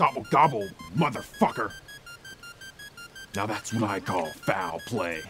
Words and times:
Gobble 0.00 0.24
gobble, 0.30 0.66
motherfucker. 0.96 1.72
Now 3.36 3.44
that's 3.44 3.70
what 3.74 3.82
I 3.82 4.00
call 4.00 4.30
foul 4.30 4.80
play. 4.86 5.20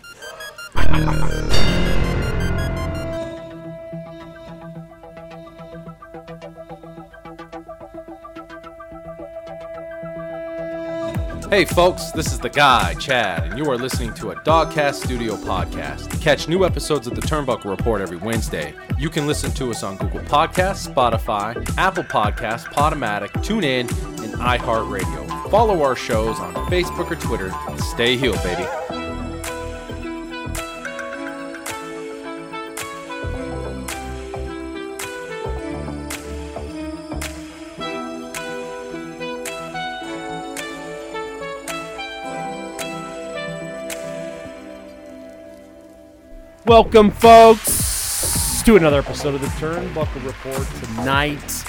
Hey 11.51 11.65
folks, 11.65 12.13
this 12.13 12.33
is 12.33 12.39
the 12.39 12.49
guy, 12.49 12.95
Chad, 12.95 13.43
and 13.49 13.59
you 13.59 13.69
are 13.69 13.77
listening 13.77 14.15
to 14.15 14.31
a 14.31 14.37
Dogcast 14.37 15.05
Studio 15.05 15.35
podcast. 15.35 16.23
Catch 16.23 16.47
new 16.47 16.65
episodes 16.65 17.09
of 17.09 17.17
the 17.17 17.23
Turnbuckle 17.23 17.65
Report 17.65 18.01
every 18.01 18.19
Wednesday. 18.19 18.73
You 19.01 19.11
can 19.11 19.27
listen 19.27 19.51
to 19.55 19.73
us 19.73 19.83
on 19.83 19.97
Google 19.97 20.21
Podcasts, 20.21 20.89
Spotify, 20.89 21.77
Apple 21.77 22.05
Podcasts, 22.05 22.67
Podomatic, 22.67 23.31
TuneIn, 23.43 24.10
iHeartRadio. 24.41 25.51
Follow 25.51 25.83
our 25.83 25.95
shows 25.95 26.39
on 26.41 26.55
Facebook 26.71 27.11
or 27.11 27.17
Twitter. 27.17 27.53
Stay 27.77 28.17
healed, 28.17 28.43
baby. 28.43 28.67
Welcome, 46.67 47.11
folks, 47.11 48.63
to 48.63 48.77
another 48.77 49.01
episode 49.01 49.35
of 49.35 49.41
the 49.41 49.49
Turnbuckle 49.49 50.25
Report. 50.25 50.67
Tonight, 50.85 51.65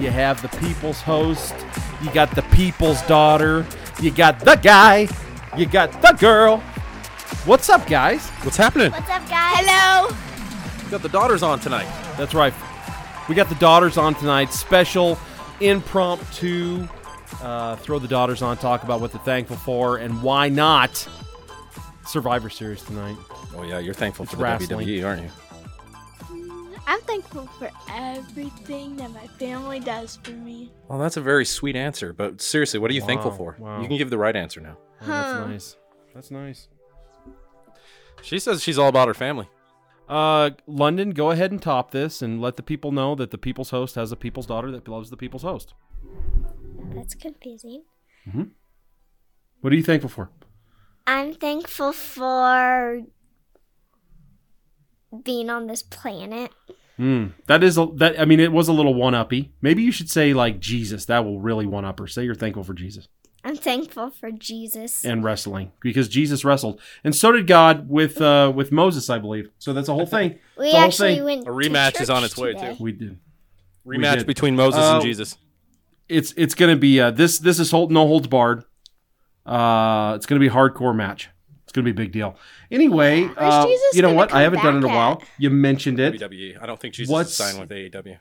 you 0.00 0.10
have 0.10 0.40
the 0.40 0.48
people's 0.58 1.02
host, 1.02 1.54
you 2.02 2.12
got 2.12 2.34
the 2.34 2.42
people's 2.42 3.02
daughter, 3.02 3.66
you 4.00 4.10
got 4.10 4.40
the 4.40 4.56
guy, 4.56 5.08
you 5.56 5.66
got 5.66 5.92
the 6.02 6.12
girl. 6.20 6.58
What's 7.44 7.68
up, 7.68 7.86
guys? 7.86 8.28
What's 8.42 8.56
happening? 8.56 8.92
What's 8.92 9.08
up, 9.10 9.28
guys? 9.28 9.56
Hello. 9.58 10.16
We 10.84 10.90
got 10.90 11.02
the 11.02 11.08
daughters 11.08 11.42
on 11.42 11.58
tonight. 11.60 11.86
That's 12.16 12.34
right. 12.34 12.54
We 13.28 13.34
got 13.34 13.48
the 13.48 13.54
daughters 13.56 13.96
on 13.96 14.14
tonight. 14.14 14.52
Special 14.52 15.18
impromptu. 15.60 16.86
Uh, 17.42 17.74
throw 17.76 17.98
the 17.98 18.06
daughters 18.08 18.40
on, 18.40 18.56
talk 18.56 18.84
about 18.84 19.00
what 19.00 19.10
they're 19.12 19.20
thankful 19.22 19.56
for, 19.56 19.96
and 19.96 20.22
why 20.22 20.48
not 20.48 21.08
Survivor 22.06 22.48
Series 22.48 22.82
tonight. 22.82 23.16
Oh 23.56 23.64
yeah, 23.64 23.78
you're 23.80 23.94
thankful 23.94 24.22
It's 24.24 24.30
for 24.30 24.36
the 24.38 24.44
wrestling. 24.44 24.86
WWE, 24.86 25.04
aren't 25.04 25.22
you? 25.22 25.30
I'm 26.86 27.00
thankful 27.02 27.46
for 27.58 27.70
everything 27.90 28.96
that 28.96 29.10
my 29.12 29.26
family 29.38 29.80
does 29.80 30.16
for 30.22 30.30
me. 30.30 30.70
Well, 30.88 30.98
that's 30.98 31.16
a 31.16 31.20
very 31.20 31.44
sweet 31.44 31.74
answer, 31.76 32.12
but 32.12 32.40
seriously, 32.40 32.78
what 32.78 32.90
are 32.90 32.94
you 32.94 33.00
thankful 33.00 33.32
for? 33.32 33.56
wow. 33.58 33.80
You 33.80 33.88
can 33.88 33.96
give 33.98 34.10
the 34.10 34.18
right 34.18 34.36
answer 34.36 34.60
now. 34.60 34.76
Oh, 35.02 35.06
that's 35.06 35.32
Huh. 35.32 35.46
nice. 35.46 35.76
That's 36.14 36.30
nice. 36.30 36.68
She 38.22 38.38
says 38.38 38.62
she's 38.62 38.78
all 38.78 38.88
about 38.88 39.08
her 39.08 39.14
family. 39.14 39.48
Uh, 40.08 40.50
London, 40.68 41.10
go 41.10 41.32
ahead 41.32 41.50
and 41.50 41.60
top 41.60 41.90
this 41.90 42.22
and 42.22 42.40
let 42.40 42.56
the 42.56 42.62
people 42.62 42.92
know 42.92 43.14
that 43.16 43.32
the 43.32 43.38
people's 43.38 43.70
host 43.70 43.96
has 43.96 44.12
a 44.12 44.16
people's 44.16 44.46
daughter 44.46 44.70
that 44.70 44.86
loves 44.86 45.10
the 45.10 45.16
people's 45.16 45.42
host. 45.42 45.74
That's 46.94 47.14
confusing. 47.14 47.82
What 49.60 49.72
are 49.72 49.76
you 49.76 49.82
thankful 49.82 50.10
for? 50.10 50.30
I'm 51.06 51.34
thankful 51.34 51.92
for 51.92 53.02
being 55.24 55.50
on 55.50 55.66
this 55.66 55.82
planet. 55.82 56.52
Hmm. 56.96 57.26
That 57.46 57.62
is 57.62 57.76
a, 57.76 57.86
that. 57.96 58.18
I 58.18 58.24
mean, 58.24 58.40
it 58.40 58.52
was 58.52 58.68
a 58.68 58.72
little 58.72 58.94
one 58.94 59.14
uppy. 59.14 59.52
Maybe 59.60 59.82
you 59.82 59.92
should 59.92 60.10
say 60.10 60.32
like 60.32 60.60
Jesus. 60.60 61.04
That 61.06 61.24
will 61.24 61.40
really 61.40 61.66
one 61.66 61.84
up 61.84 61.98
her. 61.98 62.06
Say 62.06 62.24
you're 62.24 62.34
thankful 62.34 62.64
for 62.64 62.72
Jesus 62.74 63.08
I'm 63.46 63.56
thankful 63.56 64.10
for 64.10 64.32
Jesus. 64.32 65.04
and 65.04 65.22
wrestling 65.22 65.70
because 65.80 66.08
Jesus 66.08 66.44
wrestled, 66.44 66.80
and 67.04 67.14
so 67.14 67.30
did 67.30 67.46
God 67.46 67.88
with 67.88 68.20
uh 68.20 68.52
with 68.52 68.72
Moses, 68.72 69.08
I 69.08 69.20
believe. 69.20 69.50
So 69.60 69.72
that's 69.72 69.88
a 69.88 69.94
whole 69.94 70.04
thing. 70.04 70.40
we 70.58 70.72
whole 70.72 70.80
actually 70.80 71.14
thing. 71.14 71.24
went. 71.24 71.46
A 71.46 71.50
rematch 71.50 71.92
to 71.94 72.02
is 72.02 72.10
on 72.10 72.24
its 72.24 72.36
way, 72.36 72.54
today. 72.54 72.74
too. 72.74 72.82
We 72.82 72.90
did. 72.90 73.20
We 73.84 73.98
Rematch 73.98 74.18
did. 74.18 74.26
between 74.26 74.56
Moses 74.56 74.80
Uh, 74.80 74.94
and 74.94 75.02
Jesus. 75.04 75.36
It's 76.08 76.34
it's 76.36 76.56
gonna 76.56 76.74
be 76.74 77.00
uh 77.00 77.12
this 77.12 77.38
this 77.38 77.60
is 77.60 77.70
hold 77.70 77.92
no 77.92 78.08
holds 78.08 78.26
barred. 78.26 78.64
Uh, 79.44 80.14
it's 80.16 80.26
gonna 80.26 80.40
be 80.40 80.48
a 80.48 80.50
hardcore 80.50 80.94
match. 80.96 81.28
It's 81.66 81.72
gonna 81.72 81.84
be 81.84 81.90
a 81.90 81.94
big 81.94 82.12
deal. 82.12 82.36
Anyway, 82.70 83.28
uh, 83.36 83.66
you 83.92 84.00
know 84.00 84.12
what? 84.12 84.32
I 84.32 84.42
haven't 84.42 84.62
done 84.62 84.76
it 84.76 84.78
in 84.78 84.84
a 84.84 84.88
while. 84.88 85.18
at? 85.20 85.28
You 85.36 85.50
mentioned 85.50 85.98
it. 86.00 86.14
WWE. 86.20 86.62
I 86.62 86.64
don't 86.66 86.78
think 86.80 86.94
Jesus 86.94 87.12
What's- 87.12 87.30
is 87.30 87.36
signed 87.36 87.58
with 87.58 87.70
AEW. 87.70 88.18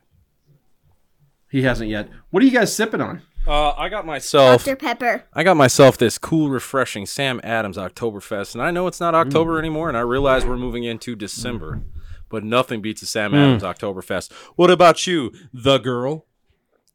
He 1.51 1.61
hasn't 1.61 1.89
yet. 1.89 2.09
What 2.31 2.41
are 2.43 2.45
you 2.45 2.51
guys 2.51 2.75
sipping 2.75 3.01
on? 3.01 3.21
Uh, 3.47 3.71
I 3.77 3.89
got 3.89 4.05
myself. 4.05 4.65
Dr. 4.65 4.75
Pepper. 4.75 5.23
I 5.33 5.43
got 5.43 5.55
myself 5.55 5.97
this 5.97 6.17
cool, 6.17 6.49
refreshing 6.49 7.05
Sam 7.05 7.39
Adams 7.43 7.77
Oktoberfest, 7.77 8.55
and 8.55 8.63
I 8.63 8.71
know 8.71 8.87
it's 8.87 8.99
not 8.99 9.13
October 9.13 9.59
anymore, 9.59 9.87
and 9.87 9.95
I 9.95 10.01
realize 10.01 10.43
we're 10.45 10.57
moving 10.57 10.83
into 10.83 11.15
December, 11.15 11.81
but 12.29 12.43
nothing 12.43 12.81
beats 12.81 13.03
a 13.03 13.05
Sam 13.05 13.35
Adams 13.35 13.61
Oktoberfest. 13.61 14.31
What 14.55 14.71
about 14.71 15.05
you, 15.05 15.31
the 15.53 15.77
girl? 15.77 16.25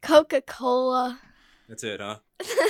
Coca 0.01 0.41
Cola. 0.41 1.19
That's 1.69 1.85
it, 1.85 2.01
huh? 2.01 2.17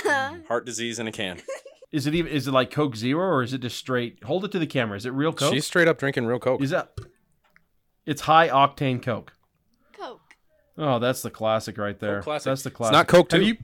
Heart 0.46 0.64
disease 0.64 1.00
in 1.00 1.08
a 1.08 1.12
can. 1.12 1.42
Is 1.92 2.06
it 2.06 2.14
even? 2.14 2.32
Is 2.32 2.48
it 2.48 2.52
like 2.52 2.70
Coke 2.70 2.96
Zero 2.96 3.26
or 3.26 3.42
is 3.42 3.52
it 3.52 3.58
just 3.60 3.76
straight? 3.76 4.24
Hold 4.24 4.44
it 4.46 4.52
to 4.52 4.58
the 4.58 4.66
camera. 4.66 4.96
Is 4.96 5.04
it 5.06 5.10
real 5.12 5.32
Coke? 5.32 5.52
She's 5.52 5.66
straight 5.66 5.88
up 5.88 5.98
drinking 5.98 6.24
real 6.26 6.38
Coke. 6.38 6.62
Is 6.62 6.70
that? 6.70 6.92
It's 8.06 8.22
high 8.22 8.48
octane 8.48 9.02
Coke. 9.02 9.34
Coke. 9.98 10.20
Oh, 10.78 10.98
that's 10.98 11.20
the 11.22 11.30
classic 11.30 11.76
right 11.76 11.98
there. 12.00 12.16
Coke 12.16 12.24
classic. 12.24 12.44
That's 12.46 12.62
the 12.62 12.70
It's 12.70 12.76
classic. 12.76 12.92
not 12.94 13.08
Coke, 13.08 13.30
Have 13.30 13.40
too. 13.42 13.46
you? 13.46 13.56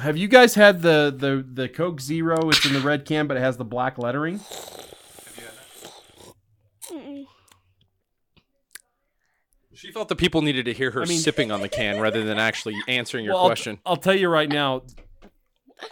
Have 0.00 0.16
you 0.16 0.28
guys 0.28 0.54
had 0.54 0.82
the 0.82 1.12
the 1.16 1.44
the 1.62 1.68
Coke 1.68 2.00
Zero? 2.00 2.48
It's 2.50 2.64
in 2.64 2.72
the 2.72 2.80
red 2.80 3.04
can, 3.04 3.26
but 3.26 3.36
it 3.36 3.40
has 3.40 3.56
the 3.56 3.64
black 3.64 3.98
lettering. 3.98 4.40
She 9.74 9.92
felt 9.92 10.08
the 10.08 10.16
people 10.16 10.40
needed 10.40 10.64
to 10.66 10.72
hear 10.72 10.90
her 10.92 11.02
I 11.02 11.06
mean- 11.06 11.18
sipping 11.18 11.50
on 11.52 11.60
the 11.60 11.68
can 11.68 12.00
rather 12.00 12.24
than 12.24 12.38
actually 12.38 12.74
answering 12.88 13.24
your 13.24 13.34
Well, 13.34 13.42
I'll- 13.42 13.48
question. 13.48 13.78
I'll, 13.84 13.96
tell 13.96 14.14
you 14.14 14.28
right 14.28 14.48
now. 14.48 14.82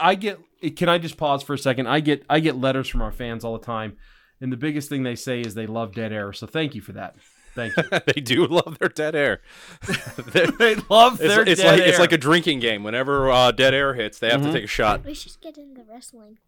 I 0.01 0.15
get. 0.15 0.39
Can 0.71 0.89
I 0.89 0.99
just 0.99 1.17
pause 1.17 1.43
for 1.43 1.55
a 1.55 1.59
second? 1.59 1.87
I 1.87 2.01
get. 2.01 2.25
I 2.29 2.41
get 2.41 2.57
letters 2.57 2.89
from 2.89 3.03
our 3.03 3.13
fans 3.13 3.45
all 3.45 3.57
the 3.59 3.65
time, 3.65 3.97
and 4.41 4.53
the 4.53 4.57
biggest 4.57 4.89
thing 4.89 5.03
they 5.03 5.17
say 5.17 5.41
is 5.41 5.55
they 5.55 5.67
love 5.67 5.95
dead 5.95 6.13
air. 6.13 6.33
So 6.33 6.47
thank 6.47 6.75
you 6.75 6.81
for 6.81 6.93
that. 6.93 7.17
Thank 7.55 7.77
you. 7.77 7.83
they 8.15 8.21
do 8.21 8.47
love 8.47 8.79
their 8.81 8.89
dead 8.89 9.15
air. 9.15 9.41
They're- 10.33 10.77
love 10.91 11.19
their 11.19 11.49
it's 11.49 11.61
dead 11.61 11.71
like 11.73 11.81
air. 11.83 11.89
it's 11.89 11.99
like 12.01 12.13
a 12.13 12.19
drinking 12.19 12.59
game. 12.61 12.83
Whenever 12.83 13.31
uh, 13.31 13.53
dead 13.53 13.75
air 13.75 13.95
hits, 13.95 14.19
they 14.19 14.29
have 14.31 14.41
Mhm. 14.41 14.47
to 14.47 14.53
take 14.53 14.65
a 14.65 14.69
shot. 14.69 15.05
We 15.05 15.15
should 15.15 15.41
get 15.41 15.57
into 15.57 15.83
wrestling. 15.89 16.39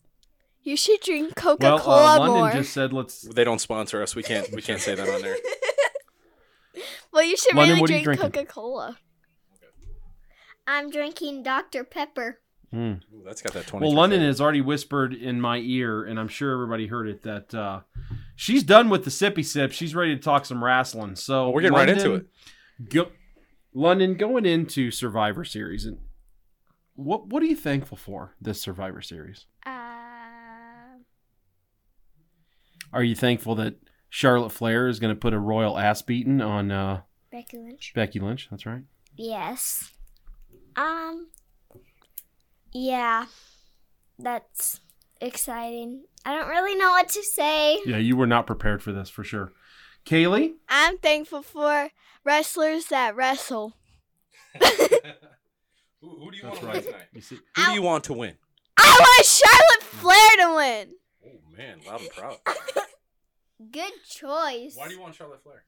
You 0.62 0.76
should 0.76 1.00
drink 1.00 1.37
Coca 1.37 1.62
well, 1.65 1.78
Cola 1.78 1.97
uh, 2.16 2.19
London 2.19 2.38
more. 2.41 2.50
just 2.53 2.72
said 2.72 2.93
let's. 2.93 3.22
They 3.22 3.44
don't 3.44 3.60
sponsor 3.60 4.03
us. 4.03 4.16
We 4.16 4.25
can't. 4.25 4.50
We 4.53 4.62
can't 4.62 4.81
say 4.81 4.94
that 4.94 5.09
on 5.09 5.22
there. 5.22 5.37
Well, 7.12 7.25
you 7.25 7.37
should 7.38 7.55
London, 7.55 7.81
really 7.81 7.99
you 7.99 8.05
drink? 8.05 8.21
Coca 8.21 8.44
Cola. 8.44 8.99
I'm 10.66 10.91
drinking 10.91 11.43
Dr. 11.43 11.84
Pepper. 11.84 12.41
Mm. 12.75 13.00
Ooh, 13.15 13.22
that's 13.25 13.43
got 13.43 13.53
that 13.54 13.66
twenty. 13.66 13.87
Well, 13.87 13.94
London 13.94 14.21
has 14.21 14.41
already 14.41 14.60
whispered 14.60 15.15
in 15.15 15.41
my 15.41 15.59
ear, 15.59 16.04
and 16.04 16.19
I'm 16.19 16.28
sure 16.28 16.53
everybody 16.53 16.87
heard 16.88 17.09
it 17.09 17.22
that 17.22 17.54
uh, 17.54 17.81
she's 18.34 18.62
done 18.62 18.88
with 18.88 19.04
the 19.04 19.10
sippy 19.10 19.44
sip. 19.44 19.72
She's 19.72 19.94
ready 19.94 20.16
to 20.16 20.21
talk 20.22 20.44
some 20.44 20.62
wrestling. 20.62 21.16
So 21.16 21.50
we're 21.50 21.62
getting 21.62 21.76
right 21.76 21.88
into 21.88 22.15
it. 22.15 22.26
Go, 22.91 23.09
London, 23.72 24.16
going 24.16 24.44
into 24.44 24.91
Survivor 24.91 25.44
Series, 25.44 25.87
and 25.87 25.99
what 26.94 27.28
what 27.28 27.43
are 27.43 27.47
you 27.47 27.56
thankful 27.56 27.97
for 27.97 28.34
this 28.41 28.60
Survivor 28.60 29.00
Series? 29.00 29.47
Uh, 29.65 29.71
Are 32.93 33.03
you 33.03 33.15
thankful 33.15 33.55
that 33.56 33.76
Charlotte 34.09 34.50
Flair 34.50 34.88
is 34.88 34.99
going 34.99 35.15
to 35.15 35.19
put 35.19 35.34
a 35.34 35.38
royal 35.38 35.78
ass 35.78 36.03
beating 36.03 36.41
on 36.41 36.71
uh, 36.71 37.03
Becky 37.31 37.59
Lynch. 37.59 37.93
Becky 37.94 38.19
Lynch? 38.19 38.49
That's 38.50 38.66
right. 38.66 38.82
Yes. 39.16 39.93
Um. 40.75 41.28
Yeah, 42.78 43.25
that's 44.19 44.81
exciting. 45.19 46.05
I 46.26 46.37
don't 46.37 46.49
really 46.49 46.75
know 46.76 46.90
what 46.90 47.08
to 47.08 47.23
say. 47.23 47.81
Yeah, 47.87 47.96
you 47.96 48.19
were 48.19 48.26
not 48.26 48.46
prepared 48.46 48.82
for 48.82 48.93
this 48.93 49.08
for 49.08 49.25
sure. 49.25 49.52
Kaylee, 50.05 50.56
I'm 50.69 50.99
thankful 50.99 51.40
for 51.40 51.88
wrestlers 52.23 52.87
that 52.88 53.17
wrestle. 53.17 53.73
Who, 56.02 56.11
who 56.20 56.31
do 56.31 56.37
you 56.37 56.43
that's 56.43 56.61
want 56.61 56.61
to 56.61 56.67
right. 56.67 56.75
win 56.75 56.84
tonight? 56.84 57.08
You 57.14 57.20
see, 57.23 57.38
Who 57.56 57.64
do 57.64 57.73
you 57.73 57.82
want 57.82 58.05
to 58.05 58.12
win? 58.12 58.34
I 58.76 58.96
want 59.00 59.26
Charlotte 59.26 59.82
Flair 59.82 60.37
to 60.37 60.55
win. 60.55 60.94
Oh 61.26 61.56
man, 61.56 61.81
loud 61.87 62.00
and 62.02 62.11
proud. 62.11 62.37
Good 63.72 63.93
choice. 64.06 64.76
Why 64.76 64.88
do 64.88 64.94
you 64.94 65.00
want 65.00 65.14
Charlotte 65.14 65.43
Flair? 65.43 65.64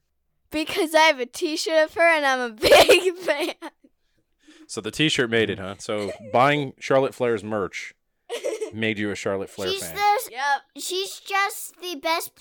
Because 0.51 0.93
I 0.93 1.01
have 1.01 1.19
a 1.19 1.25
T-shirt 1.25 1.85
of 1.85 1.93
her 1.95 2.07
and 2.07 2.23
I'm 2.25 2.39
a 2.39 2.49
big 2.53 3.15
fan. 3.15 3.55
So 4.69 4.81
the 4.81 4.91
T-shirt 4.91 5.31
made 5.31 5.49
it, 5.49 5.57
huh? 5.57 5.75
So 5.79 6.11
buying 6.31 6.73
Charlotte 6.79 7.15
Flair's 7.15 7.43
merch 7.43 7.95
made 8.71 8.99
you 8.99 9.09
a 9.09 9.15
Charlotte 9.15 9.49
Flair 9.49 9.71
she's 9.71 9.83
fan. 9.83 9.95
the, 9.95 10.31
Yep. 10.31 10.61
she's 10.83 11.19
just 11.19 11.81
the 11.81 11.95
best. 11.95 12.31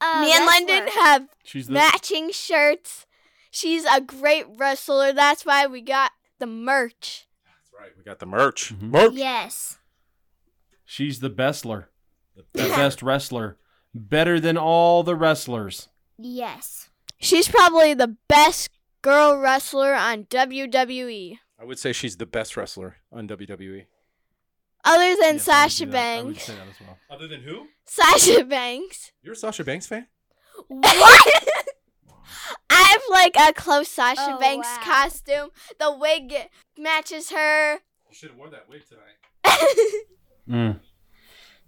Uh, 0.00 0.20
Me 0.22 0.32
and 0.34 0.44
London 0.46 0.88
have 0.88 1.28
she's 1.44 1.68
the 1.68 1.74
matching 1.74 2.32
shirts. 2.32 3.06
She's 3.52 3.84
a 3.84 4.00
great 4.00 4.46
wrestler. 4.58 5.12
That's 5.12 5.46
why 5.46 5.66
we 5.68 5.80
got 5.80 6.10
the 6.40 6.46
merch. 6.46 7.28
That's 7.44 7.72
right. 7.72 7.92
We 7.96 8.02
got 8.02 8.18
the 8.18 8.26
merch. 8.26 8.74
Mm-hmm. 8.74 8.90
Merch. 8.90 9.12
Yes. 9.14 9.78
She's 10.84 11.20
the 11.20 11.30
bestler, 11.30 11.84
the 12.34 12.44
best 12.52 13.00
wrestler, 13.00 13.58
better 13.94 14.40
than 14.40 14.58
all 14.58 15.04
the 15.04 15.14
wrestlers. 15.14 15.88
Yes. 16.18 16.90
She's 17.18 17.46
probably 17.48 17.94
the 17.94 18.16
best 18.28 18.70
girl 19.02 19.38
wrestler 19.38 19.94
on. 19.94 20.24
WWE. 20.24 21.38
I 21.58 21.64
would 21.64 21.78
say 21.78 21.92
she's 21.92 22.16
the 22.16 22.26
best 22.26 22.56
wrestler 22.56 22.96
on 23.12 23.26
WWE. 23.28 23.86
Other 24.84 25.16
than 25.16 25.34
Yes, 25.36 25.48
I 25.48 25.62
would 25.64 25.70
Sasha 25.72 25.84
do 25.86 25.90
that. 25.92 26.18
I 26.18 26.22
would 26.22 26.26
Banks. 26.34 26.44
say 26.44 26.54
that 26.54 26.68
as 26.68 26.80
well. 26.80 26.98
Other 27.10 27.26
than 27.28 27.40
who? 27.42 27.66
Sasha 27.86 28.44
Banks. 28.44 29.12
You're 29.22 29.32
a 29.32 29.36
Sasha 29.36 29.64
Banks 29.64 29.86
fan? 29.86 30.06
What? 30.68 31.44
I 32.70 32.82
have 32.90 33.02
like 33.10 33.34
a 33.36 33.52
close 33.52 33.88
Sasha 33.88 34.34
Oh, 34.36 34.38
Banks 34.38 34.68
wow. 34.68 34.82
costume. 34.84 35.50
The 35.78 35.96
wig 35.96 36.32
matches 36.78 37.30
her. 37.30 37.74
You 37.74 37.78
should 38.12 38.30
have 38.30 38.38
worn 38.38 38.50
that 38.52 38.68
wig 38.68 38.82
tonight. 38.88 39.82
Mm. 40.48 40.78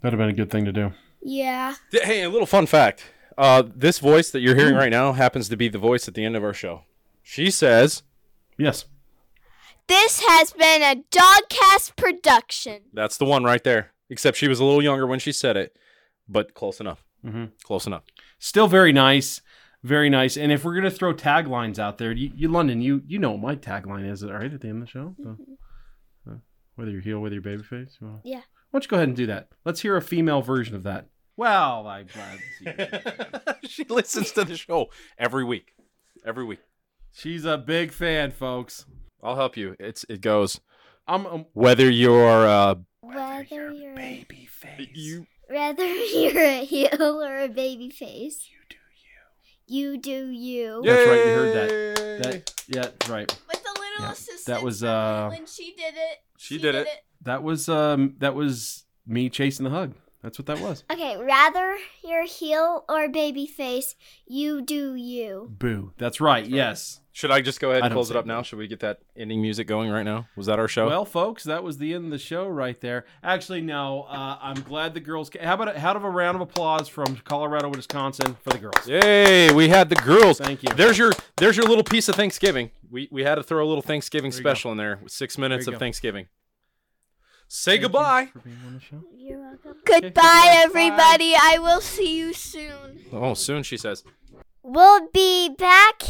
That'd 0.01 0.17
have 0.17 0.25
been 0.25 0.29
a 0.29 0.33
good 0.33 0.53
thing 0.53 0.65
to 0.67 0.71
do. 0.73 0.93
Yeah. 1.21 1.75
Hey, 1.91 2.23
a 2.23 2.31
little 2.31 2.47
fun 2.47 2.67
fact. 2.67 3.05
Uh, 3.37 3.65
this 3.75 3.99
voice 3.99 4.31
that 4.31 4.39
you're 4.39 4.55
hearing 4.55 4.77
right 4.77 4.89
now 4.91 5.13
happens 5.15 5.49
to 5.49 5.57
be 5.57 5.69
the 5.69 5.79
voice 5.79 6.07
at 6.07 6.15
the 6.15 6.25
end 6.25 6.37
of 6.37 6.45
our 6.45 6.53
show. 6.55 6.83
She 7.25 7.51
says, 7.51 8.05
Yes. 8.57 8.85
This 9.89 10.23
has 10.29 10.53
been 10.53 10.83
a 10.83 11.03
Dogcast 11.11 11.97
production. 11.97 12.83
that's 12.93 13.17
the 13.17 13.25
one 13.25 13.45
right 13.45 13.63
there. 13.65 13.93
Except 14.11 14.37
she 14.37 14.49
was 14.49 14.59
a 14.61 14.65
little 14.65 14.83
younger 14.83 15.07
when 15.07 15.19
she 15.19 15.33
said 15.33 15.57
it, 15.57 15.77
but 16.29 16.55
close 16.55 16.81
enough. 16.81 17.05
hmm 17.23 17.47
Close 17.65 17.87
enough. 17.87 18.05
Still 18.39 18.69
very 18.69 18.93
nice. 18.93 19.43
Very 19.83 20.09
nice. 20.11 20.37
And 20.37 20.51
if 20.51 20.65
we're 20.65 20.75
gonna 20.75 20.91
throw 20.91 21.13
taglines 21.15 21.79
out 21.79 21.99
there, 21.99 22.13
you, 22.13 22.31
you 22.35 22.49
London, 22.49 22.81
you 22.81 23.03
you 23.07 23.19
know 23.19 23.33
what 23.33 23.41
my 23.41 23.55
tagline 23.57 24.11
is, 24.11 24.25
right 24.25 24.53
at 24.53 24.61
the 24.61 24.69
end 24.69 24.83
of 24.83 24.87
the 24.87 24.91
show. 24.91 25.15
So, 25.23 25.37
uh, 26.31 26.35
whether 26.75 26.91
you're 26.91 27.01
heel, 27.01 27.21
whether 27.21 27.35
you're 27.35 27.43
babyface. 27.43 28.01
you 28.01 28.07
wanna- 28.07 28.21
Yeah. 28.25 28.41
Why 28.71 28.81
don't 28.81 28.85
you 28.85 28.89
go 28.89 28.97
ahead 28.97 29.09
and 29.09 29.17
do 29.17 29.27
that? 29.27 29.49
Let's 29.65 29.81
hear 29.81 29.97
a 29.97 30.03
female 30.03 30.43
version 30.43 30.75
of 30.75 30.83
that. 30.83 31.07
Well, 31.37 31.87
I'm 31.87 32.07
glad 32.13 32.39
to 32.39 32.43
see 32.59 33.55
you. 33.63 33.69
she 33.69 33.85
listens 33.85 34.33
to 34.33 34.45
the 34.45 34.57
show 34.57 34.89
every 35.17 35.45
week. 35.45 35.73
Every 36.27 36.45
week. 36.45 36.59
She's 37.13 37.45
a 37.45 37.57
big 37.57 37.93
fan, 37.93 38.33
folks. 38.33 38.85
I'll 39.23 39.37
help 39.37 39.57
you. 39.57 39.77
It's 39.79 40.05
it 40.09 40.21
goes 40.21 40.61
I'm 41.07 41.27
um, 41.27 41.47
whether 41.53 41.91
you're 41.91 42.47
uh 42.47 42.77
Whether 43.01 43.73
you're 43.73 43.93
a, 43.93 43.97
baby 43.97 44.47
face. 44.51 44.89
you 44.95 45.27
whether 45.49 45.87
you're 45.87 46.39
a 46.43 46.65
heel 46.65 47.23
or 47.23 47.39
a 47.41 47.49
baby 47.49 47.91
face. 47.91 48.49
You 48.51 48.59
do 48.69 48.77
you. 49.75 49.93
You 49.93 49.99
do 49.99 50.29
you. 50.29 50.83
That's 50.85 51.07
right, 51.07 51.25
you 51.25 51.33
heard 51.33 51.55
that. 51.55 52.23
That 52.23 52.55
yeah, 52.69 52.83
that's 52.83 53.09
right. 53.09 53.39
With 53.49 53.63
the 53.63 53.71
little 53.71 53.85
Yeah, 54.01 54.13
assistant. 54.13 54.47
that 54.47 54.63
was, 54.63 54.85
uh, 54.85 55.29
when 55.31 55.47
she 55.47 55.75
did 55.75 55.95
it. 55.97 56.19
She 56.37 56.59
did 56.59 56.75
it. 56.75 56.87
That 57.23 57.43
was 57.43 57.69
um 57.69 58.15
that 58.19 58.35
was 58.35 58.85
me 59.07 59.29
chasing 59.31 59.65
the 59.65 59.71
hug. 59.71 59.95
That's 60.23 60.39
what 60.39 60.47
that 60.47 60.61
was. 60.61 60.85
Okay, 60.93 61.17
rather 61.17 61.77
you're 62.05 62.23
a 62.25 62.27
heel 62.27 62.85
or 62.89 63.09
baby 63.09 63.47
face. 63.47 63.95
You 64.27 64.61
do 64.63 64.95
you. 64.95 65.49
Boo. 65.59 65.93
That's 65.97 66.21
right. 66.21 66.45
Yes. 66.47 67.01
Should 67.19 67.33
I 67.33 67.41
just 67.41 67.59
go 67.59 67.73
ahead 67.73 67.83
and 67.83 67.93
close 67.93 68.13
it 68.13 68.17
up 68.17 68.27
now? 68.27 68.43
Should 68.43 68.61
we 68.61 68.69
get 68.69 68.79
that 68.79 69.01
ending 69.17 69.43
music 69.43 69.67
going 69.67 69.91
right 69.91 70.05
now? 70.05 70.29
Was 70.37 70.47
that 70.47 70.61
our 70.61 70.69
show? 70.69 70.87
Well, 70.87 71.05
folks, 71.05 71.43
that 71.43 71.65
was 71.65 71.79
the 71.79 71.93
end 71.93 72.05
of 72.05 72.11
the 72.13 72.19
show 72.19 72.47
right 72.47 72.81
there. 72.81 73.07
Actually, 73.25 73.61
no. 73.61 74.03
Uh, 74.05 74.39
I'm 74.41 74.61
glad 74.61 74.95
the 74.95 75.01
girls. 75.01 75.29
Ca- 75.29 75.43
how 75.45 75.55
about 75.55 75.75
a, 75.75 75.81
how 75.81 75.91
about 75.91 76.05
a 76.07 76.11
round 76.11 76.37
of 76.37 76.43
applause 76.43 76.87
from 76.87 77.17
Colorado, 77.25 77.71
Wisconsin 77.71 78.37
for 78.41 78.51
the 78.51 78.59
girls? 78.59 78.87
Yay, 78.87 79.53
we 79.53 79.69
had 79.69 79.89
the 79.89 79.97
girls. 79.97 80.39
Thank 80.39 80.63
you. 80.63 80.69
There's 80.77 80.97
your 80.97 81.11
there's 81.39 81.57
your 81.57 81.67
little 81.67 81.83
piece 81.83 82.09
of 82.09 82.15
Thanksgiving. 82.15 82.71
We 82.89 83.09
we 83.11 83.25
had 83.25 83.35
to 83.35 83.43
throw 83.43 83.65
a 83.65 83.67
little 83.67 83.83
Thanksgiving 83.83 84.31
There 84.31 84.41
go. 84.41 84.51
special 84.51 84.71
in 84.71 84.79
there 84.79 85.01
with 85.03 85.11
six 85.11 85.37
minutes 85.37 85.65
There 85.65 85.75
of 85.75 85.81
go. 85.81 85.85
Thanksgiving. 85.85 86.29
Say 87.49 87.73
Thank 87.73 87.81
you 87.81 87.89
goodbye. 87.89 88.27
for 88.33 88.39
being 88.39 88.59
on 88.65 88.75
the 88.75 88.81
show. 88.81 89.03
You're 89.17 89.41
welcome. 89.41 89.75
Goodbye, 89.85 90.01
goodbye. 90.03 90.55
everybody. 90.59 91.35
I 91.35 91.59
will 91.59 91.81
see 91.81 92.17
you 92.17 92.33
soon. 92.33 93.01
Oh, 93.13 93.35
soon 93.35 93.65
she 93.65 93.77
says. 93.77 94.05
We'll 94.63 95.09
be 95.13 95.49
back 95.49 96.03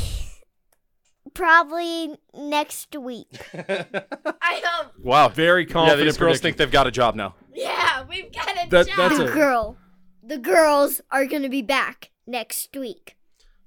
probably 1.35 2.17
next 2.35 2.95
week. 2.97 3.29
I 3.55 4.63
hope. 4.65 4.93
Wow. 5.03 5.29
Very 5.29 5.65
confident. 5.67 5.67
Yeah, 5.67 5.73
confident. 5.73 6.05
these 6.07 6.17
girls 6.17 6.19
prediction. 6.19 6.43
think 6.43 6.57
they've 6.59 6.71
got 6.71 6.87
a 6.87 6.91
job 6.91 7.15
now. 7.15 7.35
Yeah, 7.55 8.05
we've 8.09 8.33
got 8.33 8.51
a 8.67 8.69
That- 8.71 8.87
job. 8.89 8.97
that's 8.97 9.19
the 9.19 9.31
a- 9.31 9.35
girl. 9.35 9.77
The 10.23 10.39
girls 10.39 11.01
are 11.11 11.25
going 11.27 11.43
to 11.43 11.49
be 11.49 11.63
back 11.63 12.11
next 12.27 12.77
week. 12.77 13.17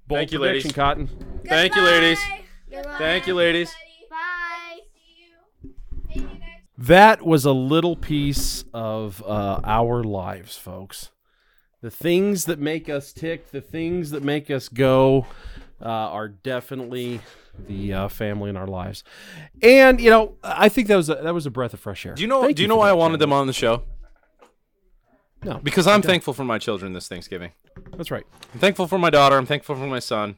Bold 0.06 0.18
Thank 0.18 0.32
you, 0.32 0.38
prediction, 0.38 0.68
ladies. 0.68 0.72
Cotton. 0.76 1.40
Thank 1.48 1.74
you, 1.74 1.82
ladies. 1.82 2.18
Goodbye, 2.70 2.98
Thank 2.98 3.26
you, 3.26 3.34
ladies. 3.34 3.74
Bye. 4.10 4.78
See 5.62 6.20
you. 6.20 6.28
That 6.78 7.22
was 7.22 7.44
a 7.44 7.52
little 7.52 7.96
piece 7.96 8.64
of 8.72 9.22
uh, 9.26 9.60
our 9.64 10.02
lives, 10.04 10.56
folks. 10.56 11.10
The 11.80 11.90
things 11.90 12.44
that 12.46 12.58
make 12.60 12.88
us 12.88 13.12
tick, 13.12 13.50
the 13.50 13.60
things 13.60 14.10
that 14.10 14.22
make 14.22 14.50
us 14.50 14.68
go, 14.68 15.26
uh, 15.80 15.84
are 15.88 16.28
definitely 16.28 17.20
the 17.58 17.92
uh, 17.92 18.08
family 18.08 18.50
in 18.50 18.56
our 18.56 18.66
lives. 18.66 19.04
And 19.62 20.00
you 20.00 20.10
know, 20.10 20.36
I 20.42 20.68
think 20.68 20.88
that 20.88 20.96
was 20.96 21.08
a, 21.10 21.16
that 21.16 21.34
was 21.34 21.46
a 21.46 21.50
breath 21.50 21.74
of 21.74 21.80
fresh 21.80 22.04
air. 22.06 22.14
Do 22.14 22.22
you 22.22 22.28
know 22.28 22.42
Thank 22.42 22.56
do 22.56 22.62
you 22.62 22.68
for 22.68 22.70
know 22.74 22.76
why 22.76 22.88
I 22.90 22.92
wanted 22.94 23.14
Chad. 23.14 23.20
them 23.20 23.32
on 23.32 23.46
the 23.46 23.52
show? 23.52 23.82
No, 25.44 25.58
Because 25.62 25.86
I'm 25.88 26.02
thankful 26.02 26.34
for 26.34 26.44
my 26.44 26.58
children 26.58 26.92
this 26.92 27.08
Thanksgiving. 27.08 27.50
that's 27.96 28.10
right. 28.12 28.24
I'm 28.54 28.60
thankful 28.60 28.86
for 28.86 28.96
my 28.98 29.10
daughter. 29.10 29.36
I'm 29.36 29.46
thankful 29.46 29.74
for 29.74 29.86
my 29.88 29.98
son. 29.98 30.36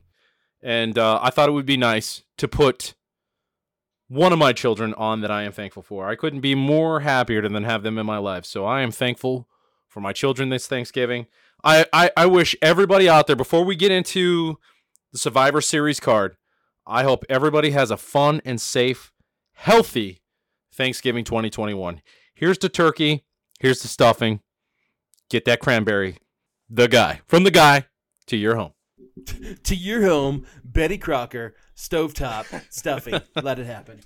And 0.63 0.97
uh, 0.99 1.21
I 1.23 1.29
thought 1.29 1.51
it 1.51 1.53
would 1.53 1.67
be 1.67 1.77
nice 1.77 2.23
to 2.39 2.49
put 2.49 2.95
one 4.09 4.33
of 4.33 4.39
my 4.39 4.55
children 4.55 4.95
on 4.95 5.21
that 5.21 5.31
I 5.31 5.43
am 5.43 5.53
thankful 5.53 5.83
for. 5.83 6.09
I 6.09 6.15
couldn't 6.17 6.41
be 6.41 6.55
more 6.55 7.01
happier 7.01 7.47
than 7.47 7.65
have 7.65 7.83
them 7.83 7.99
in 7.99 8.07
my 8.07 8.17
life. 8.17 8.47
So 8.47 8.65
I 8.65 8.81
am 8.81 8.91
thankful 8.91 9.47
for 9.89 10.01
my 10.01 10.15
children 10.15 10.49
this 10.49 10.67
Thanksgiving. 10.67 11.27
I, 11.63 11.85
I, 11.93 12.11
I 12.17 12.27
wish 12.27 12.57
everybody 12.63 13.07
out 13.07 13.27
there, 13.27 13.37
before 13.37 13.63
we 13.65 13.77
get 13.77 13.91
into 13.91 14.59
the 15.13 15.19
Survivor 15.19 15.61
Series 15.61 16.01
card, 16.01 16.37
I 16.87 17.03
hope 17.05 17.25
everybody 17.29 17.71
has 17.71 17.91
a 17.91 17.97
fun 17.97 18.43
and 18.45 18.61
safe, 18.61 19.13
healthy 19.55 20.21
Thanksgiving 20.73 21.25
2021. 21.25 22.03
Here's 22.35 22.59
the 22.59 22.69
turkey. 22.69 23.25
Here's 23.59 23.81
the 23.81 23.89
stuffing. 23.89 24.41
Get 25.31 25.45
that 25.47 25.61
cranberry. 25.61 26.19
The 26.69 26.89
guy. 26.89 27.21
From 27.27 27.45
the 27.45 27.51
guy 27.51 27.87
to 28.27 28.37
your 28.37 28.57
home. 28.57 28.73
To 29.65 29.77
your 29.77 30.03
home, 30.03 30.45
Betty 30.65 30.99
Crocker, 30.99 31.55
stovetop 31.77 32.63
stuffing. 32.71 33.21
Let 33.41 33.59
it 33.59 33.67
happen. 33.67 34.01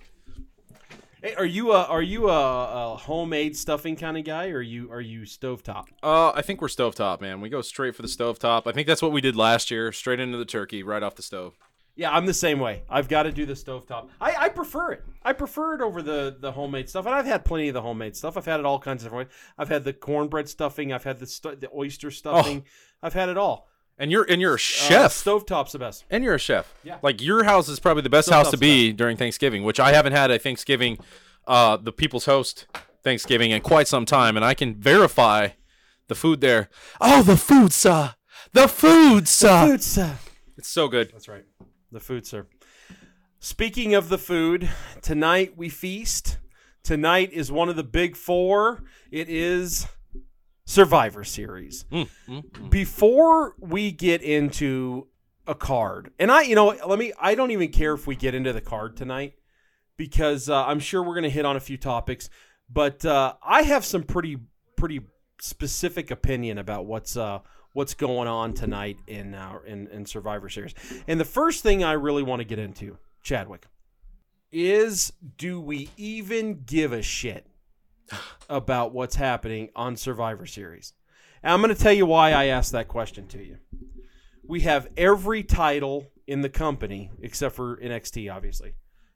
Hey, 1.23 1.35
are 1.35 1.47
you 1.47 1.73
a 1.73 1.85
are 1.85 2.03
you 2.03 2.29
a, 2.29 2.93
a 2.93 2.97
homemade 2.97 3.57
stuffing 3.57 3.97
kind 3.97 4.17
of 4.17 4.25
guy, 4.25 4.51
or 4.51 4.59
are 4.59 4.63
you 4.63 4.93
are 4.93 5.01
you 5.01 5.23
stovetop? 5.23 5.87
Uh, 6.03 6.31
I 6.31 6.43
think 6.43 6.61
we're 6.61 6.69
stovetop, 6.69 7.21
man. 7.21 7.41
We 7.41 7.49
go 7.49 7.63
straight 7.63 7.97
for 7.97 8.03
the 8.03 8.09
stovetop. 8.09 8.67
I 8.67 8.73
think 8.73 8.87
that's 8.87 9.03
what 9.03 9.11
we 9.11 9.21
did 9.21 9.35
last 9.35 9.71
year. 9.71 9.91
Straight 9.91 10.21
into 10.21 10.39
the 10.39 10.45
turkey, 10.45 10.83
right 10.83 11.03
off 11.03 11.17
the 11.17 11.23
stove. 11.23 11.59
Yeah, 11.99 12.13
I'm 12.13 12.27
the 12.27 12.33
same 12.35 12.61
way. 12.61 12.83
I've 12.89 13.09
got 13.09 13.25
to 13.25 13.33
do 13.33 13.45
the 13.45 13.55
stovetop. 13.55 14.09
I, 14.21 14.35
I 14.45 14.49
prefer 14.51 14.93
it. 14.93 15.05
I 15.25 15.33
prefer 15.33 15.75
it 15.75 15.81
over 15.81 16.01
the, 16.01 16.37
the 16.39 16.53
homemade 16.53 16.89
stuff. 16.89 17.07
And 17.07 17.15
I've 17.15 17.27
had 17.27 17.45
plenty 17.45 17.67
of 17.69 17.75
the 17.75 17.83
homemade 17.83 18.15
stuff. 18.17 18.37
I've 18.37 18.45
had 18.47 18.61
it 18.61 18.67
all 18.67 18.79
kinds 18.79 19.03
of 19.03 19.07
different 19.11 19.29
ways. 19.31 19.37
I've 19.59 19.69
had 19.69 19.83
the 19.83 19.93
cornbread 19.93 20.49
stuffing. 20.49 20.93
I've 20.93 21.03
had 21.03 21.19
the 21.19 21.27
stu- 21.27 21.57
the 21.57 21.69
oyster 21.77 22.13
stuffing. 22.13 22.65
I've 23.03 23.15
had 23.15 23.29
it 23.29 23.37
all. 23.37 23.67
And 23.99 24.13
you're 24.13 24.23
and 24.31 24.41
you're 24.41 24.53
a 24.53 24.55
Uh, 24.55 24.59
chef. 24.59 25.11
stovetop's 25.13 25.73
the 25.73 25.81
best. 25.81 26.05
and 26.09 26.23
you're 26.23 26.37
a 26.37 26.39
chef. 26.39 26.73
Yeah. 26.85 26.99
Like 27.03 27.21
your 27.21 27.43
house 27.43 27.69
is 27.69 27.81
probably 27.81 28.05
the 28.05 28.11
best 28.11 28.31
house 28.31 28.49
to 28.53 28.57
Stovetop's 28.57 28.61
be 28.61 28.93
during 28.93 29.17
Thanksgiving, 29.17 29.65
which 29.65 29.81
I 29.81 29.91
haven't 29.93 30.13
had 30.13 30.31
a 30.31 30.39
Thanksgiving, 30.39 30.99
uh, 31.49 31.79
the 31.79 31.91
People's 31.93 32.27
Host 32.27 32.67
Thanksgiving 33.03 33.51
in 33.51 33.61
quite 33.61 33.89
some 33.89 34.05
time, 34.07 34.37
and 34.37 34.45
I 34.45 34.55
can 34.55 34.77
verify 34.77 35.49
the 36.07 36.15
food 36.15 36.41
there. 36.41 36.69
Oh, 37.01 37.25
the 37.25 37.37
food, 37.37 37.73
sir. 37.73 38.15
The 38.53 38.69
food, 38.69 39.27
sir. 39.27 39.67
Food, 39.67 39.83
sir. 39.83 40.17
It's 40.57 40.69
so 40.69 40.87
good. 40.87 41.11
That's 41.13 41.27
right. 41.29 41.45
The 41.91 42.01
food, 42.01 42.27
sir. 42.27 42.47
Speaking 43.41 43.95
of 43.95 44.11
the 44.11 44.19
food, 44.19 44.69
tonight 45.01 45.55
we 45.57 45.71
feast. 45.71 46.39
Tonight 46.83 47.33
is 47.33 47.51
one 47.51 47.71
of 47.71 47.77
the 47.77 47.85
big 47.85 48.15
four. 48.15 48.83
It 49.11 49.31
is 49.31 49.87
Survivor 50.67 51.25
Series. 51.25 51.87
Mm, 51.91 52.09
mm, 52.29 52.51
mm. 52.51 52.71
Before 52.71 53.55
we 53.59 53.91
get 53.91 54.21
into 54.21 55.07
a 55.47 55.55
card, 55.55 56.11
and 56.19 56.31
I, 56.31 56.43
you 56.43 56.55
know, 56.55 56.77
let 56.87 56.99
me, 56.99 57.15
I 57.19 57.35
don't 57.35 57.53
even 57.53 57.71
care 57.71 57.95
if 57.95 58.07
we 58.07 58.17
get 58.17 58.35
into 58.35 58.53
the 58.53 58.61
card 58.61 58.95
tonight 58.95 59.35
because 59.97 60.51
uh, 60.51 60.67
I'm 60.67 60.81
sure 60.81 61.03
we're 61.03 61.15
going 61.15 61.23
to 61.23 61.31
hit 61.31 61.47
on 61.47 61.57
a 61.57 61.61
few 61.61 61.79
topics, 61.79 62.29
but 62.69 63.03
uh, 63.07 63.35
I 63.43 63.63
have 63.63 63.87
some 63.87 64.03
pretty, 64.03 64.37
pretty 64.77 65.01
specific 65.41 66.11
opinion 66.11 66.59
about 66.59 66.85
what's, 66.85 67.17
uh, 67.17 67.39
what's 67.79 67.95
going 67.95 68.27
on 68.27 68.53
tonight 68.53 68.97
in 69.07 69.37
our 69.37 69.65
in, 69.65 69.87
in 69.93 70.05
Survivor 70.05 70.49
Series. 70.49 70.75
And 71.07 71.21
the 71.21 71.25
first 71.25 71.63
thing 71.63 71.85
I 71.85 71.93
really 71.93 72.25
want 72.25 72.41
to 72.41 72.45
get 72.45 72.59
into, 72.59 72.99
Chadwick, 73.23 73.67
is 74.51 75.13
do 75.37 75.61
we 75.61 75.89
even 75.97 76.65
give 76.67 76.93
a 76.93 77.03
shit 77.03 77.47
about 78.51 78.93
what's 78.93 79.15
happening 79.15 79.69
on 79.77 79.95
Survivor 79.95 80.45
Series? 80.45 80.93
And 81.41 81.53
I'm 81.53 81.63
going 81.63 81.73
to 81.73 81.81
tell 81.81 81.93
you 81.93 82.05
why 82.05 82.33
I 82.33 82.47
asked 82.47 82.73
that 82.73 82.89
question 82.89 83.29
to 83.29 83.39
you. 83.39 83.59
We 84.45 84.63
have 84.63 84.89
every 84.97 85.45
title 85.45 86.11
in 86.27 86.41
the 86.41 86.49
company 86.49 87.13
except 87.23 87.55
for 87.55 87.77
NXT, 87.77 88.35
obviously. 88.35 88.75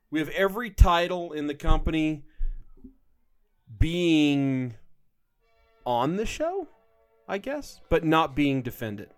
We 0.08 0.20
have 0.20 0.28
every 0.28 0.70
title 0.70 1.32
in 1.32 1.48
the 1.48 1.56
company 1.56 2.26
being 3.76 4.74
on 5.84 6.14
the 6.14 6.26
show, 6.26 6.68
I 7.32 7.38
guess, 7.38 7.80
but 7.88 8.04
not 8.04 8.36
being 8.36 8.60
defended. 8.60 9.08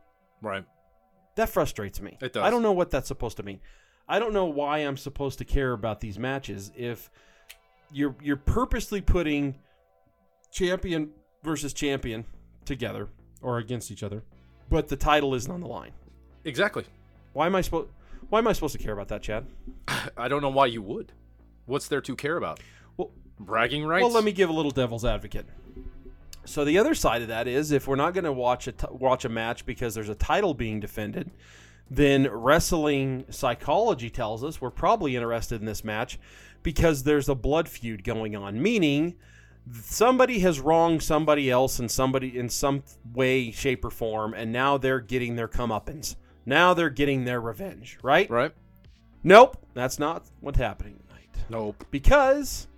Right. 0.40 0.64
That 1.35 1.49
frustrates 1.49 2.00
me. 2.00 2.16
It 2.23 2.33
does. 2.33 2.44
I 2.44 2.50
don't 2.50 2.62
know 2.62 2.71
what 2.71 2.92
that's 2.92 3.09
supposed 3.09 3.38
to 3.38 3.42
mean. 3.42 3.59
I 4.09 4.21
don't 4.21 4.33
know 4.33 4.44
why 4.44 4.78
I'm 4.78 4.97
supposed 4.97 5.38
to 5.38 5.44
care 5.44 5.73
about 5.73 6.00
these 6.00 6.16
matches 6.16 6.71
if 6.76 7.11
you're 7.90 8.14
you're 8.23 8.37
purposely 8.37 9.00
putting 9.00 9.56
champion 10.52 11.11
versus 11.42 11.73
champion 11.73 12.25
together 12.64 13.09
or 13.42 13.59
against 13.59 13.90
each 13.90 14.04
other, 14.04 14.23
but 14.71 14.87
the 14.87 14.97
title 14.97 15.35
isn't 15.35 15.50
on 15.50 15.61
the 15.61 15.66
line. 15.66 15.90
Exactly. 16.44 16.85
Why 17.33 17.47
am 17.47 17.56
I 17.56 17.62
supposed 17.62 17.88
Why 18.28 18.38
am 18.38 18.47
I 18.47 18.52
supposed 18.52 18.76
to 18.76 18.83
care 18.83 18.92
about 18.92 19.09
that, 19.09 19.23
Chad? 19.23 19.44
I 20.16 20.28
don't 20.28 20.40
know 20.40 20.50
why 20.50 20.66
you 20.66 20.83
would. 20.83 21.11
What's 21.66 21.88
there 21.88 22.00
to 22.02 22.14
care 22.14 22.37
about? 22.37 22.61
Well, 22.97 23.11
Bragging 23.40 23.85
rights? 23.85 24.04
Well, 24.04 24.12
let 24.12 24.23
me 24.23 24.30
give 24.30 24.50
a 24.50 24.52
little 24.52 24.71
devil's 24.71 25.04
advocate. 25.04 25.47
So 26.45 26.65
the 26.65 26.79
other 26.79 26.95
side 26.95 27.23
of 27.23 27.29
that 27.29 27.49
is, 27.49 27.73
if 27.73 27.87
we're 27.89 27.97
not 27.97 28.15
going 28.15 28.25
to 28.25 28.33
watch 28.33 28.67
a 28.67 28.73
t- 28.73 28.87
watch 28.91 29.25
a 29.25 29.29
match 29.29 29.67
because 29.67 29.95
there's 29.95 30.09
a 30.09 30.15
title 30.15 30.55
being 30.55 30.81
defended, 30.81 31.31
then 31.91 32.29
wrestling 32.31 33.25
psychology 33.31 34.11
tells 34.11 34.43
us 34.45 34.61
we're 34.61 34.71
probably 34.71 35.17
interested 35.17 35.61
in 35.61 35.67
this 35.67 35.85
match 35.85 36.19
because 36.63 37.03
there's 37.03 37.29
a 37.29 37.35
blood 37.35 37.69
feud 37.69 38.05
going 38.05 38.35
on. 38.35 38.61
Meaning, 38.63 39.15
somebody 39.83 40.41
has 40.41 40.61
wronged 40.61 41.03
somebody 41.03 41.51
else 41.51 41.79
in 41.79 41.89
somebody 41.89 42.37
in 42.39 42.49
some 42.49 42.83
way, 43.13 43.51
shape, 43.51 43.85
or 43.85 43.91
form, 43.91 44.35
and 44.35 44.53
now 44.53 44.79
they're 44.79 45.01
getting 45.01 45.37
their 45.37 45.49
comeuppance. 45.49 46.17
Now 46.47 46.75
they're 46.75 46.91
getting 46.91 47.25
their 47.25 47.41
revenge. 47.41 47.99
Right? 48.03 48.29
Right? 48.29 48.53
Nope, 49.23 49.57
that's 49.73 49.99
not 49.99 50.25
what's 50.41 50.59
happening 50.59 51.01
tonight. 51.07 51.31
Nope. 51.49 51.87
Because 51.91 52.69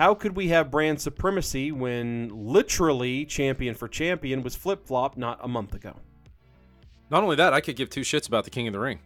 how 0.00 0.14
could 0.14 0.34
we 0.34 0.48
have 0.48 0.70
brand 0.70 0.98
supremacy 0.98 1.70
when 1.70 2.30
literally 2.32 3.26
champion 3.26 3.74
for 3.74 3.86
champion 3.86 4.42
was 4.42 4.56
flip 4.56 4.86
flop 4.86 5.14
not 5.14 5.38
a 5.42 5.46
month 5.46 5.74
ago? 5.74 5.94
Not 7.10 7.22
only 7.22 7.36
that, 7.36 7.52
I 7.52 7.60
could 7.60 7.76
give 7.76 7.90
two 7.90 8.00
shits 8.00 8.26
about 8.26 8.44
the 8.44 8.50
King 8.50 8.66
of 8.66 8.72
the 8.72 8.78
Ring. 8.80 9.00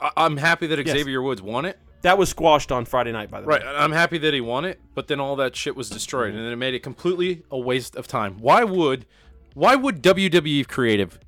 I- 0.00 0.12
I'm 0.16 0.38
happy 0.38 0.66
that 0.68 0.78
Yes. 0.78 0.96
Xavier 0.96 1.20
Woods 1.20 1.42
won 1.42 1.66
it. 1.66 1.78
That 2.00 2.16
was 2.16 2.30
squashed 2.30 2.72
on 2.72 2.86
Friday 2.86 3.12
night, 3.12 3.30
by 3.30 3.42
the 3.42 3.46
Right. 3.46 3.62
way. 3.62 3.68
I'm 3.68 3.92
happy 3.92 4.16
that 4.16 4.32
he 4.32 4.40
won 4.40 4.64
it, 4.64 4.80
but 4.94 5.08
then 5.08 5.20
all 5.20 5.36
that 5.36 5.54
shit 5.54 5.76
was 5.76 5.90
destroyed, 5.90 6.30
mm-hmm. 6.30 6.38
and 6.38 6.46
then 6.46 6.52
it 6.54 6.56
made 6.56 6.72
it 6.72 6.80
completely 6.82 7.42
a 7.50 7.58
waste 7.58 7.94
of 7.94 8.08
time. 8.08 8.38
Why 8.38 8.64
would, 8.64 9.04
why 9.52 9.74
would 9.74 10.00
WWE 10.00 10.64
creative 10.64 11.18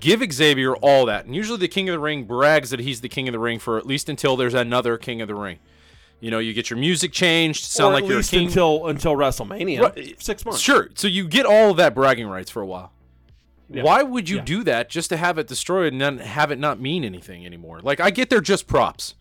give 0.00 0.22
Xavier 0.32 0.74
all 0.76 1.04
that? 1.04 1.26
And 1.26 1.36
usually 1.36 1.58
the 1.58 1.68
King 1.68 1.90
of 1.90 1.92
the 1.92 1.98
Ring 1.98 2.24
brags 2.24 2.70
that 2.70 2.80
he's 2.80 3.02
the 3.02 3.10
King 3.10 3.28
of 3.28 3.32
the 3.32 3.38
Ring 3.38 3.58
for 3.58 3.76
at 3.76 3.84
least 3.86 4.08
until 4.08 4.38
there's 4.38 4.54
another 4.54 4.96
King 4.96 5.20
of 5.20 5.28
the 5.28 5.34
Ring. 5.34 5.58
You 6.20 6.30
know, 6.30 6.38
you 6.38 6.52
get 6.54 6.70
your 6.70 6.78
music 6.78 7.12
changed, 7.12 7.64
sound 7.64 7.92
like 7.92 8.06
you're 8.06 8.20
a 8.20 8.22
king. 8.22 8.46
until 8.46 8.86
until 8.86 9.14
WrestleMania, 9.14 9.80
Right. 9.80 10.22
six 10.22 10.44
months. 10.44 10.60
Sure. 10.60 10.88
So 10.94 11.08
you 11.08 11.28
get 11.28 11.44
all 11.46 11.70
of 11.72 11.76
that 11.76 11.94
bragging 11.94 12.26
rights 12.26 12.50
for 12.50 12.62
a 12.62 12.66
while. 12.66 12.92
Yeah. 13.68 13.82
Why 13.82 14.02
would 14.02 14.28
you 14.28 14.36
Yeah. 14.36 14.44
do 14.44 14.64
that 14.64 14.88
just 14.88 15.10
to 15.10 15.16
have 15.16 15.38
it 15.38 15.46
destroyed 15.46 15.92
and 15.92 16.00
then 16.00 16.18
have 16.18 16.50
it 16.50 16.58
not 16.58 16.80
mean 16.80 17.04
anything 17.04 17.44
anymore? 17.44 17.80
Like 17.82 18.00
I 18.00 18.10
get 18.10 18.30
they're 18.30 18.40
just 18.40 18.66
props. 18.66 19.14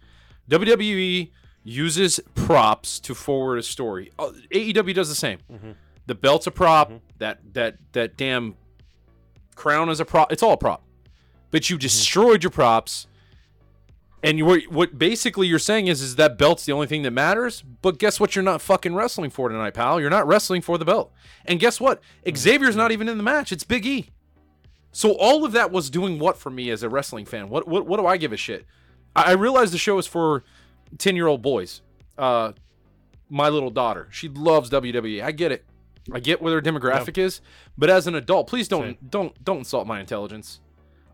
WWE 0.49 1.31
uses 1.63 2.19
props 2.35 2.99
to 3.01 3.15
forward 3.15 3.57
a 3.57 3.63
story. 3.63 4.11
Uh, 4.19 4.31
AEW 4.51 4.93
does 4.93 5.09
the 5.09 5.15
same. 5.15 5.39
Mm-hmm. 5.51 5.71
The 6.05 6.15
belt's 6.15 6.47
a 6.47 6.51
prop. 6.51 6.91
That 7.17 7.39
that 7.53 7.77
that 7.93 8.15
damn 8.17 8.55
crown 9.55 9.89
is 9.89 9.99
a 9.99 10.05
prop. 10.05 10.31
It's 10.31 10.43
all 10.43 10.53
a 10.53 10.57
prop. 10.57 10.83
But 11.51 11.63
Mm-hmm. 11.63 11.73
you 11.73 11.77
destroyed 11.79 12.43
your 12.43 12.51
props. 12.51 13.07
And 14.25 14.39
you, 14.39 14.45
what 14.69 14.97
basically 14.97 15.45
you're 15.45 15.59
saying 15.59 15.85
is, 15.85 16.01
is 16.01 16.15
that 16.15 16.35
belt's 16.35 16.65
the 16.65 16.71
only 16.71 16.87
thing 16.87 17.03
that 17.03 17.11
matters. 17.11 17.61
But 17.61 17.99
guess 17.99 18.19
what? 18.19 18.35
You're 18.35 18.41
not 18.41 18.59
fucking 18.59 18.95
wrestling 18.95 19.29
for 19.29 19.49
tonight, 19.49 19.75
pal. 19.75 20.01
You're 20.01 20.09
not 20.09 20.25
wrestling 20.25 20.63
for 20.63 20.79
the 20.79 20.85
belt. 20.85 21.13
And 21.45 21.59
guess 21.59 21.79
what? 21.79 22.01
Xavier's 22.27 22.75
not 22.75 22.91
even 22.91 23.07
in 23.07 23.17
the 23.17 23.23
match. 23.23 23.51
It's 23.51 23.63
Big 23.63 23.85
E. 23.85 24.09
So 24.91 25.11
all 25.11 25.45
of 25.45 25.51
that 25.51 25.71
was 25.71 25.91
doing 25.91 26.17
what 26.17 26.37
for 26.37 26.49
me 26.49 26.71
as 26.71 26.81
a 26.81 26.89
wrestling 26.89 27.25
fan? 27.25 27.49
What 27.49 27.67
what, 27.67 27.85
what 27.85 27.99
do 27.99 28.07
I 28.07 28.17
give 28.17 28.33
a 28.33 28.37
shit? 28.37 28.65
I, 29.15 29.23
I 29.23 29.31
realize 29.33 29.71
the 29.71 29.77
show 29.77 29.99
is 29.99 30.07
for 30.07 30.43
ten 30.97 31.15
year 31.15 31.27
old 31.27 31.43
boys. 31.43 31.81
Uh, 32.17 32.53
my 33.29 33.49
little 33.49 33.69
daughter, 33.69 34.07
she 34.09 34.27
loves 34.27 34.71
WWE. 34.71 35.21
I 35.21 35.33
get 35.33 35.51
it. 35.51 35.65
I 36.11 36.19
get 36.19 36.41
where 36.41 36.49
their 36.49 36.73
demographic 36.73 37.17
is. 37.17 37.41
But 37.77 37.89
as 37.89 38.07
an 38.07 38.15
adult, 38.15 38.47
please 38.47 38.67
don't 38.67 38.97
Same. 38.97 38.97
don't 39.07 39.43
don't 39.43 39.59
insult 39.59 39.85
my 39.85 39.99
intelligence. 39.99 40.61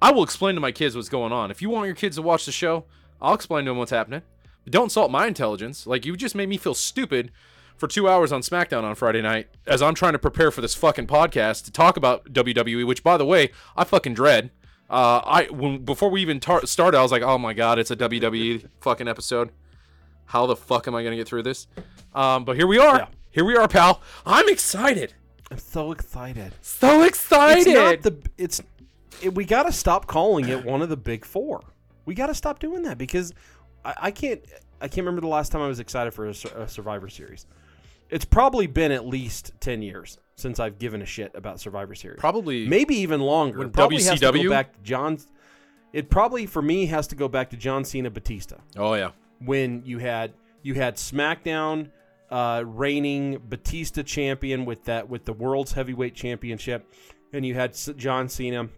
I 0.02 0.12
will 0.12 0.24
explain 0.24 0.56
to 0.56 0.62
my 0.62 0.72
kids 0.72 0.96
what's 0.96 1.10
going 1.10 1.32
on. 1.34 1.52
If 1.52 1.62
you 1.62 1.70
want 1.70 1.88
your 1.88 1.96
kids 1.96 2.16
to 2.16 2.22
watch 2.22 2.46
the 2.46 2.52
show, 2.52 2.86
I'll 3.22 3.34
explain 3.34 3.66
to 3.66 3.72
him 3.72 3.78
what's 3.78 3.92
happening. 3.92 4.22
But 4.64 4.74
don't 4.74 4.86
insult 4.86 5.12
my 5.12 5.28
intelligence. 5.28 5.86
Like 5.88 6.06
you 6.06 6.16
just 6.16 6.36
made 6.36 6.50
me 6.50 6.58
feel 6.58 6.74
stupid 6.74 7.32
for 7.78 7.88
two 7.88 8.08
hours 8.08 8.32
on 8.32 8.42
SmackDown 8.42 8.84
on 8.84 8.96
Friday 8.96 9.22
night 9.22 9.48
as 9.66 9.82
I'm 9.82 9.96
trying 9.96 10.14
to 10.14 10.20
prepare 10.20 10.52
for 10.52 10.62
this 10.62 10.76
fucking 10.76 11.08
podcast 11.08 11.66
to 11.66 11.72
talk 11.72 11.98
about 11.98 12.32
WWE. 12.32 12.86
Which, 12.86 13.04
by 13.04 13.18
the 13.18 13.26
way, 13.26 13.52
I 13.76 13.84
fucking 13.84 14.14
dread. 14.14 14.52
Uh, 14.90 15.22
I 15.24 15.44
when 15.46 15.86
before 15.86 16.10
we 16.10 16.22
even 16.22 16.40
tar- 16.40 16.66
started, 16.66 16.98
I 16.98 17.02
was 17.02 17.12
like, 17.12 17.22
oh 17.22 17.38
my 17.38 17.54
god, 17.54 17.80
it's 17.80 17.92
a 17.92 17.96
WWE 17.96 18.68
fucking 18.82 19.08
episode. 19.08 19.52
How 20.26 20.46
the 20.46 20.56
fuck 20.56 20.88
am 20.88 20.96
I 20.96 21.04
gonna 21.04 21.16
get 21.16 21.28
through 21.28 21.44
this? 21.44 21.68
Um, 22.14 22.46
but 22.46 22.56
here 22.56 22.68
we 22.68 22.78
are. 22.78 22.98
Yeah. 22.98 23.08
Here 23.32 23.46
we 23.46 23.56
are, 23.56 23.68
pal. 23.68 24.02
I'm 24.26 24.50
excited. 24.50 25.14
I'm 25.50 25.58
so 25.58 25.92
excited. 25.92 26.54
So 26.62 27.04
excited. 27.04 27.68
It's 27.68 27.76
not 27.76 28.02
the. 28.02 28.30
It's. 28.38 28.62
It, 29.22 29.36
we 29.36 29.46
got 29.46 29.64
to 29.64 29.72
stop 29.72 30.08
calling 30.08 30.50
it 30.50 30.66
one 30.66 30.82
of 30.82 30.90
the 30.90 30.98
big 30.98 31.26
four. 31.26 31.62
We 32.06 32.16
got 32.16 32.28
to 32.28 32.36
stop 32.36 32.60
doing 32.60 32.84
that 32.84 32.98
because 32.98 33.34
I, 33.86 33.94
I 34.04 34.12
can't. 34.12 34.42
I 34.80 34.88
can't 34.88 35.06
remember 35.06 35.22
the 35.22 35.28
last 35.28 35.52
time 35.52 35.62
I 35.62 35.68
was 35.68 35.80
excited 35.80 36.12
for 36.14 36.28
a, 36.28 36.32
a 36.64 36.68
Survivor 36.68 37.08
Series. 37.08 37.46
It's 38.10 38.26
probably 38.26 38.66
been 38.68 38.92
at 38.92 39.06
least 39.06 39.52
ten 39.60 39.82
years 39.82 40.18
since 40.36 40.60
I've 40.60 40.80
given 40.80 41.02
a 41.02 41.06
shit 41.06 41.32
about 41.36 41.60
Survivor 41.60 41.94
Series. 41.96 42.20
Probably 42.20 42.68
maybe 42.68 42.96
even 42.96 43.22
longer. 43.22 43.60
When 43.60 43.70
probably 43.70 44.02
has 44.04 44.20
to 44.20 44.32
WCW? 44.32 44.44
go 44.44 44.50
back 44.50 44.74
to 44.74 44.80
John. 44.82 45.20
It 45.94 46.10
probably 46.10 46.46
for 46.46 46.62
me 46.62 46.88
has 46.88 47.08
to 47.08 47.16
go 47.16 47.28
back 47.28 47.50
to 47.52 47.58
John 47.58 47.84
Cena 47.86 48.10
Batista 48.10 48.56
Oh 48.78 48.94
yeah. 48.94 49.12
when 49.40 49.84
you 49.86 49.98
had 50.00 50.34
you 50.64 50.74
had 50.74 50.96
SmackDown 50.96 51.90
uh, 52.30 52.64
reigning 52.66 53.38
Batista 53.50 54.02
champion 54.02 54.64
with 54.66 54.86
that 54.86 55.10
with 55.10 55.26
the 55.26 55.34
world's 55.34 55.74
heavyweight 55.74 56.16
championship, 56.16 56.88
and 57.34 57.46
you 57.46 57.54
had 57.54 57.78
John 57.98 58.30
Cena 58.30 58.70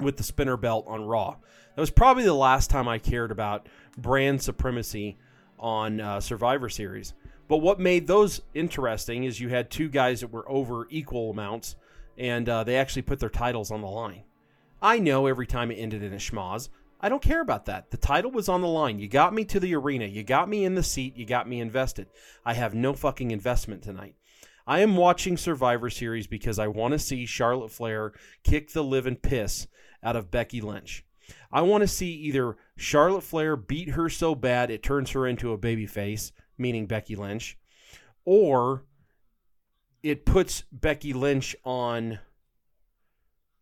with 0.00 0.16
the 0.16 0.22
spinner 0.22 0.56
belt 0.56 0.86
on 0.88 1.04
Raw. 1.04 1.36
That 1.76 1.82
was 1.82 1.90
probably 1.90 2.24
the 2.24 2.32
last 2.32 2.70
time 2.70 2.88
I 2.88 2.98
cared 2.98 3.30
about 3.30 3.68
brand 3.98 4.40
supremacy 4.40 5.18
on 5.58 6.00
uh, 6.00 6.20
Survivor 6.20 6.70
Series. 6.70 7.12
But 7.48 7.58
what 7.58 7.78
made 7.78 8.06
those 8.06 8.40
interesting 8.54 9.24
is 9.24 9.40
you 9.40 9.50
had 9.50 9.70
two 9.70 9.90
guys 9.90 10.20
that 10.20 10.32
were 10.32 10.50
over 10.50 10.86
equal 10.88 11.30
amounts, 11.30 11.76
and 12.16 12.48
uh, 12.48 12.64
they 12.64 12.76
actually 12.76 13.02
put 13.02 13.20
their 13.20 13.28
titles 13.28 13.70
on 13.70 13.82
the 13.82 13.88
line. 13.88 14.22
I 14.80 14.98
know 14.98 15.26
every 15.26 15.46
time 15.46 15.70
it 15.70 15.74
ended 15.74 16.02
in 16.02 16.14
a 16.14 16.16
schmoz. 16.16 16.70
I 16.98 17.10
don't 17.10 17.22
care 17.22 17.42
about 17.42 17.66
that. 17.66 17.90
The 17.90 17.98
title 17.98 18.30
was 18.30 18.48
on 18.48 18.62
the 18.62 18.68
line. 18.68 18.98
You 18.98 19.06
got 19.06 19.34
me 19.34 19.44
to 19.44 19.60
the 19.60 19.74
arena. 19.74 20.06
You 20.06 20.22
got 20.22 20.48
me 20.48 20.64
in 20.64 20.76
the 20.76 20.82
seat. 20.82 21.14
You 21.14 21.26
got 21.26 21.46
me 21.46 21.60
invested. 21.60 22.06
I 22.42 22.54
have 22.54 22.74
no 22.74 22.94
fucking 22.94 23.30
investment 23.30 23.82
tonight. 23.82 24.14
I 24.66 24.80
am 24.80 24.96
watching 24.96 25.36
Survivor 25.36 25.90
Series 25.90 26.26
because 26.26 26.58
I 26.58 26.68
want 26.68 26.92
to 26.92 26.98
see 26.98 27.26
Charlotte 27.26 27.70
Flair 27.70 28.12
kick 28.44 28.72
the 28.72 28.82
living 28.82 29.16
piss 29.16 29.66
out 30.02 30.16
of 30.16 30.30
Becky 30.30 30.62
Lynch. 30.62 31.04
I 31.52 31.62
want 31.62 31.82
to 31.82 31.88
see 31.88 32.10
either 32.10 32.56
Charlotte 32.76 33.22
Flair 33.22 33.56
beat 33.56 33.90
her 33.90 34.08
so 34.08 34.34
bad 34.34 34.70
it 34.70 34.82
turns 34.82 35.10
her 35.10 35.26
into 35.26 35.52
a 35.52 35.58
babyface, 35.58 36.32
meaning 36.58 36.86
Becky 36.86 37.16
Lynch, 37.16 37.56
or 38.24 38.84
it 40.02 40.26
puts 40.26 40.64
Becky 40.72 41.12
Lynch 41.12 41.56
on 41.64 42.18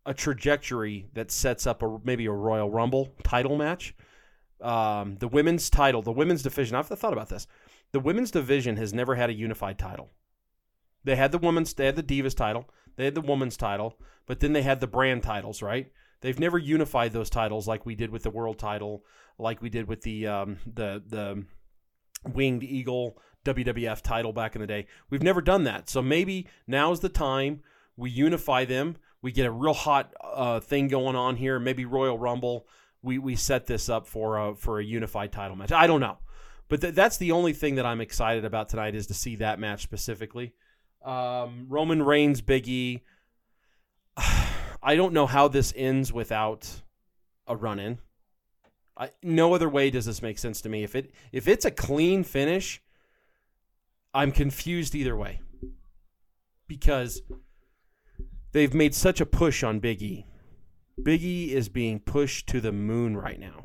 a 0.05 0.13
trajectory 0.13 1.07
that 1.13 1.31
sets 1.31 1.65
up 1.65 1.81
a 1.81 1.99
maybe 2.03 2.25
a 2.25 2.31
Royal 2.31 2.69
Rumble 2.69 3.13
title 3.23 3.57
match. 3.57 3.95
Um, 4.61 5.17
the 5.17 5.27
women's 5.27 5.69
title, 5.69 6.01
the 6.01 6.11
women's 6.11 6.43
division. 6.43 6.75
I've 6.75 6.87
thought 6.87 7.13
about 7.13 7.29
this. 7.29 7.47
The 7.91 7.99
women's 7.99 8.31
division 8.31 8.77
has 8.77 8.93
never 8.93 9.15
had 9.15 9.29
a 9.29 9.33
unified 9.33 9.77
title. 9.77 10.11
They 11.03 11.15
had 11.15 11.31
the 11.31 11.37
women's, 11.37 11.73
they 11.73 11.85
had 11.85 11.95
the 11.95 12.03
Divas 12.03 12.35
title, 12.35 12.69
they 12.95 13.05
had 13.05 13.15
the 13.15 13.21
women's 13.21 13.57
title, 13.57 13.99
but 14.25 14.39
then 14.39 14.53
they 14.53 14.63
had 14.63 14.79
the 14.79 14.87
brand 14.87 15.23
titles, 15.23 15.61
right? 15.61 15.91
They've 16.25 16.39
never 16.39 16.57
unified 16.57 17.13
those 17.13 17.29
titles 17.29 17.67
like 17.67 17.85
we 17.85 17.93
did 17.93 18.09
with 18.09 18.23
the 18.23 18.31
world 18.31 18.57
title, 18.57 19.05
like 19.37 19.61
we 19.61 19.69
did 19.69 19.87
with 19.87 20.01
the 20.01 20.25
um, 20.25 20.57
the 20.65 21.03
the 21.05 21.45
winged 22.27 22.63
eagle 22.63 23.19
WWF 23.45 24.01
title 24.01 24.33
back 24.33 24.55
in 24.55 24.61
the 24.61 24.65
day. 24.65 24.87
We've 25.11 25.21
never 25.21 25.39
done 25.39 25.65
that, 25.65 25.87
so 25.87 26.01
maybe 26.01 26.47
now's 26.65 27.01
the 27.01 27.09
time 27.09 27.61
we 27.95 28.09
unify 28.09 28.65
them. 28.65 28.97
We 29.21 29.33
get 29.33 29.45
a 29.45 29.51
real 29.51 29.75
hot 29.75 30.15
uh, 30.19 30.61
thing 30.61 30.87
going 30.87 31.15
on 31.15 31.35
here. 31.35 31.59
Maybe 31.59 31.85
Royal 31.85 32.17
Rumble. 32.17 32.65
We 33.03 33.19
we 33.19 33.35
set 33.35 33.67
this 33.67 33.87
up 33.87 34.07
for 34.07 34.39
a 34.39 34.55
for 34.55 34.79
a 34.79 34.83
unified 34.83 35.31
title 35.31 35.55
match. 35.55 35.71
I 35.71 35.85
don't 35.85 36.01
know, 36.01 36.17
but 36.69 36.81
th- 36.81 36.95
that's 36.95 37.17
the 37.17 37.33
only 37.33 37.53
thing 37.53 37.75
that 37.75 37.85
I'm 37.85 38.01
excited 38.01 38.45
about 38.45 38.69
tonight 38.69 38.95
is 38.95 39.05
to 39.07 39.13
see 39.13 39.35
that 39.35 39.59
match 39.59 39.83
specifically. 39.83 40.55
Um, 41.03 41.67
Roman 41.69 42.01
Reigns, 42.01 42.41
Big 42.41 42.67
E. 42.67 43.03
I 44.87 44.95
don't 44.95 45.13
know 45.13 45.25
how 45.25 45.47
this 45.47 45.73
ends 45.75 46.13
without 46.13 46.83
a 47.47 47.55
run 47.55 47.79
in. 47.79 47.97
I, 48.95 49.09
no 49.23 49.55
other 49.55 49.67
way 49.67 49.89
does 49.89 50.05
this 50.05 50.21
make 50.21 50.37
sense 50.37 50.61
to 50.61 50.69
me. 50.69 50.83
If 50.83 50.95
it 50.95 51.11
if 51.31 51.47
it's 51.47 51.65
a 51.65 51.71
clean 51.71 52.23
finish, 52.23 52.81
I'm 54.13 54.31
confused 54.31 54.93
either 54.93 55.17
way. 55.17 55.41
because 56.67 57.21
they've 58.51 58.73
made 58.73 58.95
such 58.95 59.21
a 59.21 59.25
push 59.25 59.63
on 59.63 59.79
Big 59.79 60.01
E. 60.01 60.25
Big 61.01 61.23
E 61.23 61.53
is 61.53 61.69
being 61.69 61.99
pushed 61.99 62.47
to 62.47 62.61
the 62.61 62.71
moon 62.71 63.17
right 63.17 63.39
now. 63.39 63.63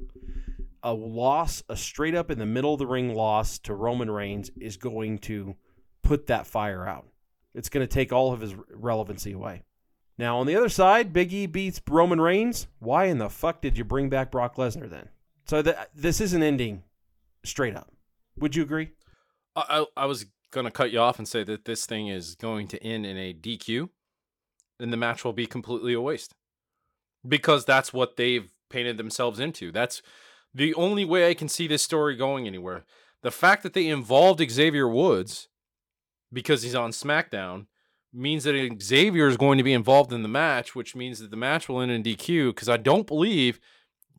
A 0.83 0.93
loss, 0.93 1.63
a 1.69 1.77
straight 1.77 2.15
up 2.15 2.31
in 2.31 2.39
the 2.39 2.47
middle 2.47 2.73
of 2.73 2.79
the 2.79 2.87
ring 2.87 3.15
loss 3.15 3.59
to 3.61 3.75
Roman 3.75 4.11
Reigns 4.11 4.51
is 4.61 4.77
going 4.77 5.19
to 5.21 5.57
put 6.03 6.27
that 6.27 6.47
fire 6.47 6.87
out. 6.89 7.07
It's 7.55 7.69
going 7.69 7.87
to 7.87 7.93
take 7.93 8.13
all 8.13 8.33
of 8.33 8.41
his 8.41 8.55
relevancy 8.71 9.33
away. 9.33 9.63
Now, 10.21 10.37
on 10.37 10.47
the 10.47 10.55
other 10.55 10.69
side, 10.69 11.15
Big 11.15 11.33
E 11.33 11.47
beats 11.47 11.81
Roman 11.89 12.21
Reigns. 12.21 12.67
Why 12.79 13.07
in 13.07 13.17
the 13.17 13.31
fuck 13.31 13.63
did 13.63 13.79
you 13.79 13.85
bring 13.85 14.11
back 14.11 14.31
Brock 14.31 14.57
Lesnar 14.57 14.91
then? 14.91 15.09
So 15.47 15.63
th- 15.63 15.77
this 15.95 16.21
isn't 16.21 16.43
ending 16.43 16.83
straight 17.43 17.75
up. 17.75 17.91
Would 18.37 18.55
you 18.55 18.63
agree? 18.63 18.91
I, 19.57 19.87
I 19.97 20.03
I 20.03 20.05
was 20.05 20.27
gonna 20.51 20.71
cut 20.71 20.91
you 20.91 20.99
off 20.99 21.19
and 21.19 21.27
say 21.27 21.43
that 21.45 21.65
this 21.65 21.87
thing 21.87 22.09
is 22.09 22.35
going 22.35 22.69
to 22.69 22.83
end 22.85 23.07
in 23.07 23.17
a 23.17 23.33
DQ, 23.33 23.89
and 24.79 24.93
the 24.93 24.99
match 24.99 25.25
will 25.25 25.33
be 25.33 25.47
completely 25.47 25.95
a 25.95 26.03
waste, 26.03 26.35
because 27.27 27.65
that's 27.65 27.95
what 27.95 28.19
they've 28.19 28.53
painted 28.69 28.99
themselves 28.99 29.41
into. 29.41 29.73
That's 29.73 30.03
the 30.53 30.75
only 30.75 31.07
way 31.07 31.31
I 31.31 31.35
can 31.35 31.49
see 31.49 31.67
this 31.67 31.83
story 31.83 32.15
going 32.15 32.47
anywhere. 32.47 32.85
The 33.23 33.31
fact 33.31 33.63
that 33.63 33.73
they 33.73 33.87
involved 33.87 34.45
Xavier 34.51 34.87
Woods 34.87 35.49
because 36.31 36.63
he's 36.63 36.75
on 36.75 36.91
SmackDown 36.91 37.69
means 38.13 38.45
that 38.45 38.83
Xavier 38.83 39.29
is 39.29 39.37
going 39.37 39.59
to 39.59 39.65
be 39.65 39.73
involved 39.73 40.13
in 40.13 40.23
the 40.23 40.29
match, 40.29 40.75
which 40.75 40.97
means 40.97 41.21
that 41.21 41.31
the 41.31 41.37
match 41.37 41.69
will 41.69 41.81
end 41.81 41.93
in 41.93 42.03
DQ. 42.03 42.55
Because 42.55 42.69
I 42.69 42.77
don't 42.77 43.07
believe, 43.07 43.61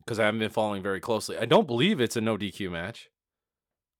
because 0.04 0.18
I 0.18 0.24
haven't 0.24 0.40
been 0.40 0.50
following 0.50 0.82
very 0.82 1.00
closely, 1.00 1.36
I 1.38 1.44
don't 1.44 1.66
believe 1.66 2.00
it's 2.00 2.16
a 2.16 2.20
no 2.20 2.36
DQ 2.36 2.70
match. 2.70 3.10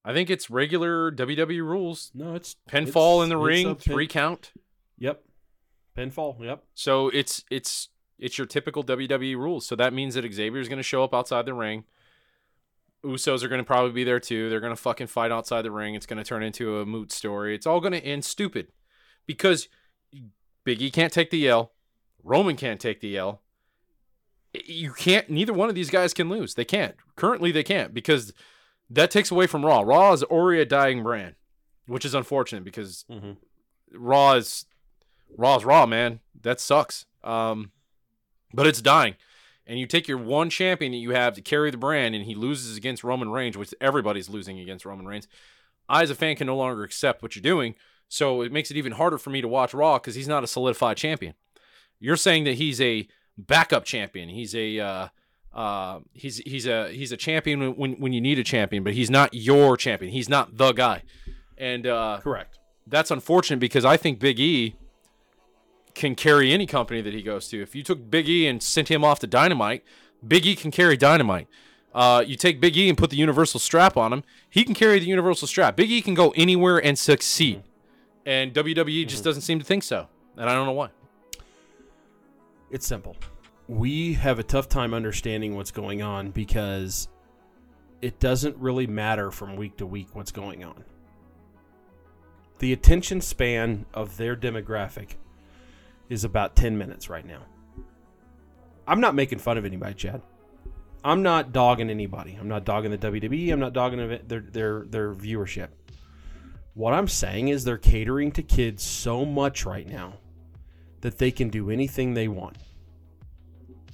I 0.05 0.13
think 0.13 0.29
it's 0.29 0.49
regular 0.49 1.11
WWE 1.11 1.61
rules. 1.61 2.11
No, 2.13 2.35
it's 2.35 2.55
Pinfall 2.69 3.17
it's- 3.17 3.23
in 3.23 3.29
the 3.29 3.37
ring, 3.37 3.65
pin- 3.67 3.75
three 3.75 4.07
count. 4.07 4.51
Yep. 4.97 5.23
Pinfall. 5.97 6.43
Yep. 6.43 6.63
So 6.73 7.09
it's 7.09 7.43
it's 7.51 7.89
it's 8.19 8.37
your 8.37 8.47
typical 8.47 8.83
WWE 8.83 9.37
rules. 9.37 9.65
So 9.65 9.75
that 9.75 9.93
means 9.93 10.15
that 10.15 10.31
Xavier 10.33 10.59
is 10.59 10.67
going 10.67 10.77
to 10.77 10.83
show 10.83 11.03
up 11.03 11.13
outside 11.13 11.45
the 11.45 11.53
ring. 11.53 11.83
Usos 13.05 13.43
are 13.43 13.47
going 13.49 13.59
to 13.61 13.65
probably 13.65 13.91
be 13.91 14.03
there 14.05 14.19
too. 14.19 14.49
They're 14.49 14.61
going 14.61 14.75
to 14.75 14.81
fucking 14.81 15.07
fight 15.07 15.31
outside 15.31 15.63
the 15.63 15.71
ring. 15.71 15.93
It's 15.93 16.05
going 16.05 16.17
to 16.17 16.23
turn 16.23 16.41
into 16.41 16.79
a 16.79 16.85
moot 16.85 17.11
story. 17.11 17.53
It's 17.53 17.67
all 17.67 17.81
going 17.81 17.91
to 17.93 17.99
end 18.03 18.23
stupid 18.23 18.67
because 19.27 19.67
Biggie 20.65 20.91
can't 20.93 21.11
take 21.13 21.29
the 21.29 21.47
L. 21.47 21.71
Roman 22.23 22.55
can't 22.55 22.79
take 22.79 23.01
the 23.01 23.17
L. 23.17 23.41
You 24.53 24.93
can't. 24.93 25.29
Neither 25.29 25.51
one 25.53 25.69
of 25.69 25.75
these 25.75 25.89
guys 25.89 26.13
can 26.13 26.29
lose. 26.29 26.53
They 26.53 26.65
can't. 26.65 26.95
Currently, 27.15 27.51
they 27.51 27.63
can't 27.63 27.93
because 27.93 28.33
that 28.89 29.09
takes 29.11 29.31
away 29.31 29.47
from 29.47 29.65
Raw. 29.65 29.81
Raw 29.81 30.13
is 30.13 30.23
already 30.23 30.61
a 30.61 30.65
dying 30.65 31.01
brand, 31.03 31.35
which 31.87 32.05
is 32.05 32.13
unfortunate 32.13 32.63
because 32.63 33.05
Mhm. 33.09 33.37
Raw 33.91 34.33
is 34.33 34.65
Raw's 35.35 35.65
Raw, 35.65 35.85
man. 35.87 36.19
That 36.39 36.59
sucks. 36.59 37.05
Um, 37.23 37.71
but 38.53 38.67
it's 38.67 38.81
dying. 38.81 39.15
And 39.65 39.79
you 39.79 39.87
take 39.87 40.07
your 40.07 40.17
one 40.17 40.49
champion 40.49 40.91
that 40.91 40.97
you 40.99 41.11
have 41.11 41.33
to 41.35 41.41
carry 41.41 41.71
the 41.71 41.77
brand, 41.77 42.13
and 42.13 42.25
he 42.25 42.35
loses 42.35 42.77
against 42.77 43.03
Roman 43.03 43.29
Reigns, 43.31 43.57
which 43.57 43.73
everybody's 43.81 44.29
losing 44.29 44.59
against 44.59 44.85
Roman 44.85 45.05
Reigns. 45.07 45.27
I, 45.89 46.03
as 46.03 46.09
a 46.09 46.15
fan, 46.15 46.35
can 46.35 46.47
no 46.47 46.55
longer 46.57 46.83
accept 46.83 47.23
what 47.23 47.35
you're 47.35 47.41
doing. 47.41 47.75
So 48.09 48.41
it 48.41 48.51
makes 48.51 48.69
it 48.69 48.77
even 48.77 48.93
harder 48.93 49.17
for 49.17 49.29
me 49.29 49.41
to 49.41 49.47
watch 49.47 49.73
Raw 49.73 49.97
because 49.97 50.15
he's 50.15 50.27
not 50.27 50.43
a 50.43 50.47
solidified 50.47 50.97
champion. 50.97 51.33
You're 51.99 52.17
saying 52.17 52.43
that 52.43 52.55
he's 52.55 52.79
a 52.79 53.07
backup 53.37 53.85
champion. 53.85 54.29
He's 54.29 54.53
a 54.55 54.79
uh, 54.79 55.07
uh, 55.53 55.99
he's 56.13 56.37
he's 56.37 56.65
a 56.65 56.91
he's 56.91 57.11
a 57.11 57.17
champion 57.17 57.75
when 57.75 57.93
when 57.93 58.13
you 58.13 58.21
need 58.21 58.39
a 58.39 58.43
champion, 58.43 58.83
but 58.83 58.93
he's 58.93 59.09
not 59.09 59.33
your 59.33 59.77
champion. 59.77 60.11
He's 60.11 60.29
not 60.29 60.57
the 60.57 60.71
guy. 60.73 61.03
And 61.57 61.87
uh, 61.87 62.19
Correct. 62.21 62.59
that's 62.87 63.11
unfortunate 63.11 63.59
because 63.59 63.85
I 63.85 63.97
think 63.97 64.19
Big 64.19 64.39
E 64.39 64.75
can 65.93 66.15
carry 66.15 66.51
any 66.51 66.65
company 66.65 67.01
that 67.01 67.13
he 67.13 67.21
goes 67.21 67.47
to. 67.49 67.61
If 67.61 67.75
you 67.75 67.83
took 67.83 68.09
Big 68.09 68.27
E 68.27 68.47
and 68.47 68.61
sent 68.61 68.89
him 68.89 69.03
off 69.03 69.19
to 69.19 69.27
Dynamite, 69.27 69.83
Big 70.27 70.45
E 70.45 70.55
can 70.55 70.71
carry 70.71 70.97
Dynamite. 70.97 71.47
Uh, 71.93 72.23
you 72.25 72.35
take 72.35 72.59
Big 72.59 72.75
E 72.75 72.89
and 72.89 72.97
put 72.97 73.11
the 73.11 73.17
Universal 73.17 73.59
strap 73.59 73.95
on 73.95 74.11
him, 74.11 74.23
he 74.49 74.63
can 74.63 74.73
carry 74.73 74.97
the 74.97 75.05
Universal 75.05 75.47
strap. 75.47 75.75
Big 75.75 75.91
E 75.91 76.01
can 76.01 76.15
go 76.15 76.31
anywhere 76.35 76.83
and 76.83 76.97
succeed. 76.97 77.61
And 78.25 78.53
WWE 78.53 79.07
just 79.07 79.21
mm-hmm. 79.21 79.29
doesn't 79.29 79.41
seem 79.41 79.59
to 79.59 79.65
think 79.65 79.83
so. 79.83 80.07
And 80.37 80.49
I 80.49 80.53
don't 80.53 80.65
know 80.65 80.73
why. 80.73 80.89
It's 82.71 82.87
simple. 82.87 83.15
We 83.67 84.13
have 84.13 84.39
a 84.39 84.43
tough 84.43 84.67
time 84.67 84.93
understanding 84.93 85.55
what's 85.55 85.71
going 85.71 86.01
on 86.01 86.31
because 86.31 87.07
it 88.01 88.19
doesn't 88.19 88.57
really 88.57 88.87
matter 88.87 89.31
from 89.31 89.55
week 89.55 89.77
to 89.77 89.85
week 89.85 90.09
what's 90.13 90.31
going 90.31 90.63
on. 90.63 90.83
The 92.59 92.73
attention 92.73 93.21
span 93.21 93.85
of 93.93 94.17
their 94.17 94.35
demographic 94.35 95.15
is 96.09 96.23
about 96.23 96.55
10 96.55 96.77
minutes 96.77 97.09
right 97.09 97.25
now. 97.25 97.43
I'm 98.87 98.99
not 98.99 99.15
making 99.15 99.39
fun 99.39 99.57
of 99.57 99.65
anybody, 99.65 99.93
Chad. 99.93 100.21
I'm 101.03 101.23
not 101.23 101.51
dogging 101.51 101.89
anybody. 101.89 102.37
I'm 102.39 102.47
not 102.47 102.65
dogging 102.65 102.91
the 102.91 102.97
WWE. 102.97 103.51
I'm 103.51 103.59
not 103.59 103.73
dogging 103.73 103.99
their 103.99 104.17
their 104.19 104.41
their, 104.41 104.85
their 104.85 105.13
viewership. 105.13 105.69
What 106.73 106.93
I'm 106.93 107.07
saying 107.07 107.49
is 107.49 107.63
they're 107.63 107.77
catering 107.77 108.31
to 108.31 108.43
kids 108.43 108.83
so 108.83 109.25
much 109.25 109.65
right 109.65 109.87
now 109.87 110.13
that 111.01 111.19
they 111.19 111.29
can 111.31 111.49
do 111.49 111.69
anything 111.69 112.13
they 112.13 112.27
want. 112.27 112.57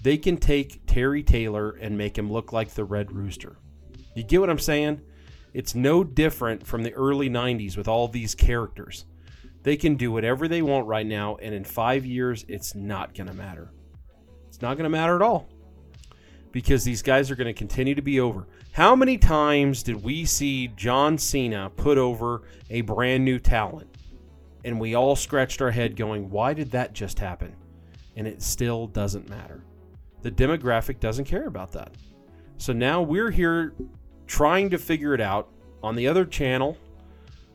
They 0.02 0.18
can 0.18 0.38
take 0.38 0.86
Terry 0.86 1.22
Taylor 1.22 1.72
and 1.72 1.98
make 1.98 2.18
him 2.18 2.32
look 2.32 2.54
like 2.54 2.70
the 2.70 2.86
Red 2.86 3.12
Rooster. 3.12 3.58
You 4.16 4.24
get 4.24 4.40
what 4.40 4.50
I'm 4.50 4.60
saying? 4.60 5.02
It's 5.54 5.76
no 5.76 6.04
different 6.04 6.66
from 6.66 6.84
the 6.84 6.94
early 6.94 7.30
90s 7.30 7.76
with 7.76 7.88
all 7.88 8.08
these 8.08 8.34
characters. 8.34 9.06
They 9.64 9.76
can 9.76 9.96
do 9.96 10.12
whatever 10.12 10.48
they 10.48 10.62
want 10.62 10.88
right 10.88 11.06
now, 11.06 11.36
and 11.36 11.54
in 11.54 11.66
five 11.66 12.06
years, 12.06 12.46
it's 12.48 12.76
not 12.76 13.14
going 13.14 13.28
to 13.28 13.34
matter. 13.34 13.72
It's 14.48 14.62
not 14.62 14.76
going 14.76 14.86
to 14.86 14.90
matter 14.90 15.16
at 15.16 15.22
all 15.22 15.50
because 16.52 16.84
these 16.84 17.02
guys 17.02 17.30
are 17.30 17.36
going 17.36 17.48
to 17.48 17.54
continue 17.54 17.96
to 17.96 18.02
be 18.02 18.20
over. 18.20 18.48
How 18.72 18.96
many 18.96 19.18
times 19.18 19.84
did 19.84 20.04
we 20.04 20.26
see 20.26 20.68
John 20.70 21.18
Cena 21.18 21.70
put 21.76 21.98
over 21.98 22.44
a 22.70 22.82
brand 22.82 23.26
new 23.26 23.40
talent? 23.40 23.88
And 24.66 24.80
we 24.80 24.96
all 24.96 25.16
scratched 25.16 25.62
our 25.62 25.72
head 25.72 25.96
going, 25.96 26.30
why 26.30 26.54
did 26.54 26.72
that 26.72 26.94
just 26.94 27.20
happen? 27.20 27.56
And 28.16 28.28
it 28.28 28.42
still 28.42 28.88
doesn't 28.88 29.30
matter. 29.30 29.64
The 30.22 30.32
demographic 30.32 31.00
doesn't 31.00 31.26
care 31.26 31.48
about 31.48 31.72
that. 31.74 31.94
So 32.58 32.74
now 32.74 33.02
we're 33.02 33.32
here 33.32 33.74
trying 34.28 34.70
to 34.72 34.78
figure 34.78 35.14
it 35.14 35.22
out. 35.22 35.50
On 35.82 35.96
the 35.96 36.10
other 36.10 36.26
channel, 36.26 36.78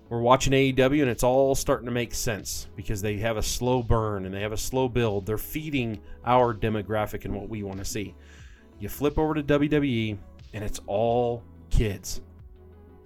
we're 0.09 0.21
watching 0.21 0.53
AEW 0.53 1.03
and 1.03 1.11
it's 1.11 1.23
all 1.23 1.55
starting 1.55 1.87
to 1.87 1.93
make 1.93 2.15
sense 2.15 2.69
because 2.75 3.03
they 3.03 3.19
have 3.19 3.37
a 3.37 3.43
slow 3.43 3.83
burn 3.83 4.25
and 4.25 4.35
they 4.35 4.41
have 4.41 4.53
a 4.53 4.57
slow 4.57 4.89
build. 4.89 5.27
They're 5.27 5.37
feeding 5.37 6.01
our 6.25 6.55
demographic 6.55 7.25
and 7.25 7.35
what 7.35 7.49
we 7.49 7.63
want 7.63 7.79
to 7.81 7.85
see. 7.85 8.15
You 8.79 8.89
flip 8.89 9.19
over 9.19 9.35
to 9.35 9.43
WWE 9.43 10.19
and 10.53 10.65
it's 10.65 10.81
all 10.87 11.43
kids. 11.71 12.21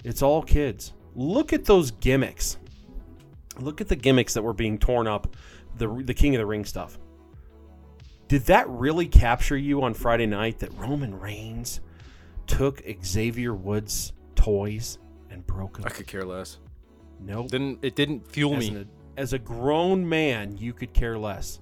It's 0.04 0.22
all 0.22 0.42
kids. 0.42 0.92
Look 1.14 1.52
at 1.52 1.64
those 1.64 1.90
gimmicks. 1.90 2.58
Look 3.58 3.80
at 3.80 3.88
the 3.88 3.96
gimmicks 3.96 4.34
that 4.34 4.42
were 4.42 4.52
being 4.52 4.78
torn 4.78 5.06
up, 5.06 5.36
the 5.76 5.88
the 6.04 6.14
King 6.14 6.34
of 6.36 6.38
the 6.38 6.46
Ring 6.46 6.64
stuff. 6.64 6.98
Did 8.28 8.42
that 8.46 8.68
really 8.68 9.06
capture 9.06 9.56
you 9.56 9.82
on 9.82 9.94
Friday 9.94 10.26
night 10.26 10.58
that 10.60 10.72
Roman 10.78 11.18
Reigns 11.18 11.80
took 12.46 12.82
Xavier 13.04 13.54
Woods' 13.54 14.12
toys 14.34 14.98
and 15.30 15.46
broke 15.46 15.78
them? 15.78 15.86
I 15.86 15.90
could 15.90 16.06
care 16.06 16.24
less. 16.24 16.58
Nope. 17.20 17.48
Didn't 17.50 17.78
it 17.82 17.96
didn't 17.96 18.30
fuel 18.30 18.54
as, 18.56 18.70
me. 18.70 18.76
an- 18.76 18.88
as 19.16 19.32
a 19.32 19.38
grown 19.38 20.08
man, 20.08 20.56
you 20.56 20.72
could 20.72 20.92
care 20.92 21.18
less. 21.18 21.58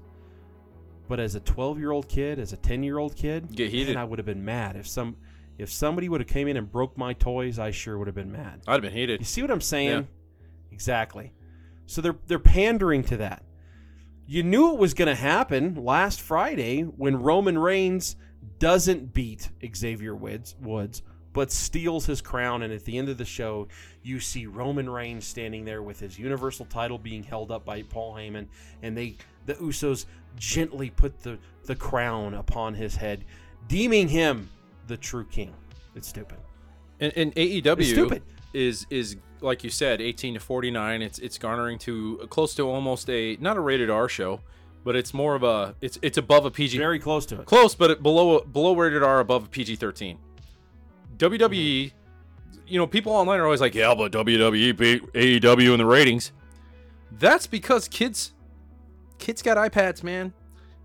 But 1.09 1.21
as 1.21 1.35
a 1.35 1.41
12 1.41 1.79
year 1.79 1.91
old 1.93 2.09
kid, 2.09 2.39
as 2.39 2.53
a 2.53 2.57
10 2.57 2.83
year 2.83 2.99
old 2.99 3.17
kid, 3.17 3.55
Get 3.55 3.71
heated. 3.71 3.95
man, 3.95 4.03
I 4.03 4.05
would 4.05 4.19
have 4.19 4.27
been 4.27 4.45
mad 4.45 4.77
if 4.77 4.87
some 4.89 5.17
if 5.59 5.73
somebody 5.73 6.09
would 6.09 6.21
have 6.21 6.29
came 6.29 6.49
in 6.49 6.57
and 6.57 6.71
broke 6.71 6.99
my 6.99 7.13
toys. 7.15 7.59
I 7.59 7.71
sure 7.71 7.97
would 7.99 8.09
have 8.09 8.15
been 8.17 8.33
mad. 8.33 8.61
I'd 8.67 8.73
have 8.75 8.83
been 8.83 8.93
heated. 8.93 9.21
You 9.21 9.27
see 9.27 9.41
what 9.43 9.51
I'm 9.51 9.61
saying? 9.61 9.91
Yeah. 9.91 10.03
Exactly. 10.73 11.33
So 11.87 12.01
they're 12.01 12.17
they're 12.27 12.39
pandering 12.39 13.03
to 13.05 13.17
that. 13.19 13.43
You 14.27 14.43
knew 14.43 14.73
it 14.73 14.79
was 14.79 14.93
going 14.93 15.07
to 15.07 15.15
happen 15.15 15.77
last 15.77 16.21
Friday 16.21 16.83
when 16.83 17.23
Roman 17.23 17.57
Reigns 17.57 18.17
doesn't 18.59 19.15
beat 19.15 19.51
Xavier 19.75 20.17
Woods, 20.17 20.57
Woods, 20.61 21.03
but 21.33 21.53
steals 21.53 22.07
his 22.07 22.21
crown. 22.21 22.63
And 22.63 22.73
at 22.73 22.85
the 22.85 22.99
end 22.99 23.09
of 23.09 23.19
the 23.19 23.25
show, 23.25 23.69
you 24.03 24.19
see 24.19 24.47
Roman 24.47 24.91
Reigns 24.91 25.25
standing 25.27 25.65
there 25.65 25.81
with 25.81 26.01
his 26.01 26.19
Universal 26.19 26.67
title 26.67 26.99
being 26.99 27.23
held 27.23 27.53
up 27.53 27.65
by 27.65 27.83
Paul 27.83 28.15
Heyman, 28.15 28.49
and 28.83 28.97
they 28.97 29.15
the 29.47 29.55
Usos 29.55 30.05
gently 30.37 30.91
put 30.91 31.21
the 31.23 31.39
the 31.65 31.75
crown 31.75 32.35
upon 32.35 32.75
his 32.75 32.95
head, 32.97 33.25
deeming 33.69 34.09
him 34.09 34.49
the 34.87 34.97
true 34.97 35.25
king. 35.25 35.55
It's 35.95 36.09
stupid. 36.09 36.39
And, 37.01 37.13
and 37.17 37.35
AEW 37.35 37.79
It's 37.81 37.89
stupid. 37.91 38.23
is 38.53 38.87
is 38.91 39.17
like 39.41 39.65
you 39.65 39.71
said, 39.71 40.01
18 40.01 40.35
to 40.35 40.41
49. 40.41 41.03
It's 41.03 41.19
it's 41.19 41.39
garnering 41.39 41.79
to 41.81 42.27
close 42.31 42.55
to 42.57 42.63
almost 42.69 43.09
a 43.11 43.37
not 43.41 43.57
a 43.57 43.61
rated 43.61 43.91
R 43.91 44.09
show, 44.09 44.41
but 44.85 44.95
it's 44.97 45.13
more 45.13 45.35
of 45.35 45.43
a 45.43 45.75
it's 45.81 45.99
it's 46.03 46.19
above 46.19 46.45
a 46.45 46.51
PG 46.51 46.79
Very 46.79 46.99
close 46.99 47.27
to 47.27 47.41
it. 47.41 47.47
close, 47.47 47.75
but 47.75 48.03
below 48.03 48.41
below 48.41 48.75
rated 48.75 49.03
R, 49.03 49.21
above 49.21 49.45
a 49.47 49.49
PG 49.49 49.77
13. 49.77 50.19
WWE, 51.19 51.93
you 52.67 52.79
know, 52.79 52.87
people 52.87 53.13
online 53.13 53.41
are 53.41 53.45
always 53.45 53.61
like, 53.61 53.75
yeah, 53.75 53.95
but 53.95 54.13
WWE 54.13 54.77
beat 54.77 55.03
AEW 55.15 55.73
in 55.73 55.79
the 55.79 55.87
ratings. 55.87 56.33
That's 57.19 57.47
because 57.47 57.89
kids 57.89 58.33
kids 59.19 59.43
got 59.43 59.57
iPads, 59.57 60.03
man. 60.03 60.33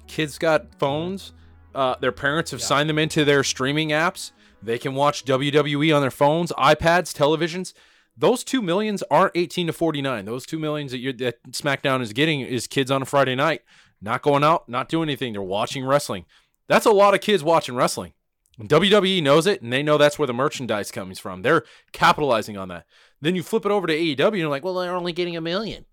Kids 0.07 0.37
got 0.37 0.75
phones. 0.77 1.33
Uh, 1.73 1.95
their 1.99 2.11
parents 2.11 2.51
have 2.51 2.61
signed 2.61 2.89
them 2.89 2.99
into 2.99 3.23
their 3.23 3.43
streaming 3.43 3.89
apps. 3.89 4.31
They 4.61 4.77
can 4.77 4.93
watch 4.93 5.25
WWE 5.25 5.95
on 5.95 6.01
their 6.01 6.11
phones, 6.11 6.51
iPads, 6.53 7.15
televisions. 7.15 7.73
Those 8.17 8.43
two 8.43 8.61
millions 8.61 9.03
aren't 9.09 9.31
18 9.35 9.67
to 9.67 9.73
49. 9.73 10.25
Those 10.25 10.45
two 10.45 10.59
millions 10.59 10.91
that, 10.91 10.99
you're, 10.99 11.13
that 11.13 11.41
SmackDown 11.51 12.01
is 12.01 12.13
getting 12.13 12.41
is 12.41 12.67
kids 12.67 12.91
on 12.91 13.01
a 13.01 13.05
Friday 13.05 13.35
night, 13.35 13.61
not 14.01 14.21
going 14.21 14.43
out, 14.43 14.67
not 14.67 14.89
doing 14.89 15.09
anything. 15.09 15.33
They're 15.33 15.41
watching 15.41 15.85
wrestling. 15.85 16.25
That's 16.67 16.85
a 16.85 16.91
lot 16.91 17.13
of 17.13 17.21
kids 17.21 17.43
watching 17.43 17.75
wrestling. 17.75 18.13
And 18.59 18.69
WWE 18.69 19.23
knows 19.23 19.47
it, 19.47 19.61
and 19.61 19.71
they 19.73 19.81
know 19.81 19.97
that's 19.97 20.19
where 20.19 20.27
the 20.27 20.33
merchandise 20.33 20.91
comes 20.91 21.19
from. 21.19 21.41
They're 21.41 21.63
capitalizing 21.93 22.57
on 22.57 22.67
that. 22.67 22.85
Then 23.21 23.35
you 23.35 23.43
flip 23.43 23.65
it 23.65 23.71
over 23.71 23.87
to 23.87 23.93
AEW, 23.93 24.27
and 24.27 24.37
you're 24.37 24.49
like, 24.49 24.63
well, 24.63 24.75
they're 24.75 24.95
only 24.95 25.13
getting 25.13 25.37
a 25.37 25.41
million. 25.41 25.85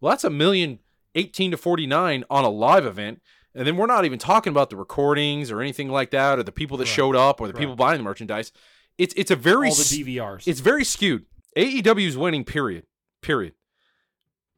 Well, 0.00 0.10
that's 0.10 0.24
a 0.24 0.30
million 0.30 0.78
18 1.14 1.52
to 1.52 1.56
49 1.56 2.24
on 2.30 2.44
a 2.44 2.48
live 2.48 2.86
event. 2.86 3.20
And 3.54 3.66
then 3.66 3.76
we're 3.76 3.86
not 3.86 4.04
even 4.04 4.18
talking 4.18 4.50
about 4.50 4.70
the 4.70 4.76
recordings 4.76 5.50
or 5.50 5.60
anything 5.60 5.88
like 5.88 6.10
that, 6.10 6.38
or 6.38 6.42
the 6.42 6.52
people 6.52 6.78
that 6.78 6.86
showed 6.86 7.14
up, 7.14 7.40
or 7.40 7.48
the 7.48 7.52
people 7.52 7.76
buying 7.76 7.98
the 7.98 8.04
merchandise. 8.04 8.50
It's 8.96 9.12
it's 9.16 9.30
a 9.30 9.36
very 9.36 9.68
All 9.68 9.74
the 9.74 9.82
DVRs. 9.82 10.46
it's 10.48 10.60
very 10.60 10.84
skewed. 10.84 11.26
AEW's 11.56 12.16
winning. 12.16 12.44
Period. 12.44 12.86
Period. 13.20 13.52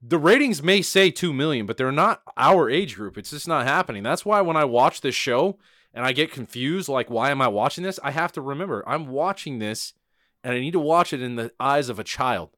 The 0.00 0.18
ratings 0.18 0.62
may 0.62 0.82
say 0.82 1.10
two 1.10 1.32
million, 1.32 1.66
but 1.66 1.76
they're 1.76 1.90
not 1.90 2.22
our 2.36 2.68
age 2.70 2.94
group. 2.94 3.16
It's 3.18 3.30
just 3.30 3.48
not 3.48 3.66
happening. 3.66 4.02
That's 4.02 4.24
why 4.24 4.40
when 4.42 4.56
I 4.56 4.64
watch 4.64 5.00
this 5.00 5.14
show 5.14 5.58
and 5.92 6.04
I 6.04 6.12
get 6.12 6.30
confused, 6.30 6.88
like 6.88 7.08
why 7.10 7.30
am 7.30 7.40
I 7.40 7.48
watching 7.48 7.82
this? 7.84 7.98
I 8.04 8.10
have 8.10 8.30
to 8.32 8.40
remember 8.40 8.84
I'm 8.86 9.06
watching 9.08 9.58
this, 9.58 9.94
and 10.44 10.54
I 10.54 10.60
need 10.60 10.72
to 10.72 10.80
watch 10.80 11.12
it 11.12 11.22
in 11.22 11.36
the 11.36 11.52
eyes 11.58 11.88
of 11.88 11.98
a 11.98 12.04
child. 12.04 12.50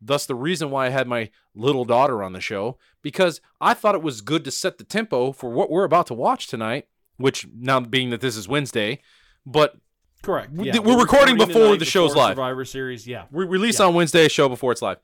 Thus, 0.00 0.26
the 0.26 0.34
reason 0.34 0.70
why 0.70 0.86
I 0.86 0.90
had 0.90 1.08
my 1.08 1.30
little 1.54 1.84
daughter 1.84 2.22
on 2.22 2.32
the 2.32 2.40
show 2.40 2.78
because 3.02 3.40
I 3.60 3.74
thought 3.74 3.94
it 3.94 4.02
was 4.02 4.20
good 4.20 4.44
to 4.44 4.50
set 4.50 4.78
the 4.78 4.84
tempo 4.84 5.32
for 5.32 5.50
what 5.50 5.70
we're 5.70 5.84
about 5.84 6.06
to 6.08 6.14
watch 6.14 6.46
tonight. 6.46 6.86
Which 7.16 7.48
now 7.52 7.80
being 7.80 8.10
that 8.10 8.20
this 8.20 8.36
is 8.36 8.46
Wednesday, 8.46 9.00
but 9.44 9.76
Correct. 10.22 10.52
Yeah, 10.54 10.78
we're 10.78 11.00
recording 11.00 11.36
before 11.36 11.76
the 11.76 11.84
show's 11.84 12.10
before 12.10 12.22
live. 12.22 12.32
Survivor 12.32 12.64
Series. 12.64 13.06
Yeah. 13.06 13.24
we 13.30 13.44
release 13.44 13.80
on 13.80 13.94
Wednesday, 13.94 14.26
a 14.26 14.28
show 14.28 14.48
before 14.48 14.72
it's 14.72 14.82
live. 14.82 14.98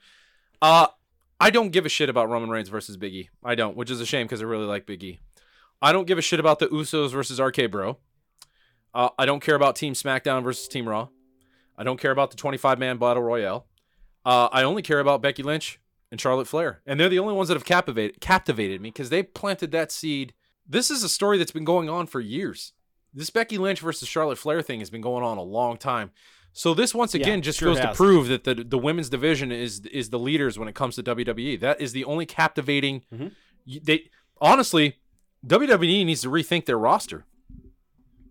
Uh, 0.62 0.88
I 1.40 1.50
don't 1.50 1.70
give 1.70 1.87
a 1.87 1.88
shit 1.88 2.09
about 2.09 2.28
Roman 2.28 2.50
Reigns 2.50 2.68
versus 2.68 2.96
Biggie. 2.96 3.28
I 3.44 3.54
don't, 3.54 3.76
which 3.76 3.90
is 3.90 4.00
a 4.00 4.07
shame 4.07 4.26
because 4.26 4.42
I 4.42 4.44
really 4.44 4.66
like 4.66 4.87
Biggie. 4.87 5.18
I 5.83 5.92
don't 5.92 6.07
give 6.07 6.18
a 6.18 6.22
shit 6.22 6.40
about 6.40 6.59
the 6.59 6.68
Usos 6.68 7.11
versus 7.11 7.40
RK 7.40 7.70
Bro. 7.70 7.98
Uh, 8.94 9.11
I 9.18 9.26
don't 9.26 9.40
care 9.40 9.54
about 9.54 9.76
Team 9.76 9.92
SmackDown 9.94 10.42
versus 10.42 10.68
Team 10.68 10.88
Raw. 10.88 11.09
I 11.76 11.83
don't 11.83 12.00
care 12.00 12.12
about 12.12 12.30
the 12.30 12.37
25 12.37 12.78
man 12.78 12.98
battle 12.98 13.22
royale. 13.22 13.66
Uh, 14.25 14.49
I 14.53 14.63
only 14.63 14.83
care 14.83 15.01
about 15.01 15.21
Becky 15.23 15.43
Lynch 15.43 15.79
and 16.11 16.21
Charlotte 16.21 16.49
Flair, 16.49 16.81
and 16.87 16.99
they're 16.99 17.09
the 17.09 17.19
only 17.19 17.35
ones 17.35 17.49
that 17.49 17.55
have 17.55 17.65
captivated 17.65 18.21
captivated 18.21 18.81
me 18.81 18.91
because 18.91 19.11
they 19.11 19.23
planted 19.23 19.71
that 19.73 19.91
seed. 19.93 20.33
This 20.67 20.91
is 20.91 21.03
a 21.03 21.09
story 21.09 21.37
that's 21.39 21.51
been 21.53 21.65
going 21.65 21.91
on 21.91 22.07
for 22.07 22.21
years. 22.21 22.73
This 23.13 23.31
Becky 23.31 23.59
Lynch 23.59 23.81
versus 23.81 24.09
Charlotte 24.09 24.39
Flair 24.39 24.63
thing 24.63 24.81
has 24.81 24.91
been 24.91 25.01
going 25.03 25.23
on 25.25 25.39
a 25.39 25.43
long 25.43 25.77
time. 25.77 26.11
So 26.53 26.73
this 26.73 26.95
once 26.95 27.15
Yeah, 27.15 27.23
again 27.23 27.43
just 27.43 27.59
sure 27.59 27.69
goes 27.75 27.81
to 27.81 27.93
prove 27.95 28.29
that 28.29 28.45
the 28.45 28.55
the 28.55 28.79
women's 28.79 29.09
division 29.11 29.51
is 29.53 29.81
is 29.87 30.11
the 30.11 30.19
leaders 30.19 30.59
when 30.59 30.69
it 30.69 30.75
comes 30.75 30.95
to 30.97 31.03
WWE. 31.03 31.59
That 31.61 31.81
is 31.81 31.93
the 31.93 32.05
only 32.05 32.27
captivating. 32.27 33.03
Mhm. 33.13 33.33
They 33.83 34.11
honestly, 34.41 34.99
WWE 35.47 36.05
needs 36.07 36.23
to 36.23 36.29
rethink 36.29 36.65
their 36.67 36.79
roster. 36.79 37.25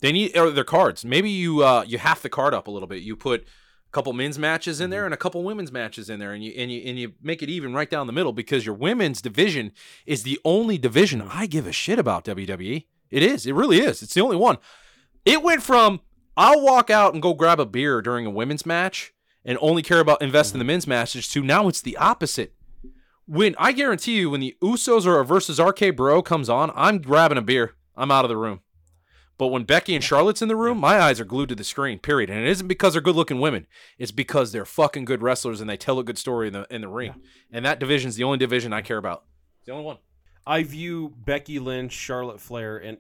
They 0.02 0.12
need 0.12 0.36
or 0.38 0.52
their 0.52 0.64
cards. 0.64 1.06
Maybe 1.06 1.30
you 1.30 1.64
uh 1.64 1.84
you 1.88 1.98
half 1.98 2.22
the 2.22 2.30
card 2.30 2.54
up 2.54 2.68
a 2.68 2.72
little 2.72 2.88
bit. 2.88 3.04
You 3.04 3.16
put 3.16 3.46
couple 3.94 4.12
men's 4.12 4.38
matches 4.38 4.82
in 4.82 4.90
there 4.90 5.02
mm-hmm. 5.02 5.06
and 5.06 5.14
a 5.14 5.18
couple 5.18 5.44
women's 5.44 5.72
matches 5.72 6.10
in 6.10 6.20
there, 6.20 6.34
and 6.34 6.44
you 6.44 6.52
and 6.58 6.72
you 6.72 6.82
and 6.86 7.00
you 7.00 7.14
make 7.22 7.42
it 7.42 7.50
even 7.50 7.74
right 7.74 7.90
down 7.90 8.08
the 8.08 8.14
middle 8.14 8.34
because 8.34 8.66
your 8.66 8.76
women's 8.76 9.22
division 9.22 9.72
is 10.06 10.24
the 10.24 10.40
only 10.44 10.78
division 10.78 11.22
mm-hmm. 11.22 11.38
I 11.38 11.46
give 11.46 11.66
a 11.66 11.72
shit 11.72 12.00
about. 12.00 12.26
WWE. 12.26 12.86
It 13.12 13.24
is. 13.24 13.46
It 13.46 13.54
really 13.54 13.80
is. 13.80 14.02
It's 14.02 14.14
the 14.14 14.22
only 14.22 14.38
one. 14.38 14.58
It 15.24 15.44
went 15.44 15.64
from 15.64 16.02
I'll 16.36 16.62
walk 16.62 16.90
out 16.90 17.14
and 17.14 17.22
go 17.22 17.34
grab 17.34 17.60
a 17.60 17.66
beer 17.66 18.02
during 18.02 18.26
a 18.26 18.32
women's 18.32 18.66
match 18.66 19.14
and 19.46 19.58
only 19.62 19.84
care 19.84 20.00
about 20.00 20.22
investing 20.22 20.56
in 20.56 20.60
the 20.60 20.64
mm-hmm. 20.64 20.74
men's 20.76 20.88
matches 20.88 21.28
to 21.30 21.44
now 21.44 21.68
it's 21.68 21.82
the 21.82 21.96
opposite. 21.98 22.54
When 23.26 23.56
I 23.58 23.72
guarantee 23.72 24.18
you, 24.18 24.32
when 24.32 24.42
the 24.42 24.58
Usos 24.62 25.06
or 25.06 25.20
a 25.20 25.26
versus 25.26 25.60
RK 25.60 25.96
Bro 25.96 26.24
comes 26.24 26.50
on, 26.50 26.72
I'm 26.76 27.00
grabbing 27.00 27.38
a 27.38 27.42
beer. 27.42 27.76
I'm 27.96 28.12
out 28.12 28.26
of 28.26 28.30
the 28.30 28.36
room. 28.36 28.62
But 29.44 29.50
when 29.50 29.66
Becky 29.66 29.94
and 29.94 30.02
Charlotte's 30.02 30.42
in 30.42 30.48
the 30.48 30.56
room, 30.56 30.78
my 30.78 31.02
eyes 31.02 31.20
are 31.20 31.26
glued 31.26 31.50
to 31.50 31.56
the 31.56 31.66
screen. 31.66 32.00
Period. 32.00 32.30
And 32.30 32.40
it 32.40 32.48
isn't 32.48 32.70
because 32.70 32.94
they're 32.94 33.02
good-looking 33.02 33.42
women. 33.42 33.68
It's 33.98 34.10
because 34.10 34.54
they're 34.54 34.64
fucking 34.64 35.04
good 35.04 35.22
wrestlers 35.22 35.60
and 35.60 35.70
they 35.70 35.76
tell 35.76 36.00
a 36.00 36.04
good 36.06 36.18
story 36.18 36.48
in 36.48 36.54
the 36.54 36.66
in 36.70 36.80
the 36.80 36.88
ring. 36.88 37.16
And 37.52 37.66
that 37.66 37.78
division's 37.78 38.16
the 38.16 38.24
only 38.24 38.38
division 38.38 38.72
I 38.72 38.82
care 38.82 38.96
about. 38.96 39.26
It's 39.58 39.66
the 39.66 39.74
only 39.74 39.84
one. 39.84 39.98
I 40.48 40.64
view 40.64 41.14
Becky 41.26 41.60
Lynch, 41.60 41.92
Charlotte 41.92 42.40
Flair, 42.40 42.78
and 42.78 43.00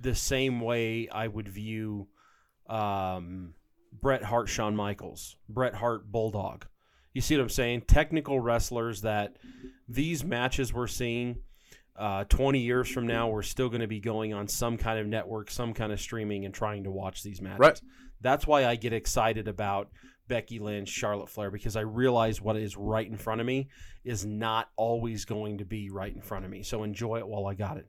the 0.00 0.14
same 0.14 0.60
way 0.60 1.08
I 1.08 1.26
would 1.26 1.48
view 1.48 2.06
um, 2.68 3.54
Bret 3.92 4.22
Hart, 4.22 4.48
Shawn 4.48 4.76
Michaels, 4.76 5.34
Bret 5.48 5.74
Hart, 5.74 6.12
Bulldog. 6.12 6.66
You 7.14 7.20
see 7.20 7.36
what 7.36 7.42
I'm 7.42 7.48
saying? 7.48 7.82
Technical 7.88 8.38
wrestlers 8.38 9.02
that 9.02 9.38
these 9.88 10.22
matches 10.22 10.72
we're 10.72 10.86
seeing. 10.86 11.38
Uh, 12.00 12.24
20 12.24 12.60
years 12.60 12.88
from 12.88 13.06
now, 13.06 13.28
we're 13.28 13.42
still 13.42 13.68
going 13.68 13.82
to 13.82 13.86
be 13.86 14.00
going 14.00 14.32
on 14.32 14.48
some 14.48 14.78
kind 14.78 14.98
of 14.98 15.06
network, 15.06 15.50
some 15.50 15.74
kind 15.74 15.92
of 15.92 16.00
streaming, 16.00 16.46
and 16.46 16.54
trying 16.54 16.84
to 16.84 16.90
watch 16.90 17.22
these 17.22 17.42
matches. 17.42 17.58
Right. 17.58 17.80
That's 18.22 18.46
why 18.46 18.64
I 18.64 18.76
get 18.76 18.94
excited 18.94 19.46
about 19.46 19.90
Becky 20.26 20.60
Lynch, 20.60 20.88
Charlotte 20.88 21.28
Flair, 21.28 21.50
because 21.50 21.76
I 21.76 21.82
realize 21.82 22.40
what 22.40 22.56
is 22.56 22.74
right 22.74 23.06
in 23.06 23.18
front 23.18 23.42
of 23.42 23.46
me 23.46 23.68
is 24.02 24.24
not 24.24 24.70
always 24.76 25.26
going 25.26 25.58
to 25.58 25.66
be 25.66 25.90
right 25.90 26.14
in 26.14 26.22
front 26.22 26.46
of 26.46 26.50
me. 26.50 26.62
So 26.62 26.84
enjoy 26.84 27.18
it 27.18 27.28
while 27.28 27.46
I 27.46 27.52
got 27.52 27.76
it. 27.76 27.86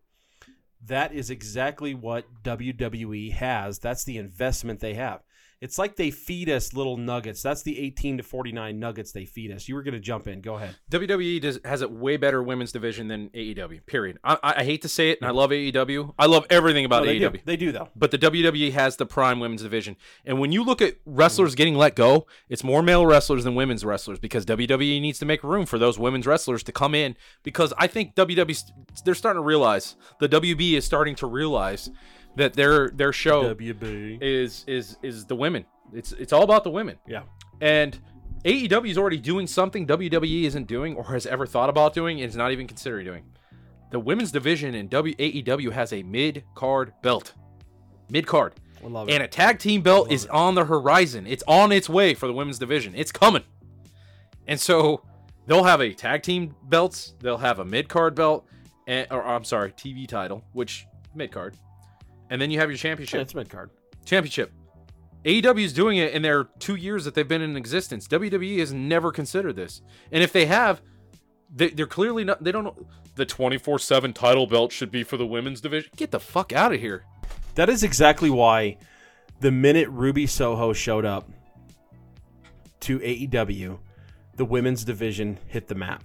That 0.88 1.14
is 1.14 1.30
exactly 1.30 1.94
what 1.94 2.26
WWE 2.44 3.32
has. 3.32 3.80
That's 3.80 4.04
the 4.04 4.18
investment 4.18 4.82
they 4.82 4.96
have. 4.96 5.22
It's 5.62 5.78
like 5.78 5.96
they 5.96 6.10
feed 6.10 6.50
us 6.50 6.74
little 6.74 6.98
nuggets. 6.98 7.44
That's 7.44 7.62
the 7.62 7.80
18 7.80 8.18
to 8.18 8.24
49 8.24 8.80
nuggets 8.80 9.12
they 9.12 9.26
feed 9.26 9.52
us. 9.52 9.70
You 9.70 9.76
were 9.76 9.84
going 9.84 9.94
to 9.94 10.00
jump 10.00 10.28
in. 10.28 10.42
Go 10.42 10.56
ahead. 10.56 10.76
WWE 10.90 11.40
does, 11.40 11.60
has 11.64 11.84
a 11.84 11.88
way 11.88 12.18
better 12.18 12.42
women's 12.42 12.72
division 12.72 13.08
than 13.08 13.30
AEW. 13.30 13.86
Period. 13.86 14.18
I, 14.24 14.38
I 14.42 14.64
hate 14.64 14.82
to 14.82 14.90
say 14.90 15.12
it, 15.12 15.20
and 15.22 15.28
I 15.28 15.32
love 15.32 15.52
AEW. 15.52 16.16
I 16.18 16.26
love 16.26 16.48
everything 16.50 16.84
about 16.84 17.04
No, 17.04 17.10
they 17.10 17.20
AEW. 17.20 17.34
do. 17.34 17.40
They 17.46 17.58
do 17.58 17.72
though. 17.72 17.90
But 17.96 18.10
the 18.10 18.18
WWE 18.18 18.72
has 18.72 18.98
the 18.98 19.06
prime 19.06 19.40
women's 19.40 19.62
division. 19.62 19.98
And 20.26 20.40
when 20.40 20.52
you 20.52 20.64
look 20.64 20.82
at 20.82 20.96
wrestlers 21.06 21.54
getting 21.54 21.76
let 21.76 21.96
go, 21.96 22.26
it's 22.50 22.64
more 22.64 22.82
male 22.82 23.06
wrestlers 23.06 23.44
than 23.44 23.54
women's 23.54 23.86
wrestlers 23.86 24.18
because 24.18 24.46
WWE 24.48 25.00
needs 25.00 25.20
to 25.20 25.26
make 25.26 25.44
room 25.44 25.68
for 25.68 25.78
those 25.78 26.00
women's 26.00 26.26
wrestlers 26.26 26.64
to 26.64 26.72
come 26.72 26.96
in 26.96 27.16
because 27.44 27.72
I 27.78 27.86
think 27.86 28.16
WWE 28.16 28.72
they're 29.06 29.14
starting 29.14 29.40
to 29.42 29.46
realize 29.46 29.96
the 30.20 30.28
WB 30.28 30.74
is 30.74 30.86
starting 30.86 31.14
to 31.16 31.28
realize 31.28 31.90
that 32.36 32.54
their 32.54 32.90
their 32.90 33.14
show 33.14 33.54
WB. 33.56 34.20
is 34.22 34.64
is 34.68 34.98
is 35.02 35.26
the 35.26 35.36
women. 35.36 35.66
It's 35.94 36.12
it's 36.14 36.34
all 36.34 36.44
about 36.44 36.64
the 36.64 36.72
women. 36.72 36.98
Yeah. 37.08 37.24
And 37.60 38.00
AEW 38.44 38.90
is 38.90 38.98
already 38.98 39.18
doing 39.18 39.46
something 39.46 39.86
WWE 39.86 40.44
isn't 40.46 40.68
doing 40.68 40.96
or 40.96 41.04
has 41.06 41.26
ever 41.26 41.46
thought 41.46 41.70
about 41.70 41.94
doing 41.94 42.22
and 42.22 42.30
is 42.30 42.36
not 42.36 42.52
even 42.52 42.68
considering 42.68 43.06
doing. 43.06 43.24
The 43.92 44.00
women's 44.00 44.32
division 44.32 44.74
in 44.74 44.88
w- 44.88 45.16
AEW 45.16 45.72
has 45.74 45.94
a 45.94 46.02
mid 46.04 46.44
card 46.56 46.94
belt. 47.02 47.34
Mid 48.10 48.26
card. 48.26 48.54
Love 48.84 49.10
it. 49.10 49.14
And 49.14 49.22
a 49.22 49.28
tag 49.28 49.60
team 49.60 49.82
belt 49.82 50.12
is 50.12 50.26
on 50.28 50.56
the 50.56 50.66
horizon. 50.66 51.28
It's 51.28 51.44
on 51.48 51.72
its 51.72 51.88
way 51.88 52.16
for 52.16 52.26
the 52.26 52.34
women's 52.34 52.58
division. 52.58 52.94
It's 52.96 53.12
coming. 53.12 53.44
And 54.48 54.60
so 54.60 55.04
they'll 55.46 55.66
have 55.66 55.82
a 55.82 55.94
tag 55.94 56.24
team 56.24 56.56
belts, 56.64 57.14
they'll 57.20 57.38
have 57.38 57.60
a 57.60 57.66
mid 57.66 57.90
card 57.90 58.16
belt, 58.16 58.48
and, 58.88 59.08
or 59.12 59.24
I'm 59.24 59.44
sorry, 59.44 59.72
TV 59.74 60.08
title, 60.08 60.44
which 60.54 60.88
mid 61.14 61.32
card. 61.32 61.56
And 62.32 62.42
then 62.42 62.50
you 62.50 62.60
have 62.60 62.70
your 62.70 62.78
championship. 62.78 63.22
it's 63.22 63.36
mid 63.36 63.50
card. 63.50 63.70
championship. 64.06 64.52
AEW 65.26 65.64
is 65.64 65.74
doing 65.74 65.98
it 65.98 66.14
in 66.14 66.24
their 66.24 66.46
two 66.46 66.76
years 66.76 67.06
that 67.06 67.14
they've 67.14 67.28
been 67.28 67.44
in 67.44 67.56
existence. 67.56 68.08
WWE 68.08 68.58
has 68.58 68.74
never 68.74 69.12
considered 69.12 69.56
this, 69.56 69.84
and 70.12 70.24
if 70.24 70.34
they 70.34 70.48
have, 70.48 70.82
they, 71.54 71.70
they're 71.70 71.86
clearly 71.86 72.24
not. 72.24 72.44
They 72.44 72.52
don't 72.52 72.64
know 72.64 72.88
the 73.16 73.26
twenty 73.26 73.60
four 73.60 73.78
seven 73.78 74.14
title 74.14 74.48
belt 74.48 74.72
should 74.72 74.90
be 74.90 75.04
for 75.04 75.18
the 75.18 75.28
women's 75.28 75.62
division. 75.62 75.92
Get 75.96 76.10
the 76.10 76.20
fuck 76.20 76.54
out 76.54 76.74
of 76.74 76.80
here. 76.80 77.06
That 77.54 77.70
is 77.70 77.84
exactly 77.84 78.32
why 78.32 78.78
the 79.42 79.52
minute 79.52 79.90
Ruby 79.90 80.26
Soho 80.26 80.74
showed 80.74 81.06
up 81.06 81.30
to 82.80 83.00
AEW, 83.00 83.78
the 84.38 84.46
women's 84.46 84.84
division 84.84 85.38
hit 85.48 85.68
the 85.68 85.76
map. 85.76 86.04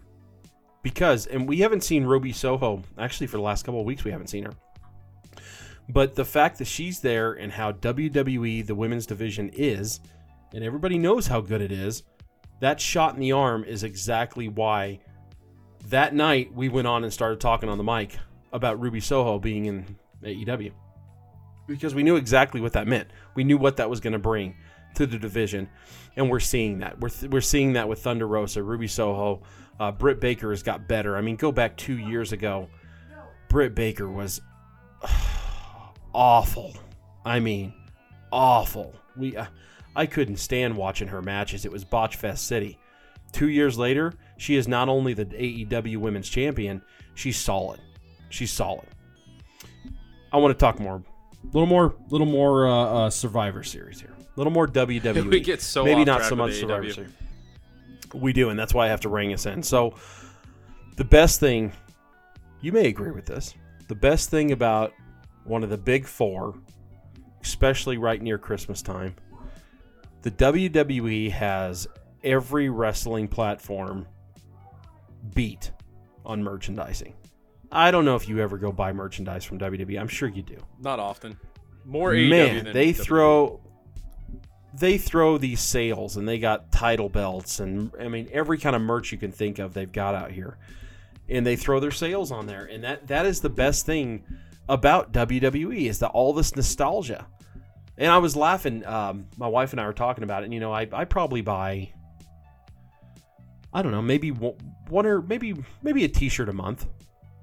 Because, 0.82 1.26
and 1.26 1.48
we 1.48 1.58
haven't 1.58 1.82
seen 1.82 2.04
Ruby 2.04 2.32
Soho, 2.32 2.82
actually, 2.98 3.28
for 3.28 3.38
the 3.38 3.42
last 3.42 3.64
couple 3.64 3.80
of 3.80 3.86
weeks, 3.86 4.04
we 4.04 4.10
haven't 4.10 4.28
seen 4.28 4.44
her. 4.44 4.52
But 5.88 6.14
the 6.14 6.24
fact 6.24 6.58
that 6.58 6.66
she's 6.66 7.00
there 7.00 7.32
and 7.32 7.52
how 7.52 7.72
WWE, 7.72 8.66
the 8.66 8.74
women's 8.74 9.06
division, 9.06 9.50
is, 9.50 10.00
and 10.52 10.64
everybody 10.64 10.98
knows 10.98 11.26
how 11.26 11.40
good 11.40 11.60
it 11.60 11.72
is, 11.72 12.02
that 12.60 12.80
shot 12.80 13.14
in 13.14 13.20
the 13.20 13.32
arm 13.32 13.64
is 13.64 13.84
exactly 13.84 14.48
why 14.48 15.00
that 15.88 16.14
night 16.14 16.52
we 16.52 16.68
went 16.68 16.86
on 16.86 17.04
and 17.04 17.12
started 17.12 17.40
talking 17.40 17.68
on 17.68 17.78
the 17.78 17.84
mic 17.84 18.16
about 18.52 18.80
Ruby 18.80 19.00
Soho 19.00 19.38
being 19.38 19.66
in 19.66 19.96
AEW 20.24 20.72
because 21.66 21.94
we 21.94 22.02
knew 22.02 22.16
exactly 22.16 22.60
what 22.60 22.72
that 22.72 22.86
meant. 22.86 23.08
We 23.34 23.44
knew 23.44 23.58
what 23.58 23.76
that 23.76 23.90
was 23.90 24.00
going 24.00 24.12
to 24.12 24.18
bring 24.18 24.56
to 24.94 25.06
the 25.06 25.18
division, 25.18 25.68
and 26.16 26.30
we're 26.30 26.40
seeing 26.40 26.78
that. 26.78 26.98
We're, 27.00 27.10
we're 27.28 27.40
seeing 27.40 27.74
that 27.74 27.88
with 27.88 28.00
Thunder 28.02 28.26
Rosa, 28.26 28.62
Ruby 28.62 28.88
Soho, 28.88 29.42
uh, 29.78 29.92
Britt 29.92 30.20
Baker 30.20 30.50
has 30.50 30.62
got 30.62 30.88
better. 30.88 31.16
I 31.16 31.20
mean, 31.20 31.36
go 31.36 31.52
back 31.52 31.76
two 31.76 31.98
years 31.98 32.32
ago. 32.32 32.68
Britt 33.48 33.74
Baker 33.74 34.08
was 34.08 34.40
awful. 36.16 36.74
I 37.24 37.38
mean, 37.38 37.74
awful. 38.32 38.94
We, 39.16 39.36
uh, 39.36 39.46
I 39.94 40.06
couldn't 40.06 40.38
stand 40.38 40.76
watching 40.76 41.08
her 41.08 41.22
matches. 41.22 41.64
It 41.64 41.70
was 41.70 41.84
Botch 41.84 42.16
Fest 42.16 42.46
City. 42.48 42.78
Two 43.32 43.48
years 43.48 43.78
later, 43.78 44.14
she 44.38 44.56
is 44.56 44.66
not 44.66 44.88
only 44.88 45.12
the 45.12 45.26
AEW 45.26 45.98
Women's 45.98 46.28
Champion, 46.28 46.82
she's 47.14 47.36
solid. 47.36 47.80
She's 48.30 48.50
solid. 48.50 48.88
I 50.32 50.38
want 50.38 50.52
to 50.52 50.58
talk 50.58 50.80
more, 50.80 50.96
a 50.96 51.46
little 51.52 51.66
more, 51.66 51.94
little 52.08 52.26
more 52.26 52.66
uh, 52.66 52.72
uh, 52.72 53.10
Survivor 53.10 53.62
Series 53.62 54.00
here. 54.00 54.14
A 54.18 54.40
little 54.40 54.52
more 54.52 54.66
WWE. 54.66 55.30
We 55.30 55.40
get 55.40 55.60
so 55.60 55.84
maybe 55.84 56.04
not 56.04 56.24
so 56.24 56.34
much 56.34 56.54
Survivor 56.54 56.90
Series. 56.90 57.12
We 58.14 58.32
do, 58.32 58.48
and 58.48 58.58
that's 58.58 58.72
why 58.72 58.86
I 58.86 58.88
have 58.88 59.00
to 59.02 59.08
ring 59.08 59.32
us 59.32 59.46
in. 59.46 59.62
So, 59.62 59.94
the 60.96 61.04
best 61.04 61.40
thing, 61.40 61.72
you 62.60 62.72
may 62.72 62.86
agree 62.86 63.10
with 63.10 63.26
this, 63.26 63.54
the 63.88 63.94
best 63.94 64.30
thing 64.30 64.52
about 64.52 64.92
one 65.46 65.62
of 65.62 65.70
the 65.70 65.78
big 65.78 66.06
four, 66.06 66.54
especially 67.42 67.98
right 67.98 68.20
near 68.20 68.38
Christmas 68.38 68.82
time, 68.82 69.14
the 70.22 70.30
WWE 70.30 71.30
has 71.30 71.86
every 72.24 72.68
wrestling 72.68 73.28
platform 73.28 74.06
beat 75.34 75.70
on 76.24 76.42
merchandising. 76.42 77.14
I 77.70 77.90
don't 77.90 78.04
know 78.04 78.16
if 78.16 78.28
you 78.28 78.40
ever 78.40 78.58
go 78.58 78.72
buy 78.72 78.92
merchandise 78.92 79.44
from 79.44 79.58
WWE. 79.58 79.98
I'm 80.00 80.08
sure 80.08 80.28
you 80.28 80.42
do. 80.42 80.58
Not 80.80 80.98
often. 80.98 81.38
More 81.84 82.12
AEW 82.12 82.28
Man, 82.28 82.64
than 82.64 82.74
they 82.74 82.92
WWE. 82.92 83.04
throw 83.04 83.60
they 84.74 84.98
throw 84.98 85.38
these 85.38 85.60
sales 85.60 86.16
and 86.16 86.28
they 86.28 86.38
got 86.38 86.70
title 86.70 87.08
belts 87.08 87.60
and 87.60 87.90
I 87.98 88.08
mean 88.08 88.28
every 88.30 88.58
kind 88.58 88.76
of 88.76 88.82
merch 88.82 89.10
you 89.10 89.18
can 89.18 89.32
think 89.32 89.58
of 89.58 89.72
they've 89.74 89.90
got 89.90 90.14
out 90.14 90.32
here. 90.32 90.58
And 91.28 91.44
they 91.44 91.56
throw 91.56 91.80
their 91.80 91.90
sales 91.90 92.30
on 92.30 92.46
there. 92.46 92.64
And 92.64 92.84
that 92.84 93.06
that 93.08 93.26
is 93.26 93.40
the 93.40 93.50
best 93.50 93.86
thing 93.86 94.24
about 94.68 95.12
WWE 95.12 95.88
is 95.88 95.98
that 96.00 96.08
all 96.08 96.32
this 96.32 96.54
nostalgia. 96.56 97.26
And 97.98 98.10
I 98.10 98.18
was 98.18 98.36
laughing, 98.36 98.84
um, 98.84 99.26
my 99.36 99.48
wife 99.48 99.72
and 99.72 99.80
I 99.80 99.86
were 99.86 99.92
talking 99.92 100.24
about 100.24 100.42
it, 100.42 100.46
and 100.46 100.54
you 100.54 100.60
know, 100.60 100.72
I, 100.72 100.88
I 100.92 101.04
probably 101.04 101.40
buy 101.40 101.92
I 103.72 103.82
don't 103.82 103.92
know, 103.92 104.02
maybe 104.02 104.30
one 104.30 105.06
or 105.06 105.20
maybe 105.20 105.54
maybe 105.82 106.04
a 106.04 106.08
t-shirt 106.08 106.48
a 106.48 106.52
month 106.52 106.86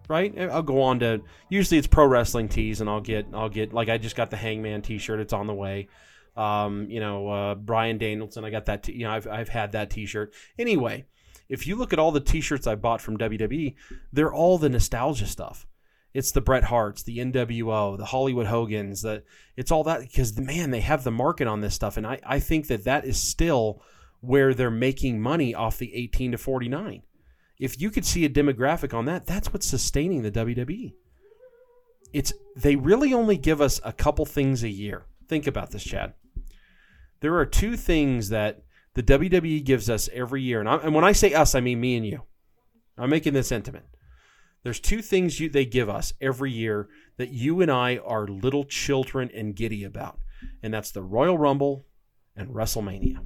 right? 0.07 0.37
I'll 0.39 0.63
go 0.63 0.81
on 0.81 0.99
to 0.99 1.21
usually 1.49 1.77
it's 1.77 1.87
pro 1.87 2.05
wrestling 2.05 2.49
tees, 2.49 2.81
and 2.81 2.89
I'll 2.89 3.01
get 3.01 3.27
I'll 3.33 3.49
get 3.49 3.73
like 3.73 3.89
I 3.89 3.97
just 3.97 4.15
got 4.15 4.29
the 4.29 4.37
Hangman 4.37 4.81
T-shirt. 4.81 5.19
It's 5.19 5.33
on 5.33 5.47
the 5.47 5.53
way. 5.53 5.87
Um, 6.35 6.89
you 6.89 6.99
know, 6.99 7.29
uh, 7.29 7.55
Bryan 7.55 7.97
Danielson. 7.97 8.43
I 8.43 8.49
got 8.49 8.65
that. 8.65 8.83
T- 8.83 8.93
you 8.93 9.05
know, 9.05 9.11
I've 9.11 9.27
I've 9.27 9.49
had 9.49 9.73
that 9.73 9.89
T-shirt. 9.89 10.33
Anyway, 10.57 11.05
if 11.49 11.67
you 11.67 11.75
look 11.75 11.93
at 11.93 11.99
all 11.99 12.11
the 12.11 12.19
T-shirts 12.19 12.67
I 12.67 12.75
bought 12.75 13.01
from 13.01 13.17
WWE, 13.17 13.75
they're 14.11 14.33
all 14.33 14.57
the 14.57 14.69
nostalgia 14.69 15.27
stuff. 15.27 15.65
It's 16.13 16.31
the 16.31 16.41
Bret 16.41 16.65
Harts, 16.65 17.03
the 17.03 17.17
NWO, 17.17 17.97
the 17.97 18.05
Hollywood 18.05 18.47
Hogan's. 18.47 19.01
That 19.01 19.23
it's 19.57 19.71
all 19.71 19.83
that 19.85 20.01
because 20.01 20.37
man, 20.37 20.71
they 20.71 20.81
have 20.81 21.03
the 21.03 21.11
market 21.11 21.47
on 21.47 21.61
this 21.61 21.73
stuff, 21.73 21.97
and 21.97 22.05
I 22.05 22.19
I 22.25 22.39
think 22.39 22.67
that 22.67 22.83
that 22.83 23.05
is 23.05 23.17
still 23.17 23.81
where 24.21 24.53
they're 24.53 24.71
making 24.71 25.21
money 25.21 25.53
off 25.53 25.77
the 25.77 25.93
18 25.93 26.31
to 26.31 26.37
49 26.37 27.03
if 27.59 27.79
you 27.79 27.89
could 27.91 28.05
see 28.05 28.25
a 28.25 28.29
demographic 28.29 28.93
on 28.93 29.05
that, 29.05 29.25
that's 29.25 29.53
what's 29.53 29.65
sustaining 29.67 30.21
the 30.21 30.31
WWE. 30.31 30.93
It's 32.11 32.33
they 32.55 32.75
really 32.75 33.13
only 33.13 33.37
give 33.37 33.61
us 33.61 33.79
a 33.83 33.93
couple 33.93 34.25
things 34.25 34.63
a 34.63 34.69
year. 34.69 35.05
Think 35.27 35.47
about 35.47 35.71
this, 35.71 35.83
Chad. 35.83 36.13
There 37.21 37.37
are 37.37 37.45
two 37.45 37.77
things 37.77 38.29
that 38.29 38.63
the 38.95 39.03
WWE 39.03 39.63
gives 39.63 39.89
us 39.89 40.09
every 40.11 40.41
year, 40.41 40.59
and, 40.59 40.69
I, 40.69 40.75
and 40.75 40.93
when 40.93 41.05
I 41.05 41.13
say 41.13 41.33
us, 41.33 41.55
I 41.55 41.61
mean 41.61 41.79
me 41.79 41.95
and 41.95 42.05
you. 42.05 42.23
I'm 42.97 43.09
making 43.09 43.33
this 43.33 43.51
intimate. 43.51 43.85
There's 44.63 44.79
two 44.79 45.01
things 45.01 45.39
you, 45.39 45.49
they 45.49 45.65
give 45.65 45.89
us 45.89 46.13
every 46.21 46.51
year 46.51 46.87
that 47.17 47.29
you 47.29 47.61
and 47.61 47.69
I 47.69 47.97
are 47.97 48.27
little 48.27 48.63
children 48.63 49.29
and 49.33 49.55
giddy 49.55 49.83
about, 49.83 50.19
and 50.61 50.73
that's 50.73 50.91
the 50.91 51.01
Royal 51.01 51.37
Rumble 51.37 51.85
and 52.35 52.49
WrestleMania. 52.49 53.17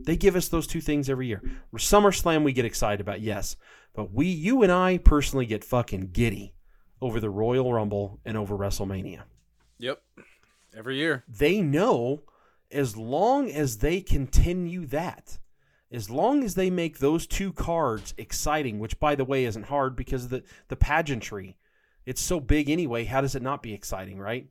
They 0.00 0.16
give 0.16 0.36
us 0.36 0.48
those 0.48 0.66
two 0.66 0.80
things 0.80 1.08
every 1.08 1.28
year. 1.28 1.42
SummerSlam 1.74 2.44
we 2.44 2.52
get 2.52 2.64
excited 2.64 3.00
about, 3.00 3.20
yes, 3.20 3.56
but 3.94 4.12
we, 4.12 4.26
you 4.26 4.62
and 4.62 4.72
I 4.72 4.98
personally 4.98 5.46
get 5.46 5.64
fucking 5.64 6.10
giddy 6.12 6.54
over 7.00 7.20
the 7.20 7.30
Royal 7.30 7.72
Rumble 7.72 8.20
and 8.24 8.36
over 8.36 8.56
WrestleMania. 8.56 9.22
Yep. 9.78 10.02
Every 10.76 10.96
year. 10.96 11.24
They 11.28 11.60
know 11.60 12.22
as 12.70 12.96
long 12.96 13.50
as 13.50 13.78
they 13.78 14.00
continue 14.00 14.86
that, 14.86 15.38
as 15.92 16.10
long 16.10 16.42
as 16.42 16.54
they 16.54 16.70
make 16.70 16.98
those 16.98 17.26
two 17.26 17.52
cards 17.52 18.14
exciting, 18.18 18.78
which 18.78 18.98
by 18.98 19.14
the 19.14 19.24
way 19.24 19.44
isn't 19.44 19.66
hard 19.66 19.96
because 19.96 20.28
the, 20.28 20.42
the 20.68 20.76
pageantry. 20.76 21.56
It's 22.06 22.20
so 22.20 22.40
big 22.40 22.68
anyway. 22.68 23.04
How 23.04 23.20
does 23.20 23.34
it 23.34 23.42
not 23.42 23.62
be 23.62 23.72
exciting, 23.72 24.18
right? 24.18 24.48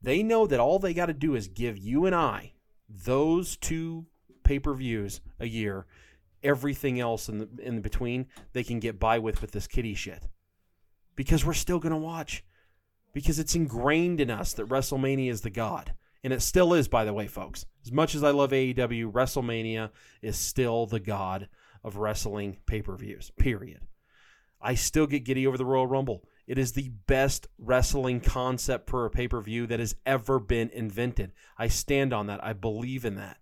They 0.00 0.22
know 0.22 0.46
that 0.46 0.60
all 0.60 0.78
they 0.78 0.94
got 0.94 1.06
to 1.06 1.12
do 1.12 1.34
is 1.34 1.46
give 1.46 1.78
you 1.78 2.06
and 2.06 2.14
I 2.14 2.54
those 2.88 3.56
two 3.56 4.06
pay 4.44 4.58
per 4.58 4.74
views 4.74 5.20
a 5.38 5.46
year. 5.46 5.86
Everything 6.42 6.98
else 6.98 7.28
in 7.28 7.38
the 7.38 7.48
in 7.62 7.76
the 7.76 7.80
between 7.80 8.26
they 8.52 8.64
can 8.64 8.80
get 8.80 8.98
by 8.98 9.18
with 9.18 9.40
with 9.40 9.52
this 9.52 9.68
kitty 9.68 9.94
shit, 9.94 10.26
because 11.14 11.44
we're 11.44 11.52
still 11.52 11.78
gonna 11.78 11.96
watch, 11.96 12.44
because 13.12 13.38
it's 13.38 13.54
ingrained 13.54 14.20
in 14.20 14.28
us 14.28 14.52
that 14.54 14.68
WrestleMania 14.68 15.30
is 15.30 15.42
the 15.42 15.50
god, 15.50 15.94
and 16.24 16.32
it 16.32 16.42
still 16.42 16.74
is. 16.74 16.88
By 16.88 17.04
the 17.04 17.12
way, 17.12 17.26
folks, 17.26 17.66
as 17.84 17.92
much 17.92 18.14
as 18.14 18.22
I 18.22 18.30
love 18.30 18.50
AEW, 18.50 19.12
WrestleMania 19.12 19.90
is 20.20 20.36
still 20.36 20.86
the 20.86 21.00
god 21.00 21.48
of 21.84 21.96
wrestling 21.96 22.58
pay 22.66 22.82
per 22.82 22.96
views. 22.96 23.30
Period. 23.38 23.80
I 24.60 24.74
still 24.74 25.06
get 25.06 25.24
giddy 25.24 25.46
over 25.46 25.58
the 25.58 25.64
Royal 25.64 25.86
Rumble. 25.86 26.22
It 26.46 26.58
is 26.58 26.72
the 26.72 26.90
best 27.06 27.48
wrestling 27.58 28.20
concept 28.20 28.88
for 28.88 29.04
a 29.04 29.10
pay 29.10 29.28
per 29.28 29.40
view 29.40 29.66
that 29.66 29.80
has 29.80 29.96
ever 30.06 30.38
been 30.38 30.70
invented. 30.70 31.32
I 31.58 31.68
stand 31.68 32.12
on 32.12 32.26
that. 32.28 32.42
I 32.44 32.52
believe 32.52 33.04
in 33.04 33.16
that. 33.16 33.38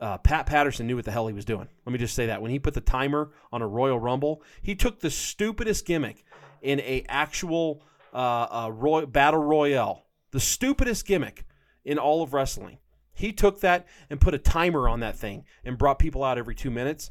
Uh, 0.00 0.16
Pat 0.16 0.46
Patterson 0.46 0.86
knew 0.86 0.96
what 0.96 1.04
the 1.04 1.10
hell 1.10 1.26
he 1.26 1.34
was 1.34 1.44
doing. 1.44 1.68
Let 1.84 1.92
me 1.92 1.98
just 1.98 2.14
say 2.14 2.26
that 2.26 2.40
when 2.40 2.50
he 2.50 2.58
put 2.58 2.72
the 2.72 2.80
timer 2.80 3.32
on 3.52 3.60
a 3.60 3.68
Royal 3.68 3.98
Rumble, 3.98 4.42
he 4.62 4.74
took 4.74 5.00
the 5.00 5.10
stupidest 5.10 5.84
gimmick 5.84 6.24
in 6.62 6.80
a 6.80 7.04
actual 7.08 7.82
uh, 8.14 8.46
uh, 8.50 8.70
Roy- 8.72 9.06
battle 9.06 9.42
royale, 9.42 10.06
the 10.32 10.40
stupidest 10.40 11.06
gimmick 11.06 11.44
in 11.84 11.98
all 11.98 12.22
of 12.22 12.32
wrestling. 12.34 12.78
He 13.12 13.32
took 13.32 13.60
that 13.60 13.86
and 14.08 14.20
put 14.20 14.34
a 14.34 14.38
timer 14.38 14.88
on 14.88 15.00
that 15.00 15.16
thing 15.16 15.44
and 15.64 15.76
brought 15.76 15.98
people 15.98 16.24
out 16.24 16.38
every 16.38 16.54
two 16.54 16.70
minutes 16.70 17.10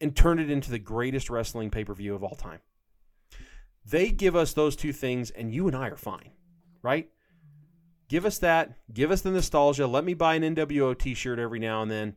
and 0.00 0.14
turned 0.14 0.40
it 0.40 0.50
into 0.50 0.70
the 0.70 0.78
greatest 0.78 1.28
wrestling 1.30 1.70
pay 1.70 1.84
per 1.84 1.94
view 1.94 2.14
of 2.14 2.22
all 2.22 2.34
time. 2.36 2.60
They 3.84 4.10
give 4.10 4.34
us 4.34 4.52
those 4.52 4.74
two 4.76 4.92
things, 4.92 5.30
and 5.30 5.52
you 5.54 5.66
and 5.68 5.76
I 5.76 5.88
are 5.88 5.96
fine, 5.96 6.30
right? 6.82 7.08
Give 8.08 8.24
us 8.24 8.38
that. 8.38 8.76
Give 8.92 9.10
us 9.10 9.20
the 9.22 9.30
nostalgia. 9.30 9.86
Let 9.86 10.04
me 10.04 10.14
buy 10.14 10.34
an 10.34 10.42
NWO 10.54 10.96
t 10.98 11.14
shirt 11.14 11.38
every 11.38 11.58
now 11.58 11.82
and 11.82 11.90
then, 11.90 12.16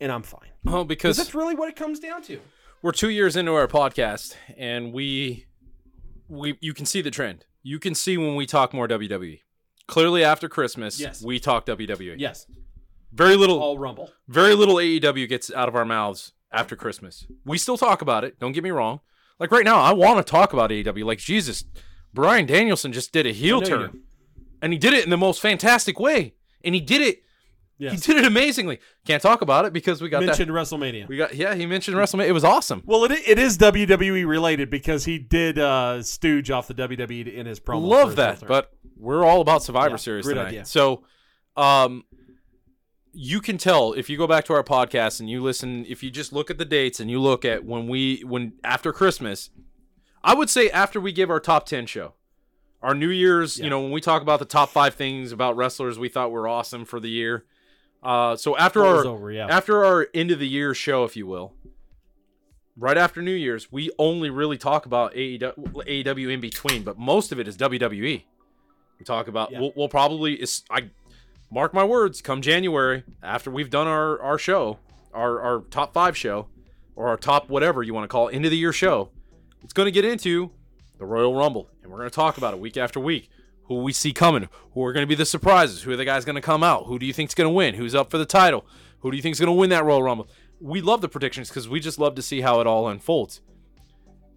and 0.00 0.10
I'm 0.10 0.22
fine. 0.22 0.48
Well, 0.64 0.84
Because 0.84 1.16
because 1.16 1.16
that's 1.18 1.34
really 1.34 1.54
what 1.54 1.68
it 1.68 1.76
comes 1.76 2.00
down 2.00 2.22
to. 2.22 2.40
we're 2.82 2.92
two 2.92 3.10
years 3.10 3.36
into 3.36 3.52
our 3.54 3.68
podcast, 3.68 4.34
and 4.56 4.92
we 4.92 5.46
we 6.28 6.58
you 6.60 6.74
can 6.74 6.86
see 6.86 7.00
the 7.00 7.10
trend. 7.10 7.46
You 7.62 7.78
can 7.78 7.94
see 7.94 8.16
when 8.16 8.34
we 8.34 8.46
talk 8.46 8.72
more 8.72 8.88
WWE. 8.88 9.40
Clearly, 9.88 10.22
after 10.22 10.48
Christmas, 10.48 11.00
Yes. 11.00 11.22
we 11.22 11.40
talk 11.40 11.66
WWE. 11.66 12.14
Yes. 12.18 12.46
Very 13.12 13.34
little, 13.36 13.58
All 13.58 13.78
Rumble. 13.78 14.10
very 14.28 14.54
little 14.54 14.76
AEW 14.76 15.26
gets 15.28 15.50
out 15.52 15.68
of 15.68 15.74
our 15.74 15.84
mouths 15.84 16.32
after 16.52 16.76
Christmas. 16.76 17.26
We 17.44 17.58
still 17.58 17.76
talk 17.78 18.02
about 18.02 18.22
it. 18.22 18.38
Don't 18.38 18.52
get 18.52 18.62
me 18.62 18.70
wrong. 18.70 19.00
Like 19.40 19.50
right 19.50 19.64
now, 19.64 19.80
I 19.80 19.92
want 19.92 20.24
to 20.24 20.30
talk 20.30 20.52
about 20.52 20.70
AEW. 20.70 21.04
Like 21.04 21.18
Jesus, 21.18 21.64
Bryan 22.12 22.46
Danielson 22.46 22.92
just 22.92 23.12
did 23.12 23.26
a 23.26 23.32
heel 23.32 23.56
I 23.56 23.60
know 23.60 23.64
you 23.66 23.70
turn, 23.86 24.00
and 24.62 24.72
he 24.72 24.78
did 24.78 24.92
it 24.92 25.04
in 25.04 25.10
the 25.10 25.16
most 25.16 25.40
fantastic 25.40 25.98
way. 25.98 26.34
And 26.62 26.74
he 26.74 26.80
did 26.80 27.00
it. 27.00 27.22
Yes. 27.78 28.04
He 28.04 28.12
did 28.12 28.24
it 28.24 28.26
amazingly. 28.26 28.80
Can't 29.06 29.22
talk 29.22 29.40
about 29.40 29.64
it 29.64 29.72
because 29.72 30.02
we 30.02 30.08
got 30.08 30.24
Mentioned 30.24 30.50
that. 30.50 30.54
WrestleMania. 30.54 31.06
We 31.06 31.16
got 31.16 31.34
yeah. 31.34 31.54
He 31.54 31.64
mentioned 31.64 31.96
WrestleMania. 31.96 32.26
It 32.26 32.32
was 32.32 32.42
awesome. 32.44 32.82
Well, 32.84 33.04
it, 33.04 33.12
it 33.12 33.38
is 33.38 33.56
WWE 33.56 34.26
related 34.26 34.68
because 34.68 35.04
he 35.04 35.18
did 35.18 35.58
uh, 35.60 36.02
stooge 36.02 36.50
off 36.50 36.66
the 36.66 36.74
WWE 36.74 37.32
in 37.32 37.46
his 37.46 37.60
promo. 37.60 37.82
Love 37.86 38.16
that. 38.16 38.44
But 38.46 38.72
we're 38.96 39.24
all 39.24 39.40
about 39.40 39.62
Survivor 39.62 39.90
Yeah, 39.90 39.96
Series 39.96 40.26
tonight. 40.26 40.48
idea. 40.48 40.64
So, 40.64 41.04
um, 41.56 42.04
you 43.12 43.40
can 43.40 43.58
tell 43.58 43.92
if 43.92 44.10
you 44.10 44.18
go 44.18 44.26
back 44.26 44.44
to 44.46 44.52
our 44.54 44.64
podcast 44.64 45.20
and 45.20 45.30
you 45.30 45.40
listen. 45.40 45.84
If 45.88 46.02
you 46.02 46.10
just 46.10 46.32
look 46.32 46.50
at 46.50 46.58
the 46.58 46.64
dates 46.64 46.98
and 47.00 47.08
you 47.10 47.20
look 47.20 47.44
at 47.44 47.64
when 47.64 47.86
we 47.88 48.22
when 48.26 48.54
after 48.64 48.92
Christmas, 48.92 49.50
I 50.22 50.34
would 50.34 50.50
say 50.50 50.68
after 50.70 51.00
we 51.00 51.12
give 51.12 51.30
our 51.30 51.40
top 51.40 51.64
ten 51.66 51.86
show, 51.86 52.14
our 52.82 52.94
New 52.94 53.08
Year's. 53.10 53.56
Yeah. 53.58 53.64
You 53.64 53.70
know 53.70 53.80
when 53.80 53.92
we 53.92 54.00
talk 54.00 54.20
about 54.22 54.40
the 54.40 54.44
top 54.44 54.70
five 54.70 54.94
things 54.94 55.30
about 55.32 55.56
wrestlers 55.56 55.96
we 55.98 56.08
thought 56.08 56.30
were 56.32 56.48
awesome 56.48 56.84
for 56.84 56.98
the 57.00 57.08
year. 57.10 57.44
Uh, 58.02 58.36
so 58.36 58.56
after 58.56 58.84
our 58.84 59.04
over, 59.06 59.32
yeah. 59.32 59.46
after 59.48 59.84
our 59.84 60.08
end 60.14 60.30
of 60.30 60.38
the 60.38 60.48
year 60.48 60.74
show, 60.74 61.04
if 61.04 61.16
you 61.16 61.26
will, 61.26 61.54
right 62.76 62.96
after 62.96 63.20
New 63.20 63.32
Year's, 63.32 63.72
we 63.72 63.90
only 63.98 64.30
really 64.30 64.56
talk 64.56 64.86
about 64.86 65.14
AEW, 65.14 65.54
AEW 66.04 66.32
in 66.32 66.40
between, 66.40 66.82
but 66.82 66.98
most 66.98 67.32
of 67.32 67.40
it 67.40 67.48
is 67.48 67.56
WWE. 67.56 68.22
We 68.98 69.04
talk 69.04 69.28
about 69.28 69.50
Yeah. 69.50 69.60
we'll, 69.60 69.72
we'll 69.76 69.88
probably 69.88 70.34
is 70.34 70.64
I 70.70 70.90
mark 71.50 71.74
my 71.74 71.84
words. 71.84 72.20
Come 72.20 72.42
January, 72.42 73.04
after 73.22 73.50
we've 73.50 73.70
done 73.70 73.86
our 73.86 74.20
our 74.20 74.38
show, 74.38 74.78
our 75.12 75.40
our 75.40 75.60
top 75.70 75.92
five 75.92 76.16
show, 76.16 76.48
or 76.96 77.08
our 77.08 77.16
top 77.16 77.48
whatever 77.48 77.82
you 77.82 77.94
want 77.94 78.04
to 78.04 78.08
call 78.08 78.28
it, 78.28 78.34
end 78.34 78.44
of 78.44 78.50
the 78.50 78.56
year 78.56 78.72
show, 78.72 79.10
it's 79.62 79.72
going 79.72 79.86
to 79.86 79.92
get 79.92 80.04
into 80.04 80.50
the 80.98 81.04
Royal 81.04 81.34
Rumble, 81.34 81.68
and 81.82 81.90
we're 81.90 81.98
going 81.98 82.10
to 82.10 82.14
talk 82.14 82.38
about 82.38 82.54
it 82.54 82.60
week 82.60 82.76
after 82.76 82.98
week. 83.00 83.30
Who 83.68 83.76
we 83.82 83.92
see 83.92 84.12
coming, 84.12 84.48
who 84.72 84.82
are 84.84 84.92
going 84.92 85.02
to 85.04 85.08
be 85.08 85.14
the 85.14 85.24
surprises, 85.26 85.82
who 85.82 85.92
are 85.92 85.96
the 85.96 86.04
guys 86.04 86.24
going 86.24 86.36
to 86.36 86.42
come 86.42 86.62
out, 86.62 86.86
who 86.86 86.98
do 86.98 87.06
you 87.06 87.12
think's 87.12 87.34
going 87.34 87.46
to 87.46 87.52
win, 87.54 87.74
who's 87.74 87.94
up 87.94 88.10
for 88.10 88.18
the 88.18 88.26
title, 88.26 88.66
who 89.00 89.10
do 89.10 89.16
you 89.16 89.22
think's 89.22 89.38
going 89.38 89.48
to 89.48 89.52
win 89.52 89.70
that 89.70 89.84
Royal 89.84 90.02
Rumble. 90.02 90.28
We 90.60 90.80
love 90.80 91.00
the 91.02 91.08
predictions 91.08 91.48
because 91.48 91.68
we 91.68 91.78
just 91.78 91.98
love 91.98 92.14
to 92.16 92.22
see 92.22 92.40
how 92.40 92.60
it 92.60 92.66
all 92.66 92.88
unfolds. 92.88 93.40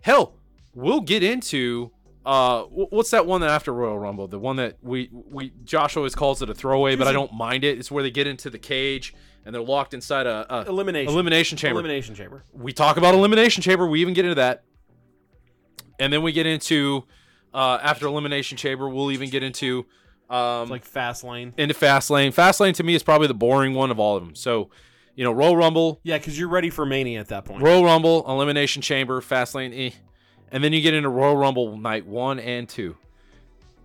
Hell, 0.01 0.35
we'll 0.73 1.01
get 1.01 1.23
into 1.23 1.91
uh 2.23 2.61
what's 2.65 3.09
that 3.09 3.25
one 3.25 3.41
that 3.41 3.49
after 3.49 3.73
Royal 3.73 3.97
Rumble? 3.97 4.27
The 4.27 4.37
one 4.37 4.57
that 4.57 4.77
we 4.83 5.09
we 5.11 5.53
Josh 5.63 5.97
always 5.97 6.13
calls 6.13 6.41
it 6.43 6.49
a 6.49 6.53
throwaway, 6.53 6.95
but 6.95 7.07
I 7.07 7.11
don't 7.11 7.33
mind 7.33 7.63
it. 7.63 7.79
It's 7.79 7.89
where 7.89 8.03
they 8.03 8.11
get 8.11 8.27
into 8.27 8.49
the 8.51 8.59
cage 8.59 9.15
and 9.43 9.55
they're 9.55 9.61
locked 9.61 9.95
inside 9.95 10.27
a, 10.27 10.45
a 10.53 10.69
Elimination. 10.69 11.11
elimination 11.11 11.57
chamber. 11.57 11.79
Elimination 11.79 12.13
chamber. 12.13 12.43
we 12.53 12.73
talk 12.73 12.97
about 12.97 13.15
elimination 13.15 13.63
chamber. 13.63 13.87
We 13.87 14.01
even 14.01 14.13
get 14.13 14.25
into 14.25 14.35
that, 14.35 14.63
and 15.99 16.13
then 16.13 16.21
we 16.21 16.31
get 16.31 16.45
into 16.45 17.05
uh, 17.53 17.79
after 17.81 18.07
elimination 18.07 18.57
chamber. 18.57 18.87
We'll 18.89 19.11
even 19.11 19.29
get 19.29 19.43
into 19.43 19.85
um, 20.29 20.69
like 20.69 20.85
fast 20.85 21.23
lane. 21.23 21.53
into 21.57 21.73
fast 21.73 22.09
lane. 22.09 22.31
Fast 22.31 22.59
lane 22.59 22.73
to 22.75 22.83
me 22.83 22.95
is 22.95 23.03
probably 23.03 23.27
the 23.27 23.33
boring 23.33 23.73
one 23.73 23.91
of 23.91 23.99
all 23.99 24.15
of 24.15 24.23
them. 24.23 24.35
So, 24.35 24.69
you 25.15 25.23
know, 25.23 25.31
Royal 25.31 25.57
Rumble, 25.57 25.99
Yeah, 26.03 26.17
because 26.17 26.39
you're 26.39 26.47
ready 26.47 26.69
for 26.69 26.85
Mania 26.85 27.19
at 27.19 27.27
that 27.27 27.45
point. 27.45 27.61
Royal 27.61 27.83
Rumble, 27.83 28.23
elimination 28.29 28.81
chamber, 28.81 29.19
fast 29.21 29.53
lane, 29.55 29.73
eh. 29.73 29.91
and 30.51 30.63
then 30.63 30.71
you 30.73 30.81
get 30.81 30.93
into 30.93 31.09
Royal 31.09 31.35
Rumble 31.35 31.77
night 31.77 32.05
one 32.05 32.39
and 32.39 32.67
two. 32.69 32.95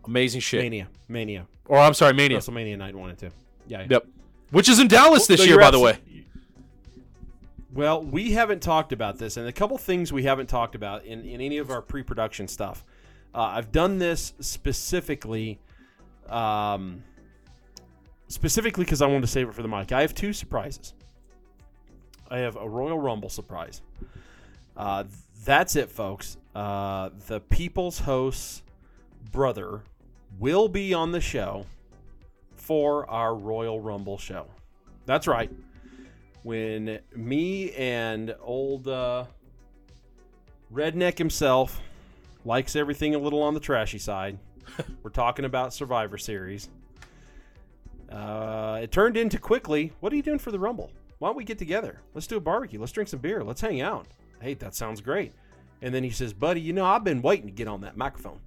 Amazing 0.06 0.40
shit. 0.40 0.62
Mania. 0.62 0.88
Mania. 1.08 1.46
Or 1.66 1.78
I'm 1.78 1.94
sorry, 1.94 2.12
Mania. 2.12 2.38
WrestleMania 2.38 2.78
night 2.78 2.94
one 2.94 3.10
and 3.10 3.18
two. 3.18 3.30
Yeah. 3.66 3.80
yeah. 3.80 3.86
Yep. 3.90 4.06
Which 4.52 4.68
is 4.68 4.78
in 4.78 4.86
Dallas 4.86 5.26
this 5.26 5.40
No, 5.40 5.46
year, 5.46 5.58
by 5.58 5.72
the 5.72 5.80
way. 5.80 5.98
Well, 7.72 8.02
we 8.02 8.32
haven't 8.32 8.62
talked 8.62 8.92
about 8.92 9.18
this, 9.18 9.36
and 9.36 9.46
a 9.48 9.52
couple 9.52 9.76
things 9.76 10.12
we 10.12 10.22
haven't 10.22 10.46
talked 10.46 10.74
about 10.74 11.04
in, 11.04 11.24
in 11.24 11.40
any 11.40 11.58
of 11.58 11.70
our 11.70 11.82
pre-production 11.82 12.48
stuff. 12.48 12.84
Uh, 13.36 13.52
I've 13.52 13.70
done 13.70 13.98
this 13.98 14.32
specifically, 14.40 15.60
um, 16.30 17.04
specifically 18.28 18.84
because 18.84 19.02
I 19.02 19.06
wanted 19.06 19.20
to 19.20 19.26
save 19.26 19.46
it 19.50 19.54
for 19.54 19.60
the 19.60 19.68
mic. 19.68 19.92
I 19.92 20.00
have 20.00 20.14
two 20.14 20.32
surprises. 20.32 20.94
I 22.30 22.38
have 22.38 22.56
a 22.56 22.66
Royal 22.66 22.98
Rumble 22.98 23.28
surprise. 23.28 23.82
Uh, 24.74 25.04
that's 25.44 25.76
it, 25.76 25.90
folks. 25.90 26.38
Uh, 26.54 27.10
the 27.26 27.40
People's 27.40 27.98
Host's 27.98 28.62
brother 29.32 29.82
will 30.38 30.68
be 30.68 30.94
on 30.94 31.12
the 31.12 31.20
show 31.20 31.66
for 32.54 33.08
our 33.10 33.34
Royal 33.34 33.80
Rumble 33.80 34.16
show. 34.16 34.46
That's 35.04 35.26
right. 35.26 35.50
When 36.42 37.00
me 37.14 37.72
and 37.72 38.34
old 38.40 38.88
uh, 38.88 39.26
redneck 40.72 41.18
himself 41.18 41.82
likes 42.46 42.76
everything 42.76 43.14
a 43.14 43.18
little 43.18 43.42
on 43.42 43.54
the 43.54 43.60
trashy 43.60 43.98
side, 43.98 44.38
we're 45.02 45.10
talking 45.10 45.44
about 45.44 45.74
Survivor 45.74 46.16
Series. 46.16 46.68
Uh, 48.10 48.78
it 48.82 48.92
turned 48.92 49.16
into 49.16 49.38
quickly. 49.38 49.92
What 50.00 50.12
are 50.12 50.16
you 50.16 50.22
doing 50.22 50.38
for 50.38 50.52
the 50.52 50.58
Rumble? 50.58 50.92
Why 51.18 51.28
don't 51.28 51.36
we 51.36 51.44
get 51.44 51.58
together? 51.58 52.00
Let's 52.14 52.26
do 52.26 52.36
a 52.36 52.40
barbecue. 52.40 52.78
Let's 52.78 52.92
drink 52.92 53.08
some 53.08 53.18
beer. 53.18 53.42
Let's 53.42 53.60
hang 53.60 53.80
out. 53.80 54.06
Hey, 54.40 54.54
that 54.54 54.74
sounds 54.74 55.00
great. 55.00 55.32
And 55.82 55.94
then 55.94 56.04
he 56.04 56.10
says, 56.10 56.32
"Buddy, 56.32 56.60
you 56.60 56.72
know 56.72 56.84
I've 56.84 57.04
been 57.04 57.20
waiting 57.20 57.46
to 57.46 57.52
get 57.52 57.68
on 57.68 57.80
that 57.80 57.96
microphone. 57.96 58.40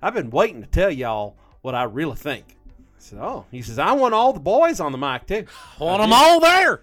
I've 0.00 0.14
been 0.14 0.30
waiting 0.30 0.62
to 0.62 0.66
tell 0.66 0.90
y'all 0.90 1.36
what 1.60 1.74
I 1.74 1.84
really 1.84 2.16
think." 2.16 2.56
I 2.78 2.98
said, 2.98 3.18
"Oh," 3.20 3.44
he 3.50 3.62
says, 3.62 3.78
"I 3.78 3.92
want 3.92 4.14
all 4.14 4.32
the 4.32 4.40
boys 4.40 4.80
on 4.80 4.92
the 4.92 4.98
mic 4.98 5.26
too. 5.26 5.44
I 5.80 5.84
want 5.84 6.02
them 6.02 6.12
all 6.12 6.40
there. 6.40 6.80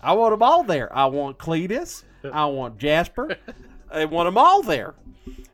I 0.00 0.12
want 0.12 0.32
them 0.32 0.42
all 0.42 0.64
there. 0.64 0.94
I 0.94 1.06
want 1.06 1.38
Cletus. 1.38 2.04
I 2.30 2.46
want 2.46 2.78
Jasper. 2.78 3.36
I 3.90 4.04
want 4.04 4.26
them 4.26 4.38
all 4.38 4.62
there." 4.62 4.94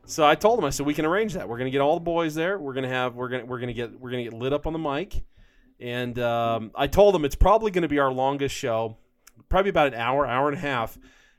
So 0.05 0.25
I 0.25 0.35
told 0.35 0.57
him, 0.59 0.65
I 0.65 0.69
said, 0.69 0.85
"We 0.85 0.93
can 0.93 1.05
arrange 1.05 1.33
that. 1.33 1.47
We're 1.49 1.57
gonna 1.57 1.69
get 1.69 1.81
all 1.81 1.95
the 1.95 2.03
boys 2.03 2.33
there. 2.35 2.57
We're 2.57 2.73
gonna 2.73 2.87
have 2.89 3.15
we're 3.15 3.29
gonna 3.29 3.45
we're 3.45 3.59
gonna 3.59 3.73
get 3.73 3.99
we're 3.99 4.11
gonna 4.11 4.23
get 4.23 4.33
lit 4.33 4.53
up 4.53 4.65
on 4.67 4.73
the 4.73 4.79
mic." 4.79 5.23
And 5.79 6.17
um, 6.17 6.71
I 6.73 6.87
told 6.87 7.13
him 7.15 7.23
it's 7.23 7.35
probably 7.35 7.69
going 7.69 7.83
to 7.83 7.87
be 7.87 7.99
our 7.99 8.11
longest 8.11 8.55
show, 8.55 8.97
probably 9.47 9.69
about 9.69 9.87
an 9.87 9.93
hour, 9.93 10.25
hour 10.25 10.47
and 10.49 10.57
a 10.57 10.59
half, 10.59 10.97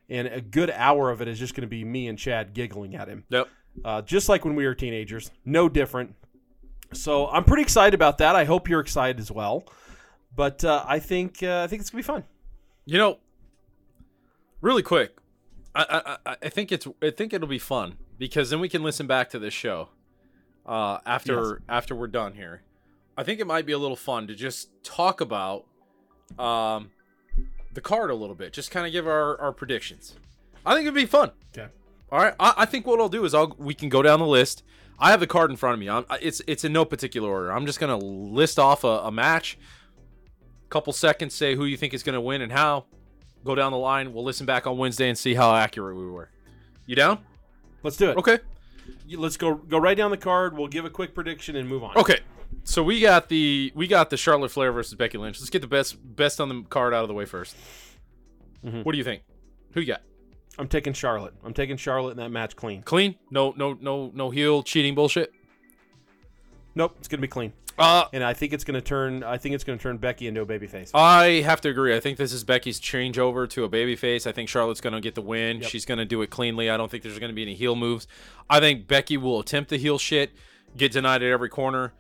and 0.09 0.29
a 0.29 0.41
good 0.41 0.71
hour 0.71 1.11
of 1.11 1.21
it 1.21 1.27
is 1.27 1.41
just 1.41 1.57
going 1.57 1.63
to 1.63 1.67
be 1.69 1.83
me 1.85 2.07
and 2.07 2.17
Chad 2.17 2.55
giggling 2.55 2.95
at 2.95 3.09
him, 3.09 3.25
Yep. 3.31 3.49
uh, 3.85 4.03
just 4.03 4.29
like 4.29 4.45
when 4.45 4.55
we 4.55 4.65
were 4.65 4.77
teenagers. 4.77 5.33
No 5.45 5.69
different. 5.69 6.15
So 6.93 7.27
I'm 7.27 7.43
pretty 7.43 7.65
excited 7.65 7.95
about 7.95 8.19
that. 8.19 8.37
I 8.37 8.45
hope 8.45 8.69
you're 8.69 8.79
excited 8.79 9.19
as 9.19 9.29
well. 9.33 9.65
But 10.37 10.65
uh, 10.65 10.85
I 10.87 11.01
think 11.01 11.43
uh, 11.43 11.63
I 11.63 11.67
think 11.67 11.81
it's 11.81 11.91
gonna 11.91 11.99
be 12.03 12.07
fun. 12.07 12.23
You 12.87 12.99
know, 12.99 13.19
really 14.61 14.83
quick, 14.85 15.17
I, 15.79 15.85
I 16.07 16.17
I- 16.33 16.37
I 16.43 16.49
think 16.49 16.73
it's 16.73 16.87
I 17.03 17.11
think 17.11 17.33
it'll 17.33 17.49
be 17.49 17.59
fun 17.59 17.97
because 18.19 18.51
then 18.51 18.61
we 18.61 18.69
can 18.69 18.83
listen 18.83 19.07
back 19.07 19.31
to 19.31 19.39
this 19.39 19.55
show 19.55 19.89
uh, 20.67 20.99
after 21.07 21.63
after 21.69 21.95
we're 21.95 22.07
done 22.09 22.35
here. 22.35 22.63
I 23.17 23.23
think 23.25 23.41
it 23.41 23.47
might 23.47 23.67
be 23.67 23.73
a 23.73 23.79
little 23.79 23.97
fun 23.97 24.27
to 24.29 24.35
just 24.35 24.71
talk 24.85 25.21
about 25.21 25.65
um, 26.39 26.91
the 27.75 27.81
card 27.81 28.11
a 28.11 28.15
little 28.15 28.35
bit, 28.37 28.53
just 28.53 28.71
kind 28.71 28.87
of 28.87 28.93
give 28.93 29.07
our, 29.09 29.41
our 29.41 29.53
predictions. 29.53 30.15
I 30.65 30.75
think 30.75 30.83
it'd 30.83 30.95
be 30.95 31.07
fun. 31.07 31.33
Okay. 31.57 31.69
All 32.13 32.21
right. 32.21 32.35
I, 32.39 32.55
I 32.59 32.65
think 32.65 32.87
what 32.87 33.01
I'll 33.01 33.09
do 33.09 33.25
is 33.25 33.35
I'll 33.35 33.55
we 33.59 33.75
can 33.75 33.89
go 33.89 34.03
down 34.03 34.21
the 34.21 34.27
list. 34.27 34.63
I 35.01 35.11
have 35.13 35.21
the 35.21 35.27
card 35.27 35.51
in 35.51 35.57
front 35.57 35.75
of 35.75 35.81
me. 35.81 35.89
I'm, 35.89 36.05
it's 36.21 36.43
it's 36.47 36.65
in 36.65 36.73
no 36.73 36.85
particular 36.85 37.29
order. 37.29 37.53
I'm 37.53 37.67
just 37.67 37.81
gonna 37.81 37.97
list 37.99 38.59
off 38.59 38.85
a, 38.85 38.89
a 39.05 39.11
match. 39.13 39.59
Couple 40.71 40.93
seconds, 40.93 41.35
say 41.35 41.55
who 41.55 41.65
you 41.65 41.77
think 41.79 41.95
is 41.95 42.03
gonna 42.03 42.21
win 42.21 42.43
and 42.43 42.53
how. 42.53 42.85
Go 43.45 43.55
down 43.55 43.73
the 43.73 43.79
line. 43.79 44.13
We'll 44.13 44.25
listen 44.25 44.47
back 44.47 44.67
on 44.67 44.77
Wednesday 44.79 45.09
and 45.09 45.17
see 45.17 45.35
how 45.35 45.55
accurate 45.55 45.97
we 45.97 46.07
were. 46.07 46.29
You 46.87 46.97
down? 46.97 47.19
Let's 47.83 47.97
do 47.97 48.11
it. 48.11 48.17
Okay. 48.19 48.39
You- 49.07 49.21
Let's 49.21 49.37
go 49.37 49.55
go 49.55 49.79
right 49.79 49.97
down 49.97 50.11
the 50.11 50.17
card. 50.17 50.57
We'll 50.57 50.69
give 50.69 50.85
a 50.85 50.91
quick 50.91 51.15
prediction 51.15 51.57
and 51.57 51.69
move 51.69 51.83
on. 51.85 51.97
Okay. 51.97 52.21
So 52.65 52.83
we 52.83 53.01
got 53.01 53.29
the 53.29 53.73
we 53.75 53.87
got 53.87 54.11
the 54.11 54.17
Charlotte 54.17 54.51
Flair 54.51 54.73
versus 54.73 54.95
Becky 54.95 55.19
Lynch. 55.19 55.39
Let's 55.39 55.51
get 55.51 55.61
the 55.63 55.69
best 55.69 55.97
best 56.17 56.41
on 56.41 56.49
the 56.49 56.63
card 56.69 56.95
out 56.95 57.03
of 57.03 57.09
the 57.09 57.15
way 57.15 57.25
1st 57.25 57.55
Mhm. 58.67 58.85
What 58.85 58.93
do 58.93 58.99
you 58.99 59.05
think? 59.05 59.23
Who 59.73 59.81
you 59.81 59.87
got? 59.87 60.03
I'm 60.59 60.67
taking 60.69 60.93
Charlotte. 60.93 61.35
I'm 61.45 61.55
taking 61.55 61.77
Charlotte 61.77 62.13
in 62.13 62.17
that 62.17 62.31
match 62.31 62.57
clean. 62.57 62.83
Clean? 62.83 63.15
No 63.31 63.55
no 63.57 63.75
no 63.81 64.11
no 64.15 64.31
heel 64.31 64.63
cheating 64.63 64.95
bullshit. 64.95 65.33
Nope, 66.79 66.95
it's 67.01 67.09
gonna 67.09 67.21
be 67.21 67.27
clean. 67.27 67.53
Uh 67.77 68.05
And 68.13 68.23
I 68.23 68.35
think 68.35 68.53
it's 68.53 68.63
gonna 68.63 68.81
turn. 68.81 69.25
I 69.25 69.37
think 69.37 69.57
it's 69.57 69.65
gonna 69.65 69.79
turn 69.79 69.97
Becky 69.97 70.29
into 70.29 70.41
a 70.41 70.47
babyface. 70.47 70.93
I 70.95 71.43
have 71.43 71.61
to 71.63 71.69
agree. 71.69 71.95
I 71.95 71.99
think 71.99 72.19
this 72.19 72.33
is 72.33 72.45
Becky's 72.45 72.81
changeover 72.81 73.51
to 73.51 73.65
a 73.65 73.69
babyface. 73.69 74.29
I 74.29 74.33
think 74.33 74.49
Charlotte's 74.49 74.81
going 74.81 74.93
to 74.93 75.01
get 75.01 75.17
the 75.17 75.21
win. 75.21 75.61
Yep. 75.61 75.71
She's 75.71 75.85
going 75.85 75.99
to 75.99 76.05
do 76.05 76.23
it 76.23 76.31
cleanly. 76.31 76.71
I 76.71 76.77
don't 76.77 76.89
think 76.89 77.03
there's 77.03 77.19
going 77.19 77.31
to 77.31 77.35
be 77.35 77.43
any 77.43 77.55
heel 77.57 77.75
moves. 77.75 78.07
I 78.49 78.61
think 78.61 78.87
Becky 78.87 79.17
will 79.17 79.41
attempt 79.41 79.71
the 79.71 79.77
heel 79.77 79.99
shit, 79.99 80.31
get 80.77 80.93
denied 80.93 81.23
at 81.25 81.31
every 81.31 81.49
corner. 81.49 81.93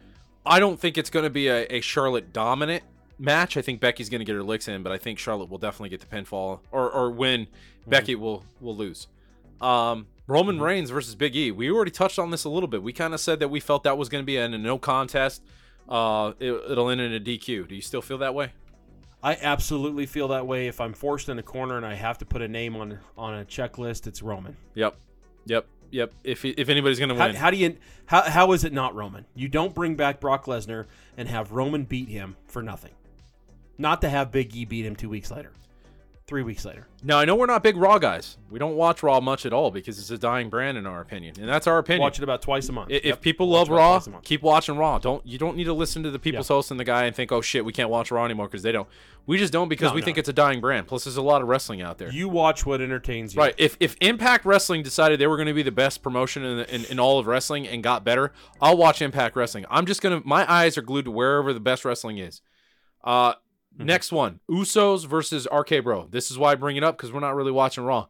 I 0.46 0.60
don't 0.60 0.78
think 0.78 0.96
it's 0.96 1.10
going 1.10 1.24
to 1.24 1.30
be 1.30 1.48
a, 1.48 1.66
a 1.66 1.80
Charlotte 1.80 2.32
dominant 2.32 2.84
match. 3.18 3.56
I 3.56 3.62
think 3.62 3.80
Becky's 3.80 4.08
going 4.08 4.20
to 4.20 4.24
get 4.24 4.36
her 4.36 4.44
licks 4.44 4.68
in, 4.68 4.84
but 4.84 4.92
I 4.92 4.98
think 4.98 5.18
Charlotte 5.18 5.50
will 5.50 5.58
definitely 5.58 5.88
get 5.88 6.00
the 6.00 6.06
pinfall 6.06 6.60
or 6.70 6.88
or 6.88 7.10
win. 7.10 7.48
Becky 7.84 8.14
will 8.14 8.44
will 8.60 8.76
lose. 8.76 9.08
Um, 9.60 10.06
Roman 10.28 10.60
Reigns 10.60 10.90
versus 10.90 11.14
Big 11.14 11.34
E. 11.34 11.50
We 11.50 11.70
already 11.70 11.90
touched 11.90 12.18
on 12.18 12.30
this 12.30 12.44
a 12.44 12.50
little 12.50 12.68
bit. 12.68 12.82
We 12.82 12.92
kind 12.92 13.14
of 13.14 13.20
said 13.20 13.40
that 13.40 13.48
we 13.48 13.60
felt 13.60 13.82
that 13.84 13.96
was 13.96 14.10
going 14.10 14.22
to 14.22 14.26
be 14.26 14.36
in 14.36 14.52
a 14.54 14.58
no 14.58 14.78
contest. 14.78 15.42
Uh, 15.88 16.32
it, 16.38 16.52
it'll 16.52 16.90
end 16.90 17.00
in 17.00 17.14
a 17.14 17.18
DQ. 17.18 17.66
Do 17.66 17.74
you 17.74 17.80
still 17.80 18.02
feel 18.02 18.18
that 18.18 18.34
way? 18.34 18.52
I 19.22 19.38
absolutely 19.40 20.04
feel 20.06 20.28
that 20.28 20.46
way. 20.46 20.68
If 20.68 20.80
I'm 20.82 20.92
forced 20.92 21.30
in 21.30 21.38
a 21.38 21.42
corner 21.42 21.78
and 21.78 21.86
I 21.86 21.94
have 21.94 22.18
to 22.18 22.26
put 22.26 22.42
a 22.42 22.46
name 22.46 22.76
on 22.76 22.98
on 23.16 23.38
a 23.38 23.44
checklist, 23.44 24.06
it's 24.06 24.22
Roman. 24.22 24.56
Yep, 24.74 24.96
yep, 25.46 25.66
yep. 25.90 26.12
If 26.22 26.44
if 26.44 26.68
anybody's 26.68 27.00
gonna 27.00 27.16
How, 27.16 27.26
win, 27.26 27.34
how 27.34 27.50
do 27.50 27.56
you? 27.56 27.78
How, 28.06 28.22
how 28.22 28.52
is 28.52 28.62
it 28.64 28.72
not 28.72 28.94
Roman? 28.94 29.24
You 29.34 29.48
don't 29.48 29.74
bring 29.74 29.96
back 29.96 30.20
Brock 30.20 30.44
Lesnar 30.44 30.86
and 31.16 31.28
have 31.28 31.52
Roman 31.52 31.84
beat 31.84 32.08
him 32.08 32.36
for 32.46 32.62
nothing. 32.62 32.92
Not 33.76 34.02
to 34.02 34.08
have 34.08 34.30
Big 34.30 34.54
E 34.54 34.64
beat 34.64 34.84
him 34.84 34.94
two 34.94 35.08
weeks 35.08 35.30
later, 35.30 35.52
three 36.28 36.42
weeks 36.44 36.64
later. 36.64 36.86
now 37.02 37.18
I 37.18 37.24
know 37.24 37.34
we're 37.34 37.46
not 37.46 37.62
big 37.64 37.76
Raw 37.76 37.98
guys. 37.98 38.36
We 38.50 38.58
don't 38.60 38.76
watch 38.76 39.02
Raw 39.02 39.18
much 39.20 39.44
at 39.46 39.52
all 39.52 39.70
because 39.72 39.98
it's 39.98 40.10
a 40.10 40.18
dying 40.18 40.48
brand 40.50 40.78
in 40.78 40.86
our 40.86 41.00
opinion, 41.00 41.34
and 41.40 41.48
that's 41.48 41.66
our 41.66 41.78
opinion. 41.78 42.02
Watch 42.02 42.18
it 42.18 42.22
about 42.22 42.42
twice 42.42 42.68
a 42.68 42.72
month. 42.72 42.90
I- 42.92 42.96
If 42.96 43.04
Yep. 43.06 43.20
people 43.22 43.48
Watch 43.48 43.58
love 43.60 43.68
about 43.68 43.76
Raw, 43.78 43.92
twice 43.94 44.06
a 44.06 44.10
month. 44.10 44.24
keep 44.24 44.42
watching 44.42 44.76
Raw. 44.76 44.98
Don't 44.98 45.26
you 45.26 45.38
don't 45.38 45.56
need 45.56 45.64
to 45.64 45.72
listen 45.72 46.02
to 46.04 46.10
the 46.12 46.18
people's 46.20 46.48
host 46.48 46.70
and 46.70 46.78
the 46.78 46.84
guy 46.84 47.04
and 47.06 47.16
think, 47.16 47.32
oh 47.32 47.40
shit, 47.40 47.64
we 47.64 47.72
can't 47.72 47.90
watch 47.90 48.10
Raw 48.12 48.24
anymore 48.24 48.46
because 48.46 48.62
they 48.62 48.70
don't. 48.72 48.86
We 49.26 49.36
just 49.36 49.52
don't 49.52 49.68
because 49.68 49.90
No, 49.90 49.94
we 49.94 50.00
no. 50.00 50.04
think 50.06 50.16
it's 50.18 50.28
a 50.28 50.32
dying 50.32 50.60
brand. 50.60 50.86
Plus, 50.86 51.04
there's 51.04 51.18
a 51.18 51.22
lot 51.22 51.42
of 51.42 51.48
wrestling 51.48 51.82
out 51.82 51.98
there. 51.98 52.10
You 52.10 52.28
watch 52.30 52.64
what 52.64 52.80
entertains 52.80 53.34
you. 53.34 53.40
Right. 53.40 53.54
If 53.58 53.76
if 53.80 53.96
Impact 54.00 54.44
Wrestling 54.46 54.82
decided 54.82 55.18
they 55.18 55.26
were 55.26 55.36
going 55.36 55.48
to 55.48 55.54
be 55.54 55.62
the 55.62 55.70
best 55.72 56.02
promotion 56.02 56.44
in, 56.44 56.60
in 56.66 56.84
in 56.86 57.00
all 57.00 57.18
of 57.18 57.26
wrestling 57.26 57.66
and 57.66 57.82
got 57.82 58.04
better, 58.04 58.32
I'll 58.60 58.76
watch 58.76 59.00
Impact 59.02 59.34
Wrestling. 59.36 59.64
I'm 59.70 59.86
just 59.86 60.00
gonna. 60.02 60.20
My 60.24 60.50
eyes 60.50 60.76
are 60.78 60.82
glued 60.82 61.06
to 61.06 61.10
wherever 61.10 61.52
the 61.54 61.60
best 61.60 61.84
wrestling 61.86 62.18
is. 62.18 62.40
Uh, 63.04 63.34
next 63.84 64.12
one: 64.12 64.40
Usos 64.50 65.06
versus 65.06 65.46
RK 65.52 65.82
Bro. 65.82 66.08
This 66.10 66.30
is 66.30 66.38
why 66.38 66.52
I 66.52 66.54
bring 66.54 66.76
it 66.76 66.84
up 66.84 66.96
because 66.96 67.12
we're 67.12 67.20
not 67.20 67.34
really 67.34 67.52
watching 67.52 67.84
Raw, 67.84 68.06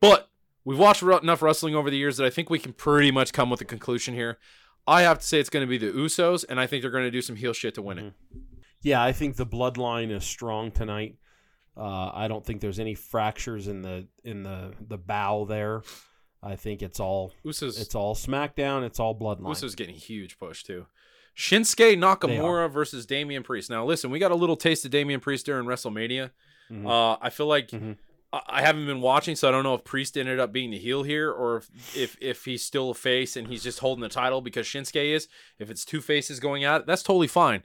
but 0.00 0.28
we've 0.64 0.78
watched 0.78 1.02
enough 1.02 1.42
wrestling 1.42 1.74
over 1.74 1.90
the 1.90 1.98
years 1.98 2.16
that 2.16 2.26
I 2.26 2.30
think 2.30 2.50
we 2.50 2.58
can 2.58 2.72
pretty 2.72 3.10
much 3.10 3.32
come 3.32 3.50
with 3.50 3.60
a 3.60 3.64
conclusion 3.64 4.14
here. 4.14 4.38
I 4.86 5.02
have 5.02 5.18
to 5.18 5.26
say 5.26 5.38
it's 5.38 5.50
going 5.50 5.66
to 5.66 5.70
be 5.70 5.78
the 5.78 5.92
Usos, 5.92 6.44
and 6.48 6.58
I 6.58 6.66
think 6.66 6.82
they're 6.82 6.90
going 6.90 7.04
to 7.04 7.10
do 7.10 7.22
some 7.22 7.36
heel 7.36 7.52
shit 7.52 7.74
to 7.74 7.82
win 7.82 7.98
it. 7.98 8.12
Yeah, 8.82 9.02
I 9.02 9.12
think 9.12 9.36
the 9.36 9.46
bloodline 9.46 10.10
is 10.10 10.24
strong 10.24 10.70
tonight. 10.70 11.16
Uh, 11.76 12.10
I 12.12 12.28
don't 12.28 12.44
think 12.44 12.60
there's 12.60 12.80
any 12.80 12.94
fractures 12.94 13.68
in 13.68 13.82
the 13.82 14.06
in 14.24 14.42
the 14.42 14.72
the 14.80 14.98
bow 14.98 15.44
there. 15.44 15.82
I 16.42 16.56
think 16.56 16.82
it's 16.82 16.98
all 17.00 17.32
Usos, 17.44 17.80
it's 17.80 17.94
all 17.94 18.14
SmackDown. 18.14 18.84
It's 18.84 18.98
all 18.98 19.14
Bloodline. 19.14 19.42
Usos 19.42 19.76
getting 19.76 19.94
a 19.94 19.98
huge 19.98 20.38
push 20.38 20.62
too. 20.62 20.86
Shinsuke 21.40 21.96
Nakamura 21.96 22.70
versus 22.70 23.06
Damian 23.06 23.42
Priest. 23.42 23.70
Now, 23.70 23.82
listen, 23.86 24.10
we 24.10 24.18
got 24.18 24.30
a 24.30 24.34
little 24.34 24.56
taste 24.56 24.84
of 24.84 24.90
Damian 24.90 25.20
Priest 25.20 25.46
during 25.46 25.66
WrestleMania. 25.66 26.32
Mhm. 26.70 26.86
Uh, 26.86 27.16
I 27.22 27.30
feel 27.30 27.46
like 27.46 27.70
Mhm. 27.70 27.96
I, 28.30 28.40
I 28.46 28.60
haven't 28.62 28.84
been 28.84 29.00
watching, 29.00 29.34
so 29.36 29.48
I 29.48 29.50
don't 29.50 29.64
know 29.64 29.72
if 29.74 29.82
Priest 29.82 30.18
ended 30.18 30.38
up 30.38 30.52
being 30.52 30.70
the 30.70 30.78
heel 30.78 31.02
here 31.02 31.30
or 31.32 31.56
if, 31.56 31.96
if 31.96 32.16
if 32.20 32.44
he's 32.44 32.62
still 32.62 32.90
a 32.90 32.94
face 32.94 33.36
and 33.36 33.48
he's 33.48 33.62
just 33.62 33.78
holding 33.78 34.02
the 34.02 34.10
title 34.10 34.42
because 34.42 34.66
Shinsuke 34.66 35.02
is. 35.14 35.28
If 35.58 35.70
it's 35.70 35.84
two 35.86 36.02
faces 36.02 36.40
going 36.40 36.62
at 36.62 36.82
it, 36.82 36.86
that's 36.86 37.02
totally 37.02 37.26
fine. 37.26 37.62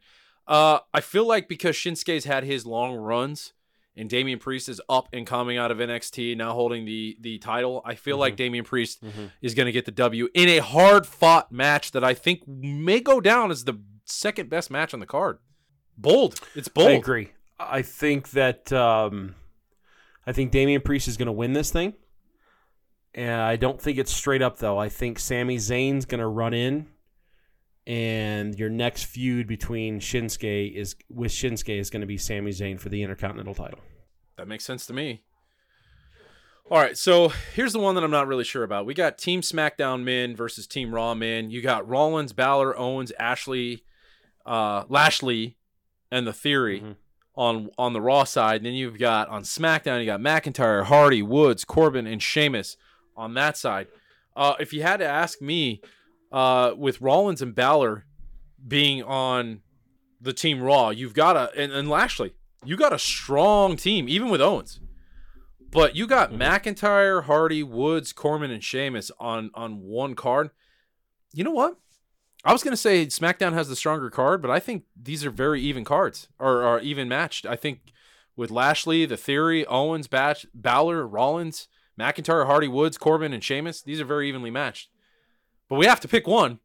Uh, 0.48 0.80
I 0.94 1.02
feel 1.02 1.28
like 1.28 1.50
because 1.50 1.76
Shinsuke's 1.76 2.24
had 2.24 2.46
his 2.46 2.66
long 2.66 2.96
runs 2.96 3.52
and 3.98 4.10
Damian 4.10 4.40
Priest 4.40 4.68
is 4.70 4.82
up 4.90 5.08
and 5.14 5.26
coming 5.26 5.58
out 5.58 5.72
of 5.72 5.78
NXT, 5.78 6.36
now 6.38 6.54
holding 6.54 6.86
the 6.86 7.18
the 7.20 7.38
title, 7.40 7.82
I 7.86 7.96
feel 7.96 8.18
like 8.18 8.36
Damian 8.36 8.66
Priest 8.66 9.04
Mhm. 9.04 9.32
is 9.42 9.54
going 9.54 9.66
to 9.68 9.72
get 9.72 9.86
the 9.86 9.92
W 9.92 10.28
in 10.34 10.50
a 10.50 10.58
hard 10.60 11.06
fought 11.08 11.52
match 11.52 11.92
that 11.92 12.04
I 12.04 12.14
think 12.14 12.48
may 12.48 13.00
go 13.00 13.20
down 13.22 13.52
as 13.52 13.64
the 13.66 13.76
second 14.06 14.50
best 14.50 14.70
match 14.70 14.94
on 14.94 15.00
the 15.00 15.06
card. 15.06 15.40
Bold. 15.98 16.40
It's 16.56 16.68
bold. 16.68 16.90
I 16.90 16.92
agree. 16.92 17.30
I 17.58 17.82
think 17.84 18.32
that 18.32 18.72
um, 18.74 19.36
I 20.28 20.32
think 20.34 20.52
Damian 20.52 20.82
Priest 20.82 21.08
is 21.08 21.16
going 21.18 21.28
to 21.28 21.32
win 21.32 21.54
this 21.54 21.72
thing. 21.72 21.94
And 23.14 23.40
I 23.42 23.56
don't 23.56 23.82
think 23.82 23.98
it's 23.98 24.12
straight 24.12 24.42
up 24.42 24.58
though. 24.58 24.78
I 24.78 24.90
think 24.90 25.20
Sami 25.20 25.56
Zayn's 25.56 26.06
going 26.06 26.20
to 26.20 26.28
run 26.28 26.54
in, 26.54 26.88
and 27.88 28.58
your 28.58 28.70
next 28.70 29.04
feud 29.06 29.48
between 29.48 30.00
Shinsuke 30.00 30.74
is 30.76 30.96
with 31.10 31.32
Shinsuke 31.32 31.80
is 31.80 31.90
going 31.90 32.02
to 32.02 32.08
be 32.08 32.18
Sami 32.18 32.52
Zayn 32.52 32.80
for 32.80 32.90
the 32.90 33.02
Intercontinental 33.04 33.54
title. 33.54 33.80
That 34.38 34.48
makes 34.48 34.66
sense 34.66 34.86
to 34.88 34.94
me. 34.94 35.22
All 36.72 36.80
right, 36.80 36.98
so 36.98 37.32
here's 37.54 37.74
the 37.74 37.80
one 37.80 37.94
that 37.94 38.04
I'm 38.04 38.10
not 38.10 38.28
really 38.28 38.44
sure 38.44 38.64
about. 38.64 38.88
We 38.88 38.96
got 38.96 39.20
Team 39.20 39.42
SmackDown 39.42 40.02
men 40.04 40.36
versus 40.36 40.66
Team 40.66 40.94
Raw 40.96 41.14
men. 41.14 41.52
You 41.52 41.62
got 41.62 41.88
Rollins, 41.88 42.34
Balor, 42.34 42.76
Owens, 42.78 43.12
Ashley, 43.20 43.84
uh, 44.48 44.84
Lashley, 44.90 45.58
and 46.12 46.26
the 46.26 46.34
Theory 46.34 46.82
Mhm. 46.82 46.96
on 47.36 47.70
on 47.78 47.94
the 47.94 48.02
Raw 48.02 48.24
side. 48.24 48.64
then 48.64 48.74
you've 48.74 48.98
got 48.98 49.28
on 49.30 49.44
SmackDown, 49.44 50.00
you 50.00 50.08
got 50.08 50.20
McIntyre, 50.22 50.86
Hardy, 50.86 51.22
Woods, 51.22 51.66
Corbin, 51.66 52.08
and 52.08 52.22
Sheamus 52.22 52.78
on 53.16 53.36
that 53.36 53.58
side. 53.58 53.88
Uh, 54.36 54.56
if 54.60 54.74
you 54.74 54.82
had 54.82 54.98
to 54.98 55.06
ask 55.06 55.42
me, 55.42 55.82
uh, 56.36 56.76
with 56.78 57.00
Rollins 57.00 57.42
and 57.42 57.56
Balor 57.56 58.06
being 58.68 59.02
on 59.02 59.62
the 60.20 60.34
Team 60.34 60.62
Raw, 60.62 60.90
you've 60.90 61.14
got 61.14 61.38
a 61.38 61.50
and, 61.58 61.72
and 61.72 61.90
Lashley, 61.90 62.34
you 62.66 62.76
got 62.76 62.92
a 62.92 63.00
strong 63.00 63.78
team, 63.78 64.10
even 64.10 64.30
with 64.30 64.42
Owens. 64.42 64.82
But 65.72 65.96
you 65.96 66.06
got 66.08 66.34
McIntyre, 66.34 67.24
Hardy, 67.24 67.64
Woods, 67.64 68.12
Corbin, 68.12 68.52
and 68.52 68.62
Sheamus 68.62 69.12
on 69.18 69.50
on 69.54 69.84
one 69.84 70.14
card. 70.14 70.50
You 71.34 71.46
know 71.46 71.52
what? 71.52 71.78
I 72.44 72.52
was 72.52 72.64
gonna 72.64 72.76
say 72.76 73.06
SmackDown 73.06 73.54
has 73.54 73.70
the 73.70 73.76
stronger 73.76 74.10
card, 74.10 74.42
but 74.42 74.52
I 74.52 74.60
think 74.60 74.84
these 75.02 75.24
are 75.24 75.32
very 75.32 75.62
even 75.62 75.86
cards 75.86 76.28
or 76.38 76.64
are 76.64 76.82
even 76.82 77.08
matched. 77.08 77.46
I 77.46 77.56
think 77.56 77.94
with 78.36 78.52
Lashley, 78.52 79.06
the 79.06 79.16
Theory, 79.16 79.66
Owens, 79.68 80.08
Batch, 80.08 80.46
Balor, 80.54 81.08
Rollins, 81.08 81.70
McIntyre, 81.98 82.46
Hardy, 82.46 82.68
Woods, 82.68 82.98
Corbin, 82.98 83.32
and 83.32 83.42
Sheamus, 83.42 83.82
these 83.82 84.02
are 84.02 84.06
very 84.06 84.28
evenly 84.28 84.52
matched. 84.52 84.90
But 85.70 85.76
we 85.76 85.86
have 85.86 86.00
to 86.02 86.08
pick 86.08 86.28
one. 86.28 86.60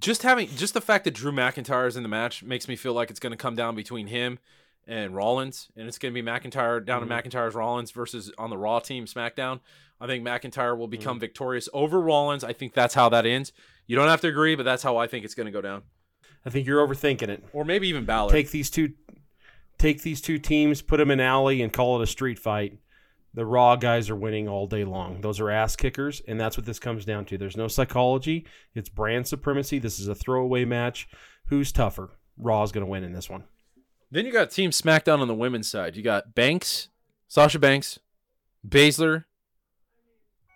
Just 0.00 0.22
having 0.22 0.48
just 0.48 0.74
the 0.74 0.80
fact 0.80 1.04
that 1.04 1.14
Drew 1.14 1.32
McIntyre 1.32 1.88
is 1.88 1.96
in 1.96 2.02
the 2.02 2.08
match 2.08 2.42
makes 2.42 2.68
me 2.68 2.76
feel 2.76 2.92
like 2.92 3.10
it's 3.10 3.20
going 3.20 3.32
to 3.32 3.36
come 3.36 3.56
down 3.56 3.74
between 3.74 4.08
him 4.08 4.38
and 4.86 5.14
Rollins, 5.14 5.68
and 5.76 5.88
it's 5.88 5.98
going 5.98 6.14
to 6.14 6.22
be 6.22 6.26
McIntyre 6.26 6.84
down 6.84 7.00
to 7.00 7.06
mm-hmm. 7.06 7.28
McIntyre's 7.28 7.54
Rollins 7.54 7.90
versus 7.90 8.30
on 8.38 8.50
the 8.50 8.58
Raw 8.58 8.78
team 8.78 9.06
SmackDown. 9.06 9.60
I 10.00 10.06
think 10.06 10.24
McIntyre 10.24 10.76
will 10.76 10.86
mm-hmm. 10.86 10.92
become 10.92 11.20
victorious 11.20 11.68
over 11.72 12.00
Rollins. 12.00 12.44
I 12.44 12.52
think 12.52 12.74
that's 12.74 12.94
how 12.94 13.08
that 13.08 13.26
ends. 13.26 13.52
You 13.86 13.96
don't 13.96 14.08
have 14.08 14.20
to 14.20 14.28
agree, 14.28 14.54
but 14.54 14.64
that's 14.64 14.82
how 14.82 14.96
I 14.96 15.06
think 15.06 15.24
it's 15.24 15.34
going 15.34 15.46
to 15.46 15.52
go 15.52 15.60
down, 15.60 15.82
I 16.44 16.50
think 16.50 16.66
you're 16.66 16.86
overthinking 16.86 17.28
it. 17.28 17.44
or 17.52 17.64
maybe 17.64 17.88
even 17.88 18.04
Balor. 18.04 18.30
Take 18.30 18.50
these 18.50 18.70
two, 18.70 18.92
take 19.78 20.02
these 20.02 20.20
two 20.20 20.38
teams, 20.38 20.82
put 20.82 20.98
them 20.98 21.10
in 21.10 21.20
alley, 21.20 21.62
and 21.62 21.72
call 21.72 22.00
it 22.00 22.04
a 22.04 22.06
street 22.06 22.38
fight. 22.38 22.78
The 23.36 23.44
Raw 23.44 23.76
guys 23.76 24.08
are 24.08 24.16
winning 24.16 24.48
all 24.48 24.66
day 24.66 24.84
long. 24.84 25.20
Those 25.20 25.40
are 25.40 25.50
ass 25.50 25.76
kickers, 25.76 26.22
and 26.26 26.40
that's 26.40 26.56
what 26.56 26.64
this 26.64 26.78
comes 26.78 27.04
down 27.04 27.26
to. 27.26 27.36
There's 27.36 27.56
no 27.56 27.68
psychology. 27.68 28.46
It's 28.74 28.88
brand 28.88 29.28
supremacy. 29.28 29.78
This 29.78 30.00
is 30.00 30.08
a 30.08 30.14
throwaway 30.14 30.64
match. 30.64 31.06
Who's 31.48 31.70
tougher? 31.70 32.12
Raw's 32.38 32.72
going 32.72 32.84
to 32.84 32.90
win 32.90 33.04
in 33.04 33.12
this 33.12 33.28
one. 33.28 33.44
Then 34.10 34.24
you 34.24 34.32
got 34.32 34.50
Team 34.50 34.70
SmackDown 34.70 35.20
on 35.20 35.28
the 35.28 35.34
women's 35.34 35.70
side. 35.70 35.96
You 35.96 36.02
got 36.02 36.34
Banks, 36.34 36.88
Sasha 37.28 37.58
Banks, 37.58 37.98
Baszler, 38.66 39.24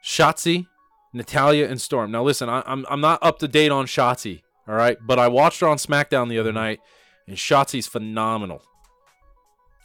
Shotzi, 0.02 0.66
Natalya, 1.12 1.68
and 1.68 1.82
Storm. 1.82 2.10
Now 2.10 2.22
listen, 2.22 2.48
I, 2.48 2.62
I'm 2.64 2.86
I'm 2.88 3.02
not 3.02 3.18
up 3.20 3.40
to 3.40 3.48
date 3.48 3.70
on 3.70 3.84
Shotzi, 3.84 4.40
all 4.66 4.74
right, 4.74 4.96
but 5.06 5.18
I 5.18 5.28
watched 5.28 5.60
her 5.60 5.68
on 5.68 5.76
SmackDown 5.76 6.30
the 6.30 6.38
other 6.38 6.50
mm-hmm. 6.50 6.58
night, 6.58 6.80
and 7.26 7.36
Shotzi's 7.36 7.86
phenomenal, 7.86 8.62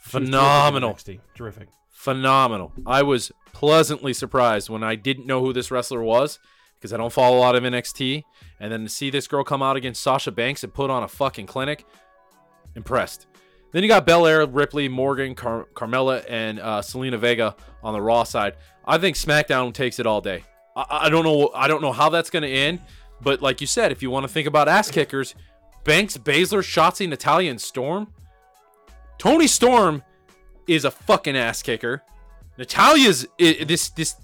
terrific 0.08 0.28
phenomenal, 0.28 0.94
NXT. 0.94 1.20
Terrific. 1.34 1.68
Phenomenal. 2.06 2.72
I 2.86 3.02
was 3.02 3.32
pleasantly 3.52 4.12
surprised 4.12 4.70
when 4.70 4.84
I 4.84 4.94
didn't 4.94 5.26
know 5.26 5.40
who 5.40 5.52
this 5.52 5.72
wrestler 5.72 6.00
was 6.00 6.38
because 6.78 6.92
I 6.92 6.98
don't 6.98 7.12
follow 7.12 7.36
a 7.36 7.40
lot 7.40 7.56
of 7.56 7.64
NXT, 7.64 8.22
and 8.60 8.70
then 8.70 8.84
to 8.84 8.88
see 8.88 9.10
this 9.10 9.26
girl 9.26 9.42
come 9.42 9.60
out 9.60 9.74
against 9.74 10.00
Sasha 10.04 10.30
Banks 10.30 10.62
and 10.62 10.72
put 10.72 10.88
on 10.88 11.02
a 11.02 11.08
fucking 11.08 11.46
clinic, 11.46 11.84
impressed. 12.76 13.26
Then 13.72 13.82
you 13.82 13.88
got 13.88 14.06
Belair, 14.06 14.46
Ripley, 14.46 14.88
Morgan, 14.88 15.34
Car- 15.34 15.66
Carmella, 15.74 16.24
and 16.28 16.60
uh, 16.60 16.80
Zelina 16.80 17.18
Vega 17.18 17.56
on 17.82 17.92
the 17.92 18.00
Raw 18.00 18.22
side. 18.22 18.54
I 18.84 18.98
think 18.98 19.16
SmackDown 19.16 19.74
takes 19.74 19.98
it 19.98 20.06
all 20.06 20.20
day. 20.20 20.44
I, 20.76 20.86
I 20.88 21.08
don't 21.08 21.24
know. 21.24 21.50
I 21.56 21.66
don't 21.66 21.82
know 21.82 21.90
how 21.90 22.08
that's 22.08 22.30
going 22.30 22.44
to 22.44 22.48
end, 22.48 22.82
but 23.20 23.42
like 23.42 23.60
you 23.60 23.66
said, 23.66 23.90
if 23.90 24.00
you 24.00 24.12
want 24.12 24.22
to 24.22 24.32
think 24.32 24.46
about 24.46 24.68
ass 24.68 24.92
kickers, 24.92 25.34
Banks, 25.82 26.16
Baszler, 26.16 26.62
Shotzi, 26.62 27.08
Natalya, 27.08 27.50
and 27.50 27.60
Storm. 27.60 28.12
Toni 29.18 29.48
Storm 29.48 30.04
is 30.66 30.84
a 30.84 30.90
fucking 30.90 31.36
ass 31.36 31.62
kicker. 31.62 32.02
Natalya's 32.58 33.26
this 33.38 33.90
this 33.90 34.16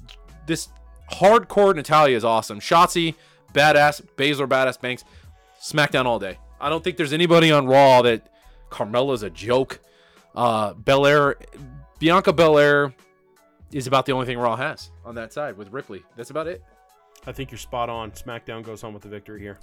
this 0.47 0.69
hardcore 1.11 1.75
Natalya 1.75 2.17
is 2.17 2.25
awesome. 2.25 2.61
Shotzi, 2.61 3.15
badass. 3.53 4.03
Baszler, 4.17 4.49
badass. 4.49 4.81
Banks, 4.81 5.05
SmackDown 5.61 6.07
all 6.07 6.19
day. 6.19 6.39
I 6.61 6.69
don't 6.69 6.83
think 6.83 6.97
there's 6.97 7.13
anybody 7.13 7.51
on 7.51 7.67
Raw 7.67 8.03
that 8.03 8.29
Carmella's 8.71 9.23
a 9.23 9.31
joke. 9.31 9.81
Uh, 10.35 10.73
Belair, 10.75 11.37
Bianca 11.99 12.33
Belair 12.33 12.95
is 13.73 13.87
about 13.87 14.07
the 14.07 14.13
only 14.13 14.27
thing 14.27 14.39
Raw 14.39 14.57
has 14.57 14.91
on 15.05 15.15
that 15.17 15.33
side 15.33 15.57
with 15.57 15.73
Ripley. 15.73 16.03
That's 16.17 16.31
about 16.31 16.47
it. 16.47 16.63
I 17.27 17.33
think 17.33 17.51
you're 17.51 17.59
spot 17.59 17.89
on. 17.89 18.13
SmackDown 18.13 18.63
goes 18.63 18.81
home 18.81 18.95
with 18.95 19.03
the 19.03 19.09
victory 19.09 19.41
here. 19.41 19.59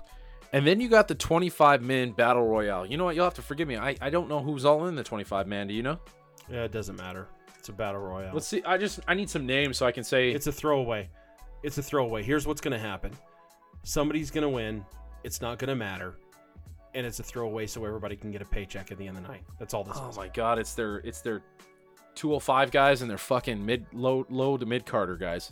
And 0.51 0.65
then 0.65 0.79
you 0.79 0.89
got 0.89 1.07
the 1.07 1.15
25 1.15 1.81
men 1.81 2.11
battle 2.11 2.45
royale. 2.45 2.85
You 2.85 2.97
know 2.97 3.05
what? 3.05 3.15
You'll 3.15 3.25
have 3.25 3.35
to 3.35 3.41
forgive 3.41 3.67
me. 3.67 3.77
I, 3.77 3.95
I 4.01 4.09
don't 4.09 4.29
know 4.29 4.39
who's 4.39 4.65
all 4.65 4.87
in 4.87 4.95
the 4.95 5.03
25 5.03 5.47
man. 5.47 5.67
Do 5.67 5.73
you 5.73 5.83
know? 5.83 5.99
Yeah, 6.51 6.63
it 6.63 6.71
doesn't 6.71 6.95
matter. 6.97 7.27
It's 7.57 7.69
a 7.69 7.73
battle 7.73 8.01
royale. 8.01 8.33
Let's 8.33 8.47
see. 8.47 8.63
I 8.63 8.77
just 8.77 8.99
I 9.07 9.13
need 9.13 9.29
some 9.29 9.45
names 9.45 9.77
so 9.77 9.85
I 9.85 9.91
can 9.91 10.03
say 10.03 10.31
It's 10.31 10.47
a 10.47 10.51
throwaway. 10.51 11.09
It's 11.63 11.77
a 11.77 11.83
throwaway. 11.83 12.23
Here's 12.23 12.47
what's 12.47 12.61
going 12.61 12.71
to 12.71 12.79
happen. 12.79 13.11
Somebody's 13.83 14.31
going 14.31 14.43
to 14.43 14.49
win. 14.49 14.85
It's 15.23 15.41
not 15.41 15.59
going 15.59 15.67
to 15.69 15.75
matter. 15.75 16.15
And 16.95 17.05
it's 17.05 17.19
a 17.19 17.23
throwaway 17.23 17.67
so 17.67 17.85
everybody 17.85 18.15
can 18.15 18.31
get 18.31 18.41
a 18.41 18.45
paycheck 18.45 18.91
at 18.91 18.97
the 18.97 19.07
end 19.07 19.17
of 19.17 19.23
the 19.23 19.29
night. 19.29 19.43
That's 19.59 19.73
all 19.73 19.83
this 19.83 19.97
Oh 19.99 20.09
is. 20.09 20.17
my 20.17 20.29
god, 20.29 20.57
it's 20.57 20.73
their 20.73 20.97
it's 20.99 21.21
their 21.21 21.41
205 22.15 22.71
guys 22.71 23.01
and 23.01 23.09
their 23.09 23.17
fucking 23.17 23.63
mid 23.63 23.85
low 23.93 24.25
low 24.29 24.57
to 24.57 24.65
midcarder 24.65 25.19
guys. 25.19 25.51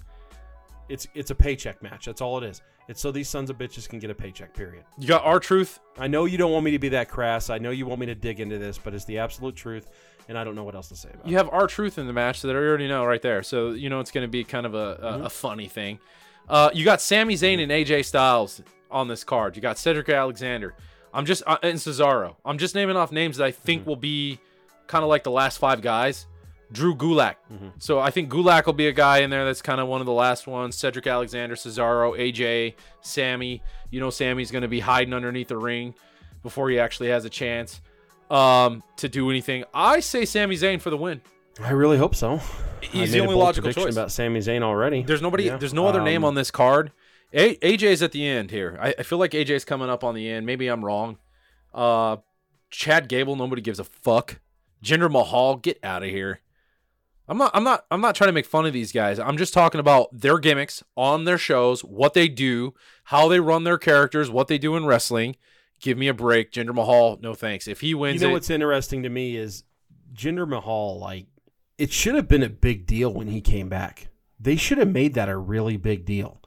It's 0.89 1.07
it's 1.13 1.31
a 1.31 1.35
paycheck 1.35 1.83
match. 1.83 2.05
That's 2.05 2.21
all 2.21 2.37
it 2.37 2.43
is. 2.45 2.61
It's 2.87 3.01
so 3.01 3.11
these 3.11 3.27
sons 3.27 3.49
of 3.49 3.57
bitches 3.57 3.87
can 3.87 3.99
get 3.99 4.09
a 4.09 4.15
paycheck, 4.15 4.53
period. 4.53 4.85
You 4.97 5.09
got 5.09 5.25
R-Truth. 5.25 5.81
I 5.97 6.07
know 6.07 6.23
you 6.23 6.37
don't 6.37 6.53
want 6.53 6.63
me 6.63 6.71
to 6.71 6.79
be 6.79 6.87
that 6.89 7.09
crass. 7.09 7.49
I 7.49 7.57
know 7.57 7.71
you 7.71 7.85
want 7.85 7.99
me 7.99 8.05
to 8.05 8.15
dig 8.15 8.39
into 8.39 8.57
this, 8.57 8.77
but 8.77 8.93
it's 8.93 9.03
the 9.03 9.17
absolute 9.17 9.57
truth, 9.57 9.89
and 10.27 10.37
I 10.37 10.43
don't 10.43 10.55
know 10.55 10.63
what 10.63 10.75
else 10.75 10.89
to 10.89 10.95
say 10.95 11.09
about 11.13 11.27
You 11.27 11.37
have 11.37 11.49
R-Truth 11.51 11.97
in 11.97 12.07
the 12.07 12.13
match 12.13 12.41
that 12.41 12.49
I 12.55 12.59
already 12.59 12.87
know 12.87 13.05
right 13.05 13.21
there. 13.21 13.43
So 13.43 13.71
you 13.71 13.89
know 13.89 13.99
it's 13.99 14.11
going 14.11 14.25
to 14.25 14.31
be 14.31 14.43
kind 14.43 14.65
of 14.65 14.73
a, 14.75 14.77
a, 14.77 14.97
Mm-hmm. 15.13 15.25
a 15.25 15.29
funny 15.29 15.67
thing. 15.67 15.99
Uh, 16.49 16.69
you 16.73 16.85
got 16.85 17.01
Sami 17.01 17.35
Zayn 17.35 17.61
and 17.61 17.71
AJ 17.71 18.05
Styles 18.05 18.61
on 18.89 19.07
this 19.07 19.23
card. 19.23 19.55
You 19.55 19.61
got 19.61 19.77
Cedric 19.77 20.09
Alexander. 20.09 20.73
I'm 21.13 21.25
just 21.25 21.43
uh, 21.47 21.57
and 21.63 21.77
Cesaro. 21.77 22.35
I'm 22.45 22.57
just 22.57 22.75
naming 22.75 22.95
off 22.95 23.11
names 23.11 23.37
that 23.37 23.45
I 23.45 23.51
think 23.51 23.81
Mm-hmm. 23.81 23.89
will 23.89 23.95
be 23.97 24.39
kind 24.87 25.03
of 25.03 25.09
like 25.09 25.23
the 25.23 25.31
last 25.31 25.57
five 25.57 25.81
guys. 25.81 26.25
Drew 26.71 26.93
Gulak. 26.95 27.35
Mm-hmm. 27.51 27.67
So 27.79 27.99
I 27.99 28.11
think 28.11 28.29
Gulak 28.29 28.65
will 28.65 28.73
be 28.73 28.87
a 28.89 28.91
guy 28.93 29.19
in 29.19 29.29
there 29.29 29.45
that's 29.45 29.61
kind 29.61 29.79
of 29.79 29.87
one 29.87 30.01
of 30.01 30.05
the 30.05 30.11
last 30.13 30.47
ones. 30.47 30.75
Cedric 30.77 31.07
Alexander, 31.07 31.55
Cesaro, 31.55 32.17
AJ, 32.19 32.73
Sami. 33.01 33.61
You 33.89 34.01
know 34.01 34.09
Sami's 34.09 34.51
going 34.51 34.63
to 34.63 34.67
be 34.67 34.81
hiding 34.81 35.13
underneath 35.13 35.47
the 35.47 35.55
ring 35.57 35.95
before 36.43 36.69
he 36.69 36.77
actually 36.77 37.07
has 37.09 37.23
a 37.25 37.29
chance 37.29 37.79
um, 38.29 38.83
to 38.97 39.09
do 39.09 39.29
anything. 39.29 39.63
I 39.73 39.99
say 39.99 40.25
Sami 40.25 40.55
Zayn 40.55 40.81
for 40.81 40.89
the 40.89 40.97
win. 40.97 41.21
I 41.61 41.71
really 41.71 41.97
hope 41.97 42.15
so. 42.15 42.39
He's 42.81 43.11
the 43.11 43.19
only 43.21 43.35
logical 43.35 43.71
choice. 43.73 43.93
about 43.93 44.11
Sami 44.11 44.39
Zayn 44.39 44.61
already. 44.61 45.03
There's 45.03 45.21
nobody. 45.21 45.45
Yeah. 45.45 45.57
There's 45.57 45.73
no 45.73 45.87
other 45.87 46.01
name 46.01 46.23
Um, 46.23 46.29
on 46.29 46.35
this 46.35 46.51
card. 46.51 46.91
A- 47.33 47.55
AJ's 47.57 48.01
at 48.03 48.11
the 48.11 48.25
end 48.25 48.51
here. 48.51 48.77
I, 48.81 48.93
I 48.99 49.03
feel 49.03 49.17
like 49.17 49.31
AJ's 49.31 49.65
coming 49.65 49.89
up 49.89 50.03
on 50.03 50.13
the 50.15 50.29
end. 50.29 50.45
Maybe 50.45 50.67
I'm 50.67 50.85
wrong. 50.85 51.17
Uh, 51.73 52.17
Chad 52.69 53.09
Gable. 53.09 53.35
Nobody 53.35 53.61
gives 53.61 53.79
a 53.79 53.83
fuck. 53.83 54.39
Jinder 54.83 55.11
Mahal. 55.11 55.55
Get 55.57 55.79
out 55.83 56.03
of 56.03 56.09
here. 56.09 56.41
I'm 57.29 57.37
not 57.37 57.51
I'm 57.53 57.63
not 57.63 57.85
I'm 57.91 57.99
not 57.99 58.15
trying 58.15 58.29
to 58.29 58.33
make 58.33 58.45
fun 58.45 58.65
of 58.65 58.71
these 58.71 58.91
guys. 58.93 59.19
I'm 59.19 59.37
just 59.37 59.53
talking 59.53 59.79
about 59.81 60.07
their 60.13 60.37
gimmicks 60.37 60.81
on 60.95 61.25
their 61.25 61.37
shows, 61.37 61.83
what 61.83 62.13
they 62.13 62.29
do, 62.29 62.73
how 63.05 63.27
they 63.27 63.39
run 63.41 63.65
their 63.65 63.77
characters, 63.77 64.29
what 64.29 64.47
they 64.47 64.57
do 64.57 64.77
in 64.77 64.85
wrestling. 64.85 65.35
Give 65.79 65.97
me 65.97 66.07
a 66.07 66.13
break, 66.13 66.51
Jinder 66.51 66.73
Mahal. 66.73 67.19
No 67.21 67.33
thanks. 67.33 67.67
If 67.67 67.81
he 67.81 67.93
wins, 67.93 68.21
You 68.21 68.27
know 68.27 68.31
it, 68.31 68.33
what's 68.33 68.49
interesting 68.49 69.03
to 69.03 69.09
me 69.09 69.35
is 69.35 69.63
Jinder 70.13 70.47
Mahal. 70.47 70.99
Like, 70.99 71.27
it 71.77 71.91
should 71.91 72.15
have 72.15 72.27
been 72.27 72.43
a 72.43 72.49
big 72.49 72.87
deal 72.87 73.13
when 73.13 73.27
he 73.27 73.41
came 73.41 73.69
back. 73.69 74.09
They 74.39 74.55
should 74.55 74.77
have 74.79 74.89
made 74.89 75.13
that 75.13 75.29
a 75.29 75.37
really 75.37 75.77
big 75.77 76.05
deal. 76.05 76.41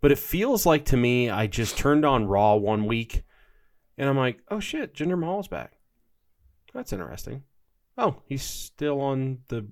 But 0.00 0.12
it 0.12 0.18
feels 0.18 0.64
like 0.64 0.84
to 0.86 0.96
me, 0.96 1.28
I 1.28 1.48
just 1.48 1.76
turned 1.76 2.04
on 2.04 2.26
Raw 2.28 2.54
one 2.54 2.86
week, 2.86 3.24
and 3.96 4.08
I'm 4.08 4.16
like, 4.16 4.38
oh 4.48 4.60
shit, 4.60 4.94
Jinder 4.94 5.18
Mahal's 5.18 5.48
back. 5.48 5.72
That's 6.72 6.92
interesting. 6.92 7.42
Oh, 7.96 8.22
he's 8.26 8.42
still 8.44 9.00
on 9.00 9.38
the 9.48 9.66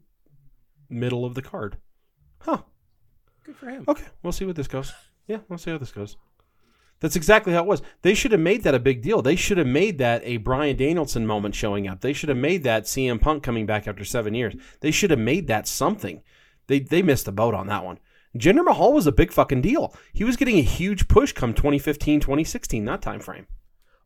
middle 0.88 1.24
of 1.24 1.34
the 1.34 1.42
card. 1.42 1.76
Huh. 2.40 2.62
good 3.44 3.56
for 3.56 3.66
him. 3.66 3.84
Okay, 3.86 4.04
we'll 4.22 4.32
see 4.32 4.44
what 4.44 4.56
this 4.56 4.66
goes. 4.68 4.92
Yeah, 5.28 5.38
we'll 5.48 5.58
see 5.58 5.70
how 5.70 5.78
this 5.78 5.92
goes. 5.92 6.16
That's 7.00 7.16
exactly 7.16 7.52
how 7.52 7.60
it 7.60 7.66
was. 7.66 7.82
They 8.02 8.14
should 8.14 8.32
have 8.32 8.40
made 8.40 8.62
that 8.62 8.74
a 8.74 8.78
big 8.78 9.02
deal. 9.02 9.20
They 9.20 9.36
should 9.36 9.58
have 9.58 9.66
made 9.66 9.98
that 9.98 10.22
a 10.24 10.38
Bryan 10.38 10.76
Danielson 10.76 11.26
moment 11.26 11.54
showing 11.54 11.86
up. 11.86 12.00
They 12.00 12.12
should 12.12 12.30
have 12.30 12.38
made 12.38 12.62
that 12.62 12.84
CM 12.84 13.20
Punk 13.20 13.42
coming 13.42 13.66
back 13.66 13.86
after 13.86 14.04
seven 14.04 14.34
years. 14.34 14.54
They 14.80 14.90
should 14.90 15.10
have 15.10 15.18
made 15.18 15.46
that 15.48 15.68
something. 15.68 16.22
They 16.68 16.80
they 16.80 17.02
missed 17.02 17.26
the 17.26 17.32
boat 17.32 17.54
on 17.54 17.66
that 17.66 17.84
one. 17.84 17.98
Jinder 18.36 18.64
Mahal 18.64 18.92
was 18.92 19.06
a 19.06 19.12
big 19.12 19.32
fucking 19.32 19.62
deal. 19.62 19.94
He 20.12 20.24
was 20.24 20.36
getting 20.36 20.58
a 20.58 20.62
huge 20.62 21.08
push 21.08 21.32
come 21.32 21.54
2015, 21.54 22.20
2016, 22.20 22.84
that 22.84 23.02
time 23.02 23.20
frame. 23.20 23.46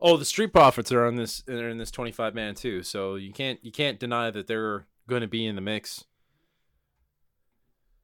Oh, 0.00 0.16
the 0.16 0.24
Street 0.24 0.52
Profits 0.52 0.92
are 0.92 1.06
on 1.06 1.16
this. 1.16 1.42
They're 1.46 1.68
in 1.68 1.78
this 1.78 1.90
25 1.90 2.34
man 2.34 2.54
too. 2.54 2.82
So 2.82 3.16
you 3.16 3.32
can't 3.32 3.58
you 3.62 3.72
can't 3.72 4.00
deny 4.00 4.30
that 4.30 4.46
they're 4.46 4.86
going 5.08 5.22
to 5.22 5.28
be 5.28 5.46
in 5.46 5.56
the 5.56 5.60
mix. 5.60 6.04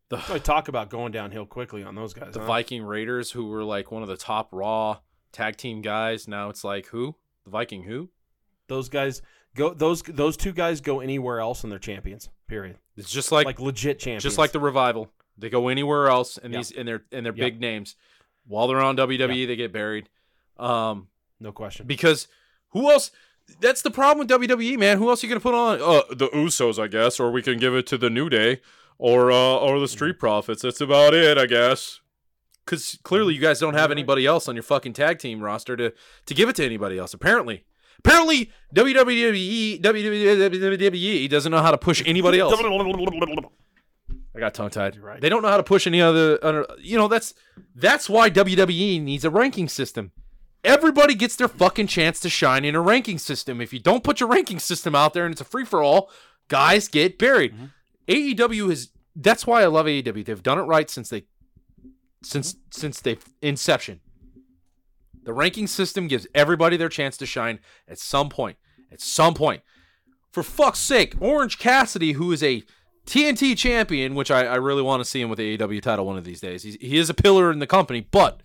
The 0.09 0.23
I 0.29 0.39
talk 0.39 0.69
about 0.69 0.89
going 0.91 1.13
downhill 1.13 1.47
quickly 1.47 1.83
on 1.83 1.95
those 1.95 2.15
guys. 2.15 2.35
the 2.35 2.41
huh? 2.41 2.47
Viking 2.47 2.83
Raiders, 2.85 3.33
who 3.33 3.47
were 3.49 3.65
like 3.65 3.91
one 3.91 4.03
of 4.03 4.09
the 4.09 4.17
top 4.17 4.49
Raw 4.53 4.99
tag 5.33 5.57
team 5.57 5.83
guys, 5.83 6.29
now 6.29 6.49
it's 6.49 6.63
like 6.65 6.87
who? 6.87 7.17
The 7.45 7.51
Viking 7.51 7.83
who? 7.85 8.11
Those 8.69 8.89
guys 8.89 9.21
go. 9.55 9.75
Those 9.75 10.03
those 10.03 10.37
two 10.37 10.53
guys 10.53 10.81
go 10.81 11.01
anywhere 11.01 11.41
else 11.41 11.63
and 11.65 11.73
they're 11.73 11.79
champions. 11.81 12.29
Period. 12.47 12.79
It's 12.97 13.11
just 13.11 13.33
like, 13.33 13.47
Like, 13.47 13.59
legit 13.61 13.99
champions. 13.99 14.23
just 14.23 14.39
like 14.39 14.53
the 14.53 14.61
revival. 14.61 15.11
They 15.37 15.51
go 15.51 15.69
anywhere 15.69 16.07
else, 16.09 16.39
and 16.39 16.53
Yeah. 16.53 16.61
these 16.61 16.73
and 16.73 16.87
they're 16.87 17.03
and 17.13 17.27
they're 17.27 17.35
Yeah. 17.35 17.45
big 17.45 17.61
names. 17.61 17.97
While 18.47 18.69
they're 18.69 18.81
on 18.81 18.97
WWE, 18.97 19.45
they 19.47 19.57
get 19.57 19.73
buried. 19.73 20.09
Um, 20.57 21.09
no 21.41 21.51
question. 21.53 21.87
because 21.87 22.29
who 22.71 22.91
else? 22.91 23.11
That's 23.61 23.83
the 23.83 23.91
problem 23.91 24.19
with 24.19 24.29
WWE, 24.29 24.77
man. 24.77 24.99
Who 24.99 25.09
else 25.09 25.23
are 25.23 25.27
you 25.27 25.31
gonna 25.31 25.41
put 25.41 25.55
on? 25.55 25.81
Uh, 25.81 26.03
the 26.15 26.29
Usos, 26.29 26.83
I 26.83 26.87
guess, 26.89 27.21
or 27.21 27.31
we 27.31 27.43
can 27.43 27.59
give 27.59 27.75
it 27.75 27.87
to 27.89 27.99
the 27.99 28.09
New 28.11 28.29
Day, 28.29 28.61
or 28.99 29.31
uh, 29.31 29.57
or 29.57 29.79
the 29.81 29.89
Street 29.89 30.19
Profits. 30.19 30.63
That's 30.63 30.81
about 30.81 31.15
it, 31.15 31.39
I 31.39 31.47
guess. 31.47 32.01
Because 32.65 32.99
clearly, 33.05 33.35
you 33.35 33.41
guys 33.41 33.61
don't 33.61 33.75
have 33.75 33.91
anybody 33.93 34.27
else 34.27 34.49
on 34.49 34.57
your 34.57 34.63
fucking 34.63 34.93
tag 34.93 35.19
team 35.19 35.41
roster 35.41 35.77
to 35.77 35.93
to 36.27 36.35
give 36.35 36.49
it 36.49 36.57
to 36.57 36.65
anybody 36.65 36.99
else. 36.99 37.15
Apparently, 37.15 37.65
apparently 37.99 38.51
WWE 38.75 39.81
WWE 39.81 41.31
doesn't 41.31 41.53
know 41.53 41.63
how 41.63 41.71
to 41.71 41.79
push 41.79 42.03
anybody 42.07 42.41
else. 42.41 42.53
I 44.35 44.39
got 44.39 44.53
tongue 44.53 44.71
tied. 44.71 44.99
right. 44.99 45.21
They 45.21 45.31
don't 45.31 45.43
know 45.43 45.49
how 45.49 45.57
to 45.57 45.63
push 45.63 45.87
any 45.87 46.03
other, 46.03 46.39
other. 46.45 46.67
You 46.79 46.99
know 46.99 47.09
that's 47.09 47.35
that's 47.75 48.09
why 48.09 48.29
WWE 48.31 49.01
needs 49.03 49.25
a 49.25 49.31
ranking 49.31 49.69
system. 49.69 50.13
Everybody 50.63 51.15
gets 51.15 51.37
their 51.37 51.49
fucking 51.49 51.87
chance 51.87 52.19
to 52.21 52.29
shine 52.29 52.65
in 52.65 52.75
a 52.75 52.81
ranking 52.81 53.19
system. 53.19 53.61
If 53.61 53.73
you 53.73 53.79
don't 53.79 54.03
put 54.03 54.19
your 54.19 54.29
ranking 54.29 54.59
system 54.59 54.95
out 54.97 55.15
there 55.15 55.25
and 55.25 55.33
it's 55.33 55.41
a 55.41 55.45
free 55.45 55.65
for 55.65 55.83
all, 55.83 56.11
guys 56.49 56.89
get 56.89 57.19
buried. 57.19 57.55
AEW 58.09 58.71
is 58.71 58.91
that's 59.15 59.47
why 59.47 59.63
I 59.63 59.67
love 59.67 59.87
AEW. 59.87 60.25
They've 60.25 60.43
done 60.43 60.59
it 60.59 60.63
right 60.63 60.89
since 60.91 61.09
they 61.09 61.25
since 62.23 62.57
since 62.71 63.01
they 63.01 63.19
inception. 63.43 64.01
The 65.23 65.33
ranking 65.33 65.67
system 65.67 66.07
gives 66.07 66.27
everybody 66.35 66.77
their 66.77 66.89
chance 66.89 67.17
to 67.17 67.27
shine 67.27 67.59
at 67.89 67.99
some 67.99 68.29
point. 68.29 68.59
At 68.93 69.01
some 69.01 69.35
point. 69.35 69.63
For 70.31 70.43
fuck's 70.43 70.79
sake, 70.79 71.17
Orange 71.19 71.59
Cassidy, 71.59 72.13
who 72.13 72.31
is 72.31 72.43
a 72.43 72.63
TNT 73.07 73.57
champion, 73.57 74.15
which 74.15 74.31
I, 74.31 74.45
I 74.45 74.57
really 74.57 74.83
want 74.83 75.01
to 75.01 75.09
see 75.09 75.21
him 75.21 75.29
with 75.29 75.39
the 75.39 75.57
AEW 75.57 75.81
title 75.83 76.07
one 76.07 76.19
of 76.19 76.25
these 76.25 76.41
days. 76.41 76.63
He's, 76.63 76.77
he 76.81 76.97
is 76.97 77.11
a 77.11 77.15
pillar 77.15 77.51
in 77.51 77.59
the 77.59 77.67
company, 77.67 78.07
but 78.09 78.43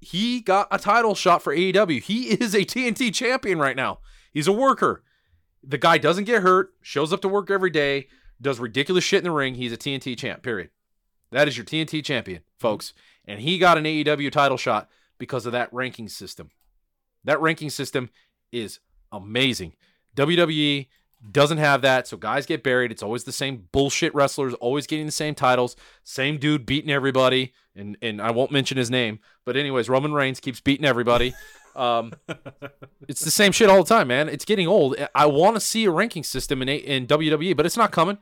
he 0.00 0.40
got 0.40 0.68
a 0.70 0.78
title 0.78 1.14
shot 1.14 1.42
for 1.42 1.54
AEW. 1.54 2.02
He 2.02 2.28
is 2.28 2.54
a 2.54 2.64
TNT 2.64 3.12
champion 3.12 3.58
right 3.58 3.76
now. 3.76 3.98
He's 4.32 4.46
a 4.46 4.52
worker. 4.52 5.02
The 5.62 5.78
guy 5.78 5.98
doesn't 5.98 6.24
get 6.24 6.42
hurt, 6.42 6.70
shows 6.80 7.12
up 7.12 7.20
to 7.22 7.28
work 7.28 7.50
every 7.50 7.70
day, 7.70 8.06
does 8.40 8.58
ridiculous 8.58 9.04
shit 9.04 9.18
in 9.18 9.24
the 9.24 9.30
ring. 9.30 9.54
He's 9.54 9.72
a 9.72 9.76
TNT 9.76 10.16
champ, 10.16 10.42
period. 10.42 10.70
That 11.30 11.48
is 11.48 11.56
your 11.56 11.66
TNT 11.66 12.04
champion, 12.04 12.40
mm-hmm. 12.40 12.60
folks. 12.60 12.92
And 13.24 13.40
he 13.40 13.58
got 13.58 13.78
an 13.78 13.84
AEW 13.84 14.30
title 14.30 14.56
shot 14.56 14.88
because 15.18 15.46
of 15.46 15.52
that 15.52 15.72
ranking 15.72 16.08
system. 16.08 16.50
That 17.24 17.40
ranking 17.40 17.70
system 17.70 18.10
is 18.52 18.78
amazing. 19.10 19.74
WWE 20.16 20.86
doesn't 21.30 21.58
have 21.58 21.82
that, 21.82 22.06
so 22.06 22.16
guys 22.16 22.46
get 22.46 22.62
buried. 22.62 22.92
It's 22.92 23.02
always 23.02 23.24
the 23.24 23.32
same 23.32 23.68
bullshit 23.72 24.14
wrestlers, 24.14 24.54
always 24.54 24.86
getting 24.86 25.06
the 25.06 25.12
same 25.12 25.34
titles, 25.34 25.74
same 26.04 26.38
dude 26.38 26.66
beating 26.66 26.90
everybody, 26.90 27.52
and 27.74 27.96
and 28.00 28.20
I 28.20 28.30
won't 28.30 28.52
mention 28.52 28.76
his 28.76 28.90
name, 28.90 29.18
but 29.44 29.56
anyways, 29.56 29.88
Roman 29.88 30.12
Reigns 30.12 30.40
keeps 30.40 30.60
beating 30.60 30.86
everybody. 30.86 31.34
Um, 31.76 32.12
it's 33.08 33.20
the 33.24 33.30
same 33.30 33.52
shit 33.52 33.68
all 33.68 33.82
the 33.84 33.88
time, 33.88 34.08
man. 34.08 34.28
It's 34.28 34.44
getting 34.44 34.66
old. 34.66 34.96
I 35.14 35.26
want 35.26 35.56
to 35.56 35.60
see 35.60 35.84
a 35.84 35.90
ranking 35.90 36.22
system 36.22 36.62
in 36.62 36.68
A- 36.68 36.76
in 36.76 37.06
WWE, 37.06 37.56
but 37.56 37.66
it's 37.66 37.76
not 37.76 37.92
coming. 37.92 38.18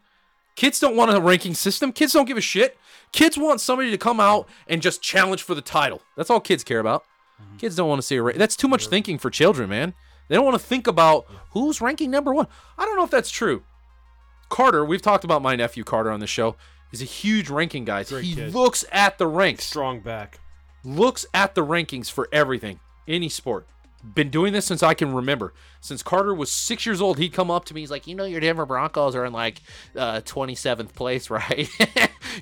Kids 0.56 0.78
don't 0.78 0.96
want 0.96 1.10
a 1.16 1.20
ranking 1.20 1.54
system. 1.54 1.92
Kids 1.92 2.12
don't 2.12 2.26
give 2.26 2.36
a 2.36 2.40
shit. 2.40 2.76
Kids 3.12 3.36
want 3.36 3.60
somebody 3.60 3.90
to 3.90 3.98
come 3.98 4.20
out 4.20 4.48
and 4.68 4.80
just 4.82 5.02
challenge 5.02 5.42
for 5.42 5.54
the 5.54 5.60
title. 5.62 6.00
That's 6.16 6.30
all 6.30 6.40
kids 6.40 6.62
care 6.64 6.78
about. 6.80 7.04
Kids 7.58 7.74
don't 7.76 7.88
want 7.88 8.00
to 8.00 8.06
see 8.06 8.16
a 8.16 8.22
rank. 8.22 8.38
That's 8.38 8.56
too 8.56 8.68
much 8.68 8.86
thinking 8.86 9.18
for 9.18 9.30
children, 9.30 9.68
man. 9.68 9.94
They 10.28 10.36
don't 10.36 10.44
want 10.44 10.58
to 10.58 10.64
think 10.64 10.86
about 10.86 11.26
who's 11.50 11.80
ranking 11.80 12.10
number 12.10 12.32
one. 12.32 12.46
I 12.78 12.84
don't 12.84 12.96
know 12.96 13.04
if 13.04 13.10
that's 13.10 13.30
true. 13.30 13.62
Carter, 14.48 14.84
we've 14.84 15.02
talked 15.02 15.24
about 15.24 15.42
my 15.42 15.56
nephew 15.56 15.82
Carter 15.84 16.10
on 16.10 16.20
the 16.20 16.26
show. 16.26 16.56
He's 16.90 17.02
a 17.02 17.06
huge 17.06 17.50
ranking 17.50 17.84
guy. 17.84 18.04
Great 18.04 18.24
He 18.24 18.34
kid. 18.36 18.54
looks 18.54 18.84
at 18.92 19.18
the 19.18 19.26
ranks 19.26 19.64
Strong 19.64 20.00
back. 20.00 20.38
looks 20.84 21.26
at 21.34 21.54
the 21.56 21.64
rankings 21.64 22.10
for 22.10 22.28
everything, 22.32 22.78
any 23.06 23.28
sport. 23.28 23.66
Been 24.14 24.28
doing 24.28 24.52
this 24.52 24.66
since 24.66 24.82
I 24.82 24.92
can 24.92 25.14
remember. 25.14 25.54
Since 25.80 26.02
Carter 26.02 26.34
was 26.34 26.52
six 26.52 26.84
years 26.84 27.00
old, 27.00 27.18
he'd 27.18 27.32
come 27.32 27.50
up 27.50 27.64
to 27.66 27.74
me. 27.74 27.80
He's 27.80 27.90
like, 27.90 28.06
"You 28.06 28.14
know, 28.14 28.24
your 28.24 28.40
Denver 28.40 28.66
Broncos 28.66 29.14
are 29.14 29.24
in 29.24 29.32
like 29.32 29.62
uh, 29.96 30.20
27th 30.20 30.92
place, 30.94 31.30
right? 31.30 31.68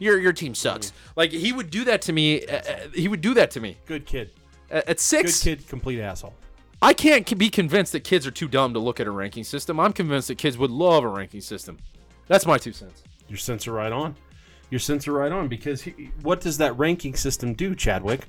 your 0.01 0.19
your 0.19 0.33
team 0.33 0.57
sucks." 0.57 0.89
Mm. 0.89 0.93
Like 1.15 1.31
he 1.31 1.53
would 1.53 1.71
do 1.71 1.85
that 1.85 2.03
to 2.03 2.13
me. 2.13 2.45
Uh, 2.45 2.57
uh, 2.57 2.77
he 2.95 3.07
would 3.07 3.21
do 3.21 3.35
that 3.35 3.53
to 3.53 3.61
me 3.61 3.77
Good 3.87 4.07
kid. 4.07 4.31
at, 4.71 4.89
at 4.89 5.09
Good 5.09 5.35
kid, 5.41 5.69
complete 5.69 6.01
asshole. 6.01 6.35
I 6.83 6.95
can't 6.95 7.39
be 7.39 7.49
convinced 7.49 7.93
that 7.93 8.01
kids 8.01 8.27
are 8.27 8.33
too 8.33 8.49
dumb 8.49 8.73
to 8.75 8.81
look 8.81 8.99
at 8.99 9.07
a 9.07 9.11
ranking 9.13 9.45
system. 9.45 9.79
I'm 9.79 9.93
convinced 9.93 10.27
that 10.29 10.39
kids 10.39 10.59
would 10.59 10.73
love 10.73 11.05
a 11.05 11.09
ranking 11.09 11.41
system. 11.41 11.79
That's 12.27 12.45
my 12.45 12.59
two 12.59 12.73
cents. 12.73 13.05
Your 13.29 13.39
sense 13.39 13.69
are 13.69 13.73
right 13.73 13.93
on. 13.93 14.17
Your 14.69 14.81
sense 14.81 15.07
are 15.07 15.13
right 15.13 15.31
on 15.31 15.47
because 15.47 15.83
he, 15.83 16.11
what 16.23 16.41
does 16.41 16.59
that 16.59 16.77
ranking 16.77 17.15
system 17.15 17.55
do, 17.55 17.77
Chadwick? 17.77 18.27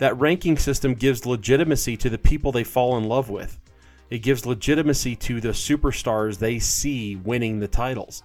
That 0.00 0.18
ranking 0.18 0.56
system 0.56 0.94
gives 0.94 1.26
legitimacy 1.26 1.98
to 1.98 2.08
the 2.08 2.16
people 2.16 2.52
they 2.52 2.64
fall 2.64 2.96
in 2.96 3.04
love 3.04 3.28
with. 3.28 3.60
It 4.08 4.20
gives 4.20 4.46
legitimacy 4.46 5.14
to 5.16 5.42
the 5.42 5.50
superstars 5.50 6.38
they 6.38 6.58
see 6.58 7.16
winning 7.16 7.60
the 7.60 7.68
titles. 7.68 8.22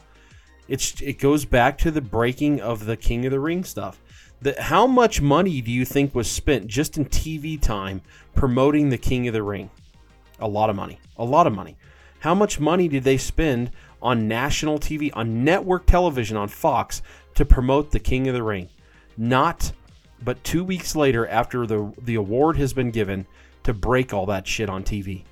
It's 0.69 1.01
it 1.01 1.19
goes 1.19 1.43
back 1.43 1.77
to 1.79 1.91
the 1.91 1.99
breaking 1.99 2.61
of 2.61 2.85
the 2.85 2.95
King 2.95 3.25
of 3.25 3.31
the 3.31 3.41
Ring 3.41 3.65
stuff. 3.65 4.01
The, 4.41 4.55
how 4.57 4.87
much 4.87 5.21
money 5.21 5.59
do 5.59 5.69
you 5.69 5.83
think 5.83 6.15
was 6.15 6.31
spent 6.31 6.67
just 6.67 6.97
in 6.97 7.05
TV 7.05 7.61
time 7.61 8.01
promoting 8.35 8.89
the 8.89 8.97
King 8.97 9.27
of 9.27 9.33
the 9.33 9.43
Ring? 9.43 9.69
A 10.39 10.47
lot 10.47 10.69
of 10.69 10.77
money. 10.77 10.97
A 11.17 11.25
lot 11.25 11.45
of 11.45 11.51
money. 11.51 11.75
How 12.19 12.33
much 12.33 12.57
money 12.57 12.87
did 12.87 13.03
they 13.03 13.17
spend 13.17 13.71
on 14.01 14.29
national 14.29 14.79
TV, 14.79 15.11
on 15.13 15.43
network 15.43 15.87
television, 15.87 16.37
on 16.37 16.47
Fox 16.47 17.01
to 17.33 17.43
promote 17.43 17.91
the 17.91 17.99
King 17.99 18.29
of 18.29 18.33
the 18.33 18.43
Ring? 18.43 18.69
Not 19.17 19.73
but 20.25 20.43
two 20.43 20.63
weeks 20.63 20.95
later, 20.95 21.25
after 21.27 21.65
the 21.65 21.93
the 22.01 22.15
award 22.15 22.57
has 22.57 22.73
been 22.73 22.91
given, 22.91 23.25
to 23.63 23.73
break 23.73 24.13
all 24.13 24.25
that 24.25 24.45
shit 24.47 24.69
on 24.69 24.83
TV. 24.83 25.23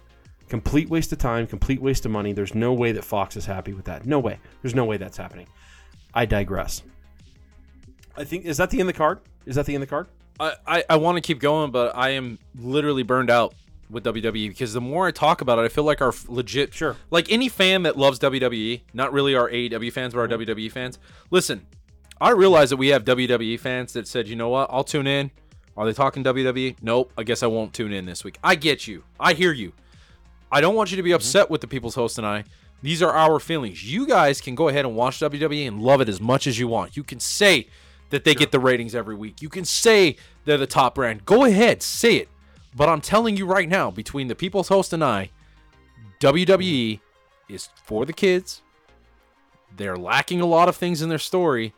Complete 0.50 0.88
waste 0.90 1.12
of 1.12 1.18
time, 1.18 1.48
complete 1.48 1.82
waste 1.82 2.06
of 2.06 2.12
money. 2.12 2.32
There's 2.32 2.54
no 2.54 2.74
way 2.74 2.92
that 2.92 3.04
Fox 3.04 3.36
is 3.36 3.46
happy 3.46 3.74
with 3.74 3.86
that. 3.86 4.06
No 4.06 4.20
way. 4.20 4.40
There's 4.62 4.76
no 4.76 4.86
way 4.86 4.98
that's 4.98 5.18
happening. 5.18 5.48
I 6.14 6.26
digress. 6.26 6.84
I 8.16 8.24
think 8.24 8.46
is 8.46 8.58
that 8.58 8.70
the 8.70 8.80
end 8.80 8.90
of 8.90 8.94
the 8.96 8.98
card? 8.98 9.20
Is 9.46 9.56
that 9.56 9.66
the 9.66 9.74
end 9.74 9.84
of 9.84 9.90
the 9.90 9.92
card? 9.92 10.08
I, 10.40 10.54
I, 10.68 10.84
I 10.92 10.96
want 10.98 11.18
to 11.18 11.22
keep 11.22 11.40
going, 11.40 11.72
but 11.72 11.96
I 11.96 12.10
am 12.10 12.38
literally 12.56 13.04
burned 13.04 13.30
out 13.30 13.54
with 13.90 14.04
WWE 14.04 14.50
because 14.50 14.74
the 14.74 14.82
more 14.82 15.08
I 15.08 15.12
talk 15.12 15.42
about 15.42 15.60
it, 15.60 15.64
I 15.64 15.68
feel 15.68 15.84
like 15.84 16.02
our 16.02 16.14
legit 16.28 16.74
Sure. 16.74 16.96
like 17.12 17.32
any 17.32 17.50
fan 17.50 17.84
that 17.84 17.98
loves 17.98 18.20
WWE, 18.20 18.82
not 18.94 19.14
really 19.14 19.36
our 19.36 19.50
AEW 19.50 19.92
fans, 19.92 20.14
but 20.14 20.20
our 20.22 20.28
WWE 20.28 20.72
fans. 20.72 21.00
Listen, 21.32 21.66
I 22.24 22.30
realize 22.30 22.70
that 22.70 22.78
we 22.78 22.88
have 22.88 23.04
WWE 23.04 23.60
fans 23.60 23.92
that 23.94 24.08
said, 24.08 24.30
you 24.30 24.38
know 24.38 24.48
what, 24.48 24.70
I'll 24.72 24.86
tune 24.86 25.08
in. 25.08 25.30
Are 25.76 25.86
they 25.86 25.92
talking 25.92 26.24
WWE? 26.24 26.78
Nope. 26.82 27.12
I 27.18 27.24
guess 27.24 27.44
I 27.44 27.48
won't 27.48 27.74
tune 27.74 27.92
in 27.92 28.06
this 28.06 28.24
week. 28.24 28.40
I 28.42 28.56
get 28.56 28.88
you. 28.88 29.04
I 29.20 29.34
hear 29.34 29.52
you. 29.52 29.74
I 30.50 30.62
don't 30.62 30.74
want 30.74 30.90
you 30.90 30.96
to 30.96 31.04
be 31.04 31.10
mm-hmm. 31.10 31.16
upset 31.16 31.50
with 31.50 31.60
the 31.60 31.68
People's 31.68 31.96
Host 31.96 32.18
and 32.18 32.26
I 32.26 32.46
These 32.82 33.04
are 33.04 33.12
our 33.12 33.42
feelings. 33.42 33.84
You 33.84 34.08
guys 34.08 34.40
can 34.40 34.56
go 34.56 34.70
ahead 34.70 34.86
and 34.86 34.96
watch 34.96 35.20
WWE 35.20 35.68
and 35.68 35.82
love 35.82 36.00
it 36.00 36.08
as 36.08 36.22
much 36.22 36.48
as 36.48 36.58
you 36.58 36.70
want. 36.70 36.96
You 36.96 37.04
can 37.04 37.20
say 37.20 37.68
that 38.10 38.24
they 38.24 38.34
get 38.34 38.54
the 38.54 38.60
ratings 38.60 38.96
every 38.96 39.16
week. 39.16 39.42
You 39.42 39.50
can 39.50 39.66
say 39.66 40.16
they're 40.46 40.58
the 40.58 40.66
top 40.66 40.96
brand. 40.96 41.26
Go 41.26 41.44
ahead, 41.44 41.84
say 41.84 42.16
it. 42.16 42.30
But 42.74 42.88
I'm 42.88 43.02
telling 43.02 43.36
you 43.36 43.46
right 43.46 43.68
now, 43.68 43.92
between 43.92 44.30
the 44.30 44.36
People's 44.36 44.70
Host 44.70 44.94
and 44.94 45.04
I, 45.04 45.30
WWE 46.22 46.58
mm-hmm. 46.58 47.54
is 47.54 47.68
for 47.84 48.06
the 48.06 48.14
kids. 48.14 48.62
They're 49.76 49.98
lacking 49.98 50.40
a 50.40 50.46
lot 50.46 50.70
of 50.70 50.78
things 50.78 51.02
in 51.02 51.10
their 51.10 51.20
story, 51.20 51.74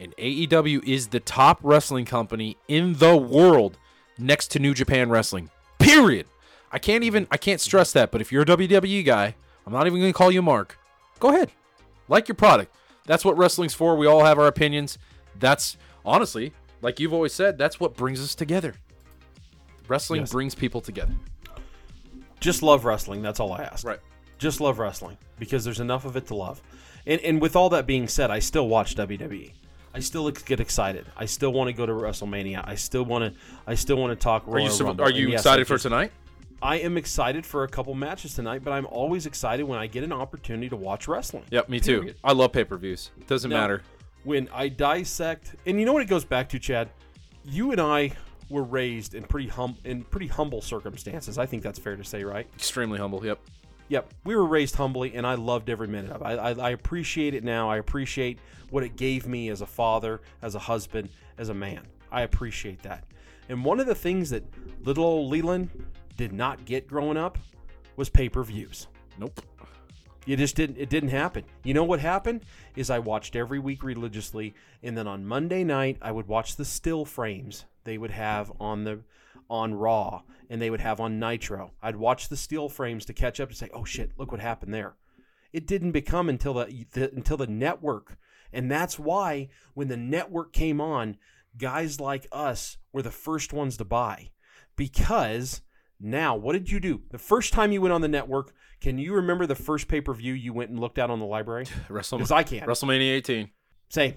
and 0.00 0.14
AEW 0.16 0.84
is 0.84 1.08
the 1.08 1.20
top 1.20 1.58
wrestling 1.62 2.04
company 2.04 2.56
in 2.68 2.94
the 2.94 3.16
world 3.16 3.78
next 4.18 4.48
to 4.52 4.58
New 4.58 4.74
Japan 4.74 5.10
Wrestling. 5.10 5.50
Period. 5.78 6.26
I 6.70 6.78
can't 6.78 7.04
even 7.04 7.26
I 7.30 7.36
can't 7.36 7.60
stress 7.60 7.92
that, 7.92 8.10
but 8.10 8.20
if 8.20 8.30
you're 8.30 8.42
a 8.42 8.46
WWE 8.46 9.04
guy, 9.04 9.34
I'm 9.66 9.72
not 9.72 9.86
even 9.86 9.98
going 10.00 10.12
to 10.12 10.16
call 10.16 10.30
you 10.30 10.42
Mark. 10.42 10.78
Go 11.18 11.28
ahead. 11.28 11.50
Like 12.08 12.28
your 12.28 12.34
product. 12.34 12.74
That's 13.06 13.24
what 13.24 13.36
wrestling's 13.38 13.74
for. 13.74 13.96
We 13.96 14.06
all 14.06 14.24
have 14.24 14.38
our 14.38 14.46
opinions. 14.46 14.98
That's 15.38 15.76
honestly, 16.04 16.52
like 16.82 17.00
you've 17.00 17.14
always 17.14 17.32
said, 17.32 17.56
that's 17.58 17.80
what 17.80 17.96
brings 17.96 18.20
us 18.22 18.34
together. 18.34 18.74
Wrestling 19.88 20.20
Yes. 20.22 20.32
brings 20.32 20.54
people 20.54 20.80
together. 20.80 21.14
Just 22.40 22.62
love 22.62 22.84
wrestling. 22.84 23.22
That's 23.22 23.40
all 23.40 23.52
I 23.52 23.62
ask. 23.62 23.86
Right. 23.86 23.98
Just 24.38 24.60
love 24.60 24.78
wrestling 24.78 25.16
because 25.38 25.64
there's 25.64 25.80
enough 25.80 26.04
of 26.04 26.16
it 26.16 26.26
to 26.28 26.34
love. 26.34 26.62
And, 27.06 27.20
and 27.22 27.40
with 27.40 27.56
all 27.56 27.70
that 27.70 27.86
being 27.86 28.06
said, 28.06 28.30
I 28.30 28.38
still 28.38 28.68
watch 28.68 28.94
WWE. 28.94 29.52
I 29.98 30.00
still 30.00 30.30
get 30.30 30.60
excited. 30.60 31.06
I 31.16 31.24
still 31.24 31.52
want 31.52 31.66
to 31.66 31.72
go 31.72 31.84
to 31.84 31.92
WrestleMania. 31.92 32.62
I 32.64 32.76
still 32.76 33.02
want 33.02 33.34
to. 33.34 33.40
I 33.66 33.74
still 33.74 33.96
want 33.96 34.12
to 34.12 34.22
talk. 34.22 34.46
Are 34.46 34.60
you 34.60 34.70
Rumble. 34.70 35.04
are 35.04 35.10
you 35.10 35.30
yes, 35.30 35.40
excited 35.40 35.66
for 35.66 35.76
tonight? 35.76 36.12
I 36.62 36.76
am 36.76 36.96
excited 36.96 37.44
for 37.44 37.64
a 37.64 37.68
couple 37.68 37.94
matches 37.94 38.34
tonight, 38.34 38.62
but 38.62 38.70
I'm 38.70 38.86
always 38.86 39.26
excited 39.26 39.64
when 39.64 39.76
I 39.76 39.88
get 39.88 40.04
an 40.04 40.12
opportunity 40.12 40.68
to 40.68 40.76
watch 40.76 41.08
wrestling. 41.08 41.44
Yep, 41.50 41.68
me 41.68 41.80
too. 41.80 41.98
Period. 41.98 42.16
I 42.22 42.32
love 42.32 42.52
pay-per-views. 42.52 43.10
It 43.20 43.26
doesn't 43.26 43.50
Now, 43.50 43.60
matter. 43.60 43.82
When 44.22 44.48
I 44.52 44.68
dissect, 44.68 45.56
and 45.66 45.80
you 45.80 45.86
know 45.86 45.92
what 45.92 46.02
it 46.02 46.08
goes 46.08 46.24
back 46.24 46.48
to, 46.50 46.60
Chad. 46.60 46.90
You 47.44 47.72
and 47.72 47.80
I 47.80 48.12
were 48.48 48.62
raised 48.62 49.14
in 49.16 49.24
pretty 49.24 49.48
hum 49.48 49.76
in 49.84 50.04
pretty 50.04 50.28
humble 50.28 50.62
circumstances. 50.62 51.38
I 51.38 51.46
think 51.46 51.64
that's 51.64 51.80
fair 51.80 51.96
to 51.96 52.04
say, 52.04 52.22
right? 52.22 52.46
Extremely 52.54 53.00
humble. 53.00 53.24
Yep. 53.26 53.40
Yep, 53.88 54.14
we 54.24 54.36
were 54.36 54.44
raised 54.44 54.76
humbly, 54.76 55.14
and 55.14 55.26
I 55.26 55.34
loved 55.34 55.70
every 55.70 55.88
minute 55.88 56.12
of 56.12 56.20
it. 56.20 56.24
I, 56.24 56.34
I, 56.34 56.50
I 56.50 56.70
appreciate 56.70 57.34
it 57.34 57.42
now. 57.42 57.70
I 57.70 57.78
appreciate 57.78 58.38
what 58.70 58.84
it 58.84 58.96
gave 58.96 59.26
me 59.26 59.48
as 59.48 59.60
a 59.60 59.66
father, 59.66 60.20
as 60.42 60.54
a 60.54 60.58
husband, 60.58 61.08
as 61.36 61.48
a 61.48 61.54
man. 61.54 61.82
I 62.10 62.22
appreciate 62.22 62.82
that. 62.82 63.04
And 63.48 63.64
one 63.64 63.80
of 63.80 63.86
the 63.86 63.94
things 63.94 64.30
that 64.30 64.44
little 64.82 65.04
old 65.04 65.30
Leland 65.30 65.70
did 66.16 66.32
not 66.32 66.64
get 66.64 66.86
growing 66.86 67.16
up 67.16 67.38
was 67.96 68.08
pay 68.08 68.28
per 68.28 68.42
views. 68.42 68.86
Nope. 69.18 69.40
You 70.26 70.36
just 70.36 70.56
didn't. 70.56 70.76
It 70.76 70.90
didn't 70.90 71.08
happen. 71.08 71.44
You 71.64 71.72
know 71.72 71.84
what 71.84 72.00
happened 72.00 72.42
is 72.76 72.90
I 72.90 72.98
watched 72.98 73.34
every 73.34 73.58
week 73.58 73.82
religiously, 73.82 74.54
and 74.82 74.96
then 74.96 75.06
on 75.06 75.24
Monday 75.24 75.64
night 75.64 75.96
I 76.02 76.12
would 76.12 76.28
watch 76.28 76.56
the 76.56 76.66
still 76.66 77.06
frames 77.06 77.64
they 77.84 77.96
would 77.96 78.10
have 78.10 78.52
on 78.60 78.84
the 78.84 79.00
on 79.48 79.72
Raw 79.72 80.22
and 80.50 80.60
they 80.60 80.70
would 80.70 80.80
have 80.80 81.00
on 81.00 81.18
Nitro. 81.18 81.72
I'd 81.82 81.96
watch 81.96 82.28
the 82.28 82.36
still 82.36 82.68
frames 82.68 83.04
to 83.06 83.12
catch 83.12 83.40
up 83.40 83.48
and 83.48 83.56
say, 83.56 83.70
"Oh 83.72 83.84
shit, 83.84 84.12
look 84.18 84.30
what 84.30 84.40
happened 84.40 84.74
there." 84.74 84.96
It 85.52 85.66
didn't 85.66 85.92
become 85.92 86.28
until 86.28 86.54
the, 86.54 86.86
the 86.92 87.10
until 87.14 87.36
the 87.36 87.46
network, 87.46 88.18
and 88.52 88.70
that's 88.70 88.98
why 88.98 89.48
when 89.74 89.88
the 89.88 89.96
network 89.96 90.52
came 90.52 90.80
on, 90.80 91.16
guys 91.56 92.00
like 92.00 92.26
us 92.32 92.76
were 92.92 93.02
the 93.02 93.10
first 93.10 93.52
ones 93.52 93.76
to 93.76 93.84
buy 93.84 94.30
because 94.76 95.60
now 96.00 96.36
what 96.36 96.52
did 96.52 96.70
you 96.70 96.78
do 96.78 97.02
the 97.10 97.18
first 97.18 97.52
time 97.52 97.72
you 97.72 97.80
went 97.80 97.92
on 97.92 98.00
the 98.00 98.06
network 98.08 98.52
can 98.80 98.96
you 98.98 99.12
remember 99.12 99.44
the 99.46 99.54
first 99.56 99.88
pay-per-view 99.88 100.32
you 100.32 100.52
went 100.52 100.70
and 100.70 100.78
looked 100.78 100.98
at 100.98 101.10
on 101.10 101.18
the 101.18 101.24
library 101.26 101.64
Wrestle- 101.88 102.18
because 102.18 102.30
i 102.30 102.44
can't 102.44 102.64
WrestleMania 102.66 103.10
18. 103.16 103.50
same 103.88 104.14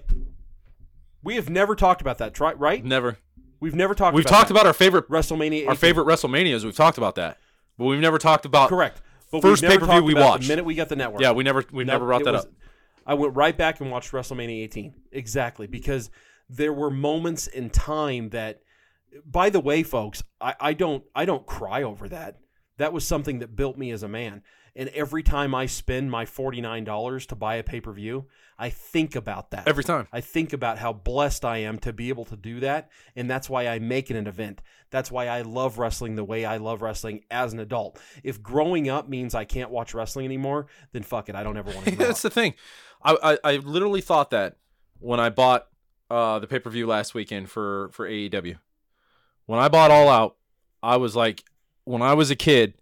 we 1.24 1.34
have 1.34 1.50
never 1.50 1.74
talked 1.74 2.00
about 2.00 2.18
that 2.18 2.32
try, 2.34 2.52
right 2.52 2.84
Never. 2.84 3.18
we've 3.58 3.74
never 3.74 3.94
talked 3.94 4.14
We've 4.14 4.24
about 4.24 4.30
talked 4.36 4.48
that. 4.48 4.54
about 4.54 4.66
our 4.66 4.72
favorite 4.72 5.08
wrestlemania 5.08 5.66
our 5.66 5.72
18. 5.72 5.76
favorite 5.76 6.06
WrestleManias. 6.06 6.64
We've 6.64 6.76
talked 6.76 6.98
about 6.98 7.16
that, 7.16 7.38
but 7.76 7.86
we've 7.86 8.00
never 8.00 8.18
talked 8.18 8.44
about 8.44 8.68
correct 8.68 9.02
but 9.32 9.42
First 9.42 9.64
pay-per-view 9.64 10.02
we 10.04 10.14
watched. 10.14 10.44
the 10.44 10.48
minute 10.52 10.64
we 10.64 10.74
got 10.76 10.88
the 10.90 10.96
network 10.96 11.22
Yeah, 11.22 11.32
we 11.32 11.42
never 11.42 11.64
we 11.72 11.82
never 11.84 12.04
brought 12.06 12.22
that 12.24 12.34
was- 12.34 12.44
up. 12.44 12.52
I 13.06 13.14
went 13.14 13.34
right 13.34 13.56
back 13.56 13.80
and 13.80 13.90
watched 13.90 14.12
WrestleMania 14.12 14.62
18. 14.64 14.94
Exactly, 15.12 15.66
because 15.66 16.10
there 16.48 16.72
were 16.72 16.90
moments 16.90 17.46
in 17.46 17.70
time 17.70 18.30
that 18.30 18.62
by 19.24 19.50
the 19.50 19.60
way, 19.60 19.82
folks, 19.82 20.22
I, 20.40 20.54
I 20.60 20.72
don't 20.72 21.04
I 21.14 21.24
don't 21.24 21.46
cry 21.46 21.82
over 21.82 22.08
that. 22.08 22.38
That 22.78 22.92
was 22.92 23.06
something 23.06 23.40
that 23.40 23.54
built 23.56 23.76
me 23.76 23.90
as 23.90 24.02
a 24.02 24.08
man. 24.08 24.42
And 24.74 24.88
every 24.90 25.22
time 25.22 25.54
I 25.54 25.66
spend 25.66 26.10
my 26.10 26.24
$49 26.24 27.26
to 27.26 27.36
buy 27.36 27.56
a 27.56 27.62
pay-per-view, 27.62 28.26
I 28.58 28.70
think 28.70 29.14
about 29.14 29.50
that. 29.50 29.68
Every 29.68 29.84
time. 29.84 30.08
I 30.10 30.22
think 30.22 30.54
about 30.54 30.78
how 30.78 30.94
blessed 30.94 31.44
I 31.44 31.58
am 31.58 31.78
to 31.80 31.92
be 31.92 32.08
able 32.08 32.24
to 32.26 32.36
do 32.36 32.60
that, 32.60 32.90
and 33.14 33.30
that's 33.30 33.50
why 33.50 33.68
I 33.68 33.80
make 33.80 34.10
it 34.10 34.16
an 34.16 34.26
event. 34.26 34.62
That's 34.90 35.10
why 35.10 35.26
I 35.26 35.42
love 35.42 35.78
wrestling 35.78 36.14
the 36.14 36.24
way 36.24 36.46
I 36.46 36.56
love 36.56 36.80
wrestling 36.80 37.24
as 37.30 37.52
an 37.52 37.60
adult. 37.60 38.00
If 38.22 38.42
growing 38.42 38.88
up 38.88 39.08
means 39.08 39.34
I 39.34 39.44
can't 39.44 39.70
watch 39.70 39.92
wrestling 39.92 40.24
anymore, 40.24 40.68
then 40.92 41.02
fuck 41.02 41.28
it. 41.28 41.34
I 41.34 41.42
don't 41.42 41.58
ever 41.58 41.70
want 41.70 41.86
to. 41.86 41.96
That's 41.96 42.24
up. 42.24 42.32
the 42.32 42.40
thing. 42.40 42.54
I, 43.04 43.16
I 43.22 43.38
I 43.44 43.56
literally 43.56 44.00
thought 44.00 44.30
that 44.30 44.56
when 44.98 45.20
I 45.20 45.30
bought 45.30 45.68
uh 46.10 46.38
the 46.38 46.46
pay-per-view 46.46 46.86
last 46.86 47.14
weekend 47.14 47.50
for 47.50 47.90
for 47.92 48.08
AEW. 48.08 48.58
When 49.46 49.58
I 49.58 49.68
bought 49.68 49.90
All 49.90 50.08
Out, 50.08 50.36
I 50.82 50.96
was 50.96 51.16
like 51.16 51.44
when 51.84 52.02
I 52.02 52.14
was 52.14 52.30
a 52.30 52.36
kid, 52.36 52.74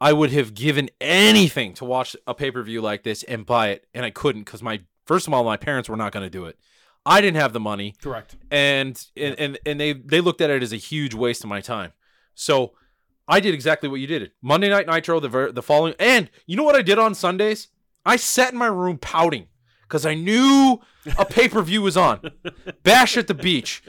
I 0.00 0.12
would 0.12 0.30
have 0.30 0.54
given 0.54 0.90
anything 1.00 1.74
to 1.74 1.84
watch 1.84 2.14
a 2.26 2.34
pay-per-view 2.34 2.80
like 2.80 3.02
this 3.02 3.22
and 3.24 3.44
buy 3.44 3.68
it, 3.68 3.86
and 3.92 4.04
I 4.04 4.10
couldn't 4.10 4.44
cuz 4.44 4.62
my 4.62 4.82
first 5.06 5.26
of 5.26 5.34
all 5.34 5.44
my 5.44 5.56
parents 5.56 5.88
were 5.88 5.96
not 5.96 6.12
going 6.12 6.24
to 6.24 6.30
do 6.30 6.44
it. 6.44 6.58
I 7.06 7.20
didn't 7.20 7.40
have 7.40 7.52
the 7.52 7.60
money 7.60 7.94
Correct. 8.02 8.36
and 8.50 9.02
and, 9.16 9.34
and 9.38 9.58
and 9.64 9.80
they 9.80 9.94
they 9.94 10.20
looked 10.20 10.40
at 10.40 10.50
it 10.50 10.62
as 10.62 10.72
a 10.72 10.76
huge 10.76 11.14
waste 11.14 11.42
of 11.42 11.48
my 11.48 11.60
time. 11.60 11.92
So 12.34 12.74
I 13.26 13.40
did 13.40 13.54
exactly 13.54 13.88
what 13.88 14.00
you 14.00 14.06
did. 14.06 14.32
Monday 14.40 14.68
Night 14.68 14.86
Nitro, 14.86 15.20
the 15.20 15.28
ver- 15.28 15.52
the 15.52 15.62
following, 15.62 15.94
and 15.98 16.30
you 16.46 16.56
know 16.56 16.62
what 16.62 16.76
I 16.76 16.82
did 16.82 16.98
on 16.98 17.14
Sundays? 17.14 17.68
I 18.08 18.16
sat 18.16 18.52
in 18.52 18.58
my 18.58 18.66
room 18.66 18.98
pouting 18.98 19.46
because 19.82 20.04
I 20.06 20.14
knew 20.14 20.80
a 21.18 21.24
pay 21.24 21.48
per 21.48 21.62
view 21.62 21.82
was 21.82 21.96
on. 21.96 22.30
Bash 22.82 23.16
at 23.16 23.26
the 23.26 23.34
Beach, 23.34 23.82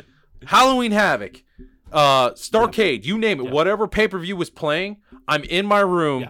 Halloween 0.45 0.91
Havoc, 0.91 1.43
uh, 1.91 2.31
Starcade, 2.31 3.05
you 3.05 3.17
name 3.17 3.39
it, 3.39 3.45
Yeah. 3.45 3.51
whatever 3.51 3.87
pay 3.87 4.07
per 4.07 4.19
view 4.19 4.35
was 4.35 4.49
playing, 4.49 4.97
I'm 5.27 5.43
in 5.43 5.65
my 5.65 5.79
room. 5.79 6.21
Yeah. 6.23 6.29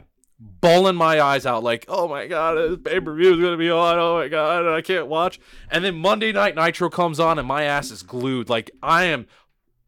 Bawling 0.62 0.96
my 0.96 1.20
eyes 1.20 1.46
out, 1.46 1.64
like, 1.64 1.84
oh 1.90 2.08
my 2.08 2.26
god, 2.28 2.54
this 2.56 2.78
pay 2.84 3.00
per 3.02 3.14
view 3.14 3.34
is 3.34 3.42
gonna 3.42 3.58
be 3.58 3.70
on. 3.70 3.98
Oh 4.00 4.16
my 4.18 4.28
god, 4.30 4.68
I 4.68 4.82
can't 4.82 5.08
watch. 5.08 5.38
And 5.70 5.84
then 5.84 5.96
Monday 5.96 6.32
Night 6.32 6.56
Nitro 6.56 6.90
comes 6.90 7.20
on, 7.20 7.38
and 7.40 7.48
my 7.48 7.64
ass 7.64 7.92
is 7.92 8.04
glued. 8.04 8.48
Like 8.50 8.72
I 8.82 9.04
am 9.06 9.26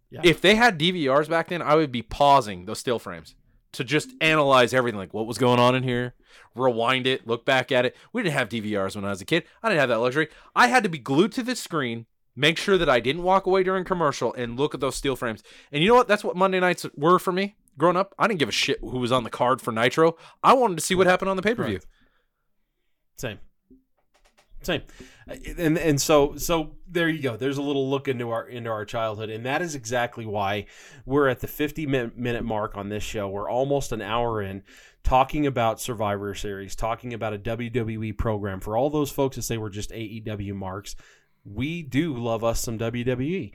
Yeah. 0.10 0.22
if 0.26 0.42
they 0.42 0.56
had 0.56 0.78
DVRs 0.78 1.30
back 1.30 1.48
then, 1.48 1.62
I 1.62 1.76
would 1.76 1.92
be 1.92 2.02
pausing 2.02 2.66
those 2.66 2.80
still 2.80 3.00
frames 3.00 3.34
to 3.74 3.84
just 3.84 4.12
analyze 4.20 4.74
everything, 4.74 4.98
like 4.98 5.14
what 5.14 5.28
was 5.28 5.38
going 5.38 5.60
on 5.60 5.76
in 5.76 5.84
here, 5.84 6.14
rewind 6.56 7.08
it, 7.08 7.26
look 7.26 7.46
back 7.46 7.72
at 7.72 7.86
it. 7.86 7.96
We 8.12 8.24
didn't 8.24 8.36
have 8.36 8.50
DVRs 8.50 8.96
when 8.96 9.06
I 9.06 9.10
was 9.10 9.22
a 9.22 9.26
kid. 9.26 9.44
I 9.64 9.70
didn't 9.70 9.80
have 9.80 9.90
that 9.90 10.00
luxury. 10.00 10.28
I 10.56 10.68
had 10.68 10.84
to 10.84 10.90
be 10.90 10.98
glued 10.98 11.32
to 11.34 11.44
the 11.44 11.56
screen, 11.56 12.06
make 12.36 12.58
sure 12.58 12.78
that 12.78 12.90
I 12.90 13.00
didn't 13.00 13.24
walk 13.24 13.46
away 13.46 13.64
during 13.64 13.86
commercial, 13.86 14.34
and 14.34 14.58
look 14.58 14.74
at 14.74 14.82
those 14.82 14.96
steel 14.96 15.16
frames. 15.16 15.44
And 15.72 15.82
you 15.82 15.90
know 15.90 15.96
what? 15.96 16.08
That's 16.08 16.24
what 16.24 16.36
Monday 16.36 16.60
nights 16.60 16.86
were 16.96 17.20
for 17.20 17.32
me 17.32 17.56
growing 17.78 17.98
up. 17.98 18.14
I 18.20 18.28
didn't 18.28 18.40
give 18.40 18.50
a 18.50 18.54
shit 18.54 18.80
who 18.82 19.00
was 19.00 19.12
on 19.12 19.24
the 19.24 19.30
card 19.30 19.62
for 19.62 19.72
Nitro. 19.72 20.18
I 20.44 20.54
wanted 20.54 20.78
to 20.78 20.84
see 20.84 20.96
what 20.96 21.08
happened 21.08 21.30
on 21.30 21.38
the 21.38 21.44
pay 21.44 21.56
per 21.56 21.64
view. 21.64 21.80
Correct. 21.80 21.88
Same. 23.18 23.40
Same. 24.62 24.82
Uh, 25.30 25.36
And 25.58 25.78
and 25.78 26.02
so 26.02 26.36
so 26.36 26.76
there 26.88 27.10
you 27.10 27.22
go. 27.22 27.36
There's 27.38 27.58
a 27.58 27.62
little 27.62 27.90
look 27.90 28.08
into 28.08 28.30
our 28.30 28.48
into 28.48 28.70
our 28.70 28.86
childhood 28.86 29.30
and 29.30 29.46
that 29.46 29.62
is 29.62 29.76
exactly 29.76 30.26
why 30.26 30.66
we're 31.06 31.28
at 31.28 31.40
the 31.40 31.48
50 31.48 31.86
minute 31.86 32.44
mark 32.44 32.78
on 32.78 32.90
this 32.90 33.04
show. 33.04 33.28
We're 33.28 33.50
almost 33.50 33.92
an 33.92 34.02
hour 34.02 34.42
in 34.42 34.64
talking 35.04 35.48
about 35.48 35.82
Survivor 35.82 36.36
Series, 36.36 36.76
talking 36.76 37.14
about 37.14 37.34
a 37.34 37.40
WWE 37.40 38.18
program 38.18 38.60
for 38.60 38.78
all 38.78 38.90
those 38.90 39.12
folks 39.12 39.36
that 39.36 39.44
say 39.44 39.58
we're 39.58 39.70
just 39.70 39.92
AEW 39.92 40.54
marks. 40.54 40.96
We 41.44 41.82
do 41.82 42.16
love 42.16 42.44
us 42.44 42.60
some 42.60 42.78
WWE. 42.78 43.52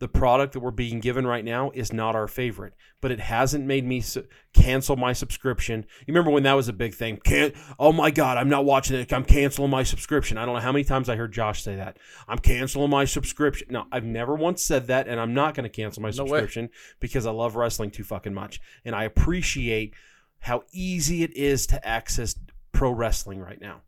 The 0.00 0.06
product 0.08 0.52
that 0.52 0.60
we're 0.60 0.70
being 0.70 1.00
given 1.00 1.26
right 1.26 1.44
now 1.44 1.72
is 1.74 1.92
not 1.92 2.14
our 2.14 2.28
favorite, 2.28 2.74
but 3.00 3.10
it 3.10 3.18
hasn't 3.18 3.66
made 3.66 3.84
me 3.84 4.00
su- 4.00 4.26
cancel 4.52 4.94
my 4.94 5.12
subscription. 5.12 5.84
You 6.06 6.14
remember 6.14 6.30
when 6.30 6.44
that 6.44 6.52
was 6.52 6.68
a 6.68 6.72
big 6.72 6.94
thing? 6.94 7.16
Can't. 7.24 7.52
Oh 7.80 7.92
my 7.92 8.12
God, 8.12 8.36
I'm 8.38 8.48
not 8.48 8.64
watching 8.64 8.96
it. 8.96 9.12
I'm 9.12 9.24
canceling 9.24 9.70
my 9.70 9.82
subscription. 9.82 10.38
I 10.38 10.44
don't 10.46 10.54
know 10.54 10.60
how 10.60 10.70
many 10.70 10.84
times 10.84 11.08
I 11.08 11.16
heard 11.16 11.32
Josh 11.32 11.64
say 11.64 11.74
that. 11.74 11.96
I'm 12.28 12.38
canceling 12.38 12.90
my 12.90 13.06
subscription. 13.06 13.66
No, 13.70 13.86
I've 13.90 14.04
never 14.04 14.36
once 14.36 14.62
said 14.64 14.86
that, 14.86 15.08
and 15.08 15.18
I'm 15.18 15.34
not 15.34 15.54
going 15.54 15.64
to 15.64 15.68
cancel 15.68 16.00
my 16.00 16.10
No 16.10 16.22
way. 16.22 16.28
subscription 16.28 16.70
because 17.00 17.26
I 17.26 17.32
love 17.32 17.56
wrestling 17.56 17.90
too 17.90 18.04
fucking 18.04 18.34
much, 18.34 18.60
and 18.84 18.94
I 18.94 19.02
appreciate 19.02 19.94
how 20.38 20.62
easy 20.70 21.24
it 21.24 21.36
is 21.36 21.66
to 21.66 21.84
access 21.84 22.36
pro 22.70 22.92
wrestling 22.92 23.40
right 23.40 23.60
now. 23.60 23.82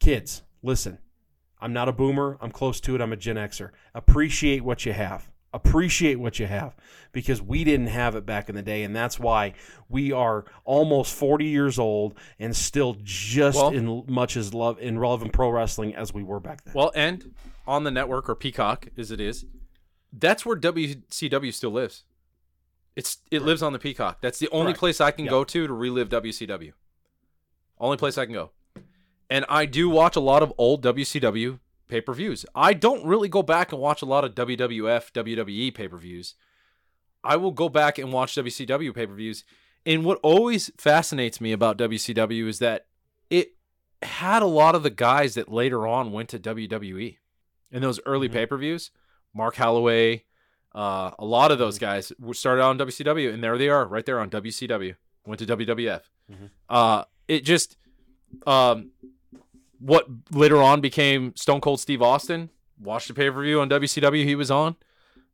Kids, 0.00 0.42
listen. 0.62 1.00
I'm 1.60 1.74
not 1.74 1.88
a 1.88 1.92
boomer. 1.92 2.38
I'm 2.40 2.50
close 2.50 2.80
to 2.80 2.94
it. 2.94 3.00
I'm 3.02 3.12
a 3.12 3.16
Gen 3.16 3.36
Xer. 3.36 3.70
Appreciate 3.94 4.62
what 4.64 4.84
you 4.86 4.92
have. 4.94 5.30
Appreciate 5.54 6.16
what 6.16 6.38
you 6.38 6.46
have 6.46 6.74
because 7.12 7.40
we 7.40 7.62
didn't 7.64 7.86
have 7.86 8.16
it 8.16 8.26
back 8.26 8.48
in 8.48 8.54
the 8.56 8.62
day 8.62 8.82
and 8.82 8.94
that's 8.94 9.18
why 9.20 9.54
we 9.88 10.10
are 10.12 10.44
almost 10.64 11.14
40 11.14 11.44
years 11.46 11.78
old 11.78 12.14
and 12.38 12.54
still 12.54 12.96
just 13.02 13.56
Well- 13.56 13.68
in 13.70 14.04
much 14.08 14.36
as 14.36 14.52
love 14.52 14.78
in 14.80 14.98
relevant 14.98 15.32
pro 15.32 15.48
wrestling 15.50 15.94
as 15.94 16.12
we 16.12 16.22
were 16.22 16.40
back 16.40 16.64
then. 16.64 16.74
Well, 16.74 16.90
and 16.94 17.34
on 17.66 17.84
the 17.84 17.90
network 17.90 18.28
or 18.28 18.34
Peacock 18.34 18.88
as 18.98 19.10
it 19.10 19.20
is, 19.20 19.46
that's 20.12 20.44
where 20.44 20.56
WCW 20.56 21.52
still 21.52 21.70
lives. 21.70 22.04
It's 22.96 23.18
it 23.30 23.42
lives 23.42 23.62
on 23.62 23.72
the 23.72 23.78
Peacock. 23.78 24.20
That's 24.20 24.38
the 24.38 24.48
only 24.50 24.74
place 24.74 25.00
I 25.00 25.10
can 25.10 25.24
Yeah. 25.24 25.30
go 25.30 25.44
to 25.44 25.66
to 25.66 25.72
relive 25.72 26.08
WCW. 26.08 26.72
Only 27.78 27.96
place 27.96 28.16
I 28.18 28.24
can 28.24 28.34
go. 28.34 28.50
And 29.30 29.44
I 29.48 29.66
do 29.66 29.88
watch 29.88 30.14
a 30.16 30.20
lot 30.20 30.42
of 30.42 30.52
old 30.58 30.82
WCW 30.82 31.58
pay-per-views. 31.88 32.46
I 32.54 32.72
don't 32.72 33.04
really 33.04 33.28
go 33.28 33.42
back 33.42 33.72
and 33.72 33.80
watch 33.80 34.02
a 34.02 34.06
lot 34.06 34.24
of 34.24 34.34
WWF, 34.34 35.12
WWE 35.12 35.74
pay-per-views. 35.74 36.34
I 37.22 37.36
will 37.36 37.52
go 37.52 37.68
back 37.68 37.98
and 37.98 38.12
watch 38.12 38.34
WCW 38.34 38.94
pay-per-views. 38.94 39.44
And 39.86 40.04
what 40.04 40.18
always 40.22 40.70
fascinates 40.78 41.40
me 41.40 41.52
about 41.52 41.78
WCW 41.78 42.46
is 42.48 42.58
that 42.58 42.86
it 43.30 43.52
had 44.02 44.42
a 44.42 44.46
lot 44.46 44.74
of 44.74 44.82
the 44.82 44.90
guys 44.90 45.34
that 45.34 45.50
later 45.50 45.86
on 45.86 46.12
went 46.12 46.28
to 46.30 46.38
WWE 46.38 47.18
in 47.70 47.82
those 47.82 48.00
early 48.06 48.28
Mhm. 48.28 48.32
pay-per-views. 48.32 48.90
Mark 49.34 49.56
Calaway, 49.56 50.22
uh, 50.74 51.10
a 51.18 51.24
lot 51.24 51.50
of 51.50 51.58
those 51.58 51.78
guys 51.78 52.12
were 52.18 52.34
started 52.34 52.62
on 52.62 52.76
WCW, 52.78 53.32
and 53.32 53.42
there 53.42 53.58
they 53.58 53.68
are, 53.68 53.86
right 53.86 54.04
there 54.06 54.20
on 54.20 54.30
WCW. 54.30 54.94
Went 55.26 55.38
to 55.40 55.46
WWF. 55.46 56.10
Mhm. 56.30 56.50
Uh, 56.68 57.04
it 57.28 57.44
just, 57.44 57.76
um, 58.46 58.90
what 59.78 60.06
later 60.30 60.60
on 60.62 60.80
became 60.80 61.34
Stone 61.36 61.60
Cold 61.60 61.80
Steve 61.80 62.02
Austin. 62.02 62.50
Watched 62.80 63.08
the 63.08 63.14
pay-per-view 63.14 63.60
on 63.60 63.68
WCW 63.68 64.24
he 64.24 64.34
was 64.34 64.50
on. 64.50 64.76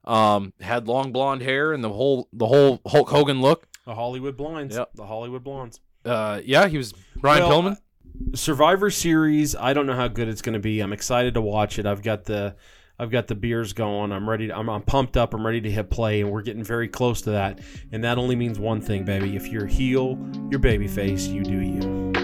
Um, 0.04 0.52
had 0.60 0.88
long 0.88 1.12
blonde 1.12 1.42
hair 1.42 1.72
and 1.72 1.84
the 1.84 1.90
whole 1.90 2.28
the 2.32 2.46
whole 2.46 2.80
Hulk 2.86 3.10
Hogan 3.10 3.40
look. 3.42 3.66
the 3.86 3.94
Hollywood 3.94 4.36
Blondes. 4.36 4.76
Yep. 4.76 4.90
The 4.94 5.06
Hollywood 5.06 5.44
Blondes. 5.44 5.80
Uh, 6.04 6.40
yeah, 6.44 6.68
he 6.68 6.78
was 6.78 6.94
Brian 7.16 7.42
Well, 7.46 7.62
Pillman. 7.62 7.76
Survivor 8.34 8.90
Series, 8.90 9.56
I 9.56 9.72
don't 9.72 9.86
know 9.86 9.94
how 9.94 10.08
good 10.08 10.28
it's 10.28 10.42
going 10.42 10.52
to 10.54 10.58
be. 10.60 10.80
I'm 10.80 10.92
excited 10.92 11.34
to 11.34 11.40
watch 11.40 11.78
it. 11.78 11.86
I've 11.86 12.02
got 12.02 12.24
the 12.24 12.56
I've 12.98 13.10
got 13.10 13.28
the 13.28 13.34
beers 13.34 13.72
going. 13.72 14.12
I'm 14.12 14.28
ready. 14.28 14.48
To, 14.48 14.56
I'm, 14.56 14.68
I'm 14.68 14.82
pumped 14.82 15.16
up. 15.16 15.32
I'm 15.32 15.44
ready 15.44 15.62
to 15.62 15.70
hit 15.70 15.88
play, 15.88 16.20
and 16.20 16.30
we're 16.30 16.42
getting 16.42 16.62
very 16.62 16.86
close 16.86 17.22
to 17.22 17.30
that. 17.30 17.60
And 17.92 18.04
that 18.04 18.18
only 18.18 18.36
means 18.36 18.58
one 18.58 18.82
thing, 18.82 19.04
baby. 19.06 19.36
If 19.36 19.48
you're 19.48 19.66
heel, 19.66 20.18
you're 20.50 20.60
babyface. 20.60 21.32
You 21.32 21.42
do 21.42 21.60
you. 21.60 22.19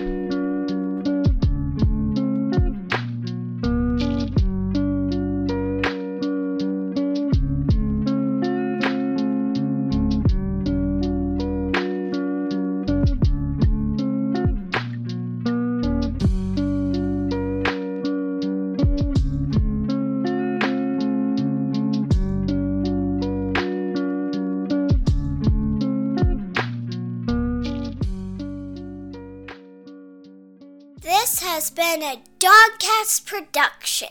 Dogcast 32.66 33.24
production. 33.26 34.08